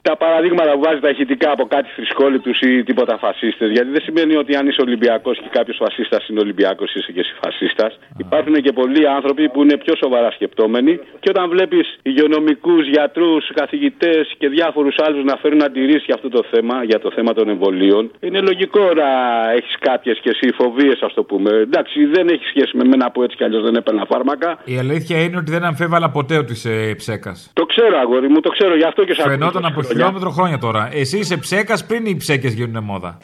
τα 0.01 0.17
παραδείγματα 0.17 0.71
που 0.73 0.79
βάζεις 0.79 1.01
τα 1.01 1.09
ηχητικά 1.09 1.51
από 1.51 1.65
κάτι 1.65 1.89
θρησκόληπτου 1.95 2.51
ή 2.61 2.83
τίποτα 2.83 3.17
φασίστες. 3.17 3.69
Γιατί 3.71 3.89
δεν 3.89 4.01
σημαίνει 4.01 4.35
ότι 4.35 4.55
αν 4.55 4.67
είσαι 4.67 4.81
Ολυμπιακός 4.81 5.37
και 5.37 5.49
κάποιος 5.51 5.77
φασίστας 5.83 6.27
είναι 6.27 6.39
Ολυμπιακός, 6.39 6.95
είσαι 6.95 7.11
και 7.11 7.19
εσύ 7.19 7.33
φασίστας. 7.43 7.99
Υπάρχουν 8.17 8.53
και 8.53 8.71
πολλοί 8.71 9.07
άνθρωποι 9.07 9.49
που 9.49 9.63
είναι 9.63 9.77
πιο 9.77 9.93
σοβαρά 9.95 10.31
σκεπτόμενοι 10.31 10.99
και 11.19 11.29
όταν 11.29 11.49
βλέπεις 11.49 11.97
υγειονομικούς, 12.01 12.87
γιατρούς, 12.87 13.51
καθηγητές 13.53 14.33
και 14.37 14.47
διάφορους 14.49 14.95
άλλους 14.99 15.23
να 15.23 15.35
φέρουν 15.35 15.63
αντιρρήσεις 15.63 16.03
για 16.05 16.15
αυτό 16.15 16.29
το 16.29 16.43
θέμα, 16.51 16.83
για 16.83 16.99
το 16.99 17.11
θέμα 17.11 17.33
των 17.33 17.49
εμβολίων, 17.49 18.11
είναι 18.19 18.39
λογικό 18.39 18.84
να 18.93 19.09
έχεις 19.57 19.75
κάποιες 19.79 20.19
και 20.23 20.29
εσύ 20.29 20.53
φοβίες, 20.57 20.99
ας 21.01 21.13
το 21.13 21.23
πούμε. 21.23 21.49
Εντάξει, 21.67 22.05
δεν 22.05 22.27
έχει 22.27 22.45
σχέση 22.45 22.77
με 22.77 22.83
μένα 22.83 23.11
που 23.11 23.23
έτσι 23.23 23.35
κι 23.37 23.43
αλλιώς 23.43 23.63
δεν 23.63 23.75
έπαιρνα 23.75 24.05
φάρμακα. 24.11 24.57
Η 24.65 24.77
αλήθεια 24.77 25.17
είναι 25.23 25.37
ότι 25.37 25.51
δεν 25.51 25.63
αμφέβαλα 25.63 26.09
ποτέ 26.09 26.37
ότι 26.37 26.51
είσαι 26.51 26.93
ψέκας. 26.97 27.49
Το 27.53 27.65
ξέρω, 27.65 27.97
αγόρι 27.97 28.29
μου, 28.29 28.39
το 28.39 28.49
ξέρω, 28.49 28.75
γι' 28.75 28.83
αυτό 28.91 29.03
και 29.05 29.13
σε 29.13 29.21
ακούω 29.21 29.33
Φαινόταν 29.33 29.53
τόσα 29.61 29.67
από 29.67 29.81
χρόνια. 29.81 29.91
χιλιόμετρο 29.91 30.29
χρόνια 30.29 30.57
τώρα. 30.57 30.89
Εσύ 30.93 31.17
είσαι 31.17 31.37
ψέκας 31.37 31.85
πριν 31.85 32.05
οι 32.05 32.15
ψέκες 32.15 32.53
γίνουν 32.53 32.83
μόδα. 32.83 33.17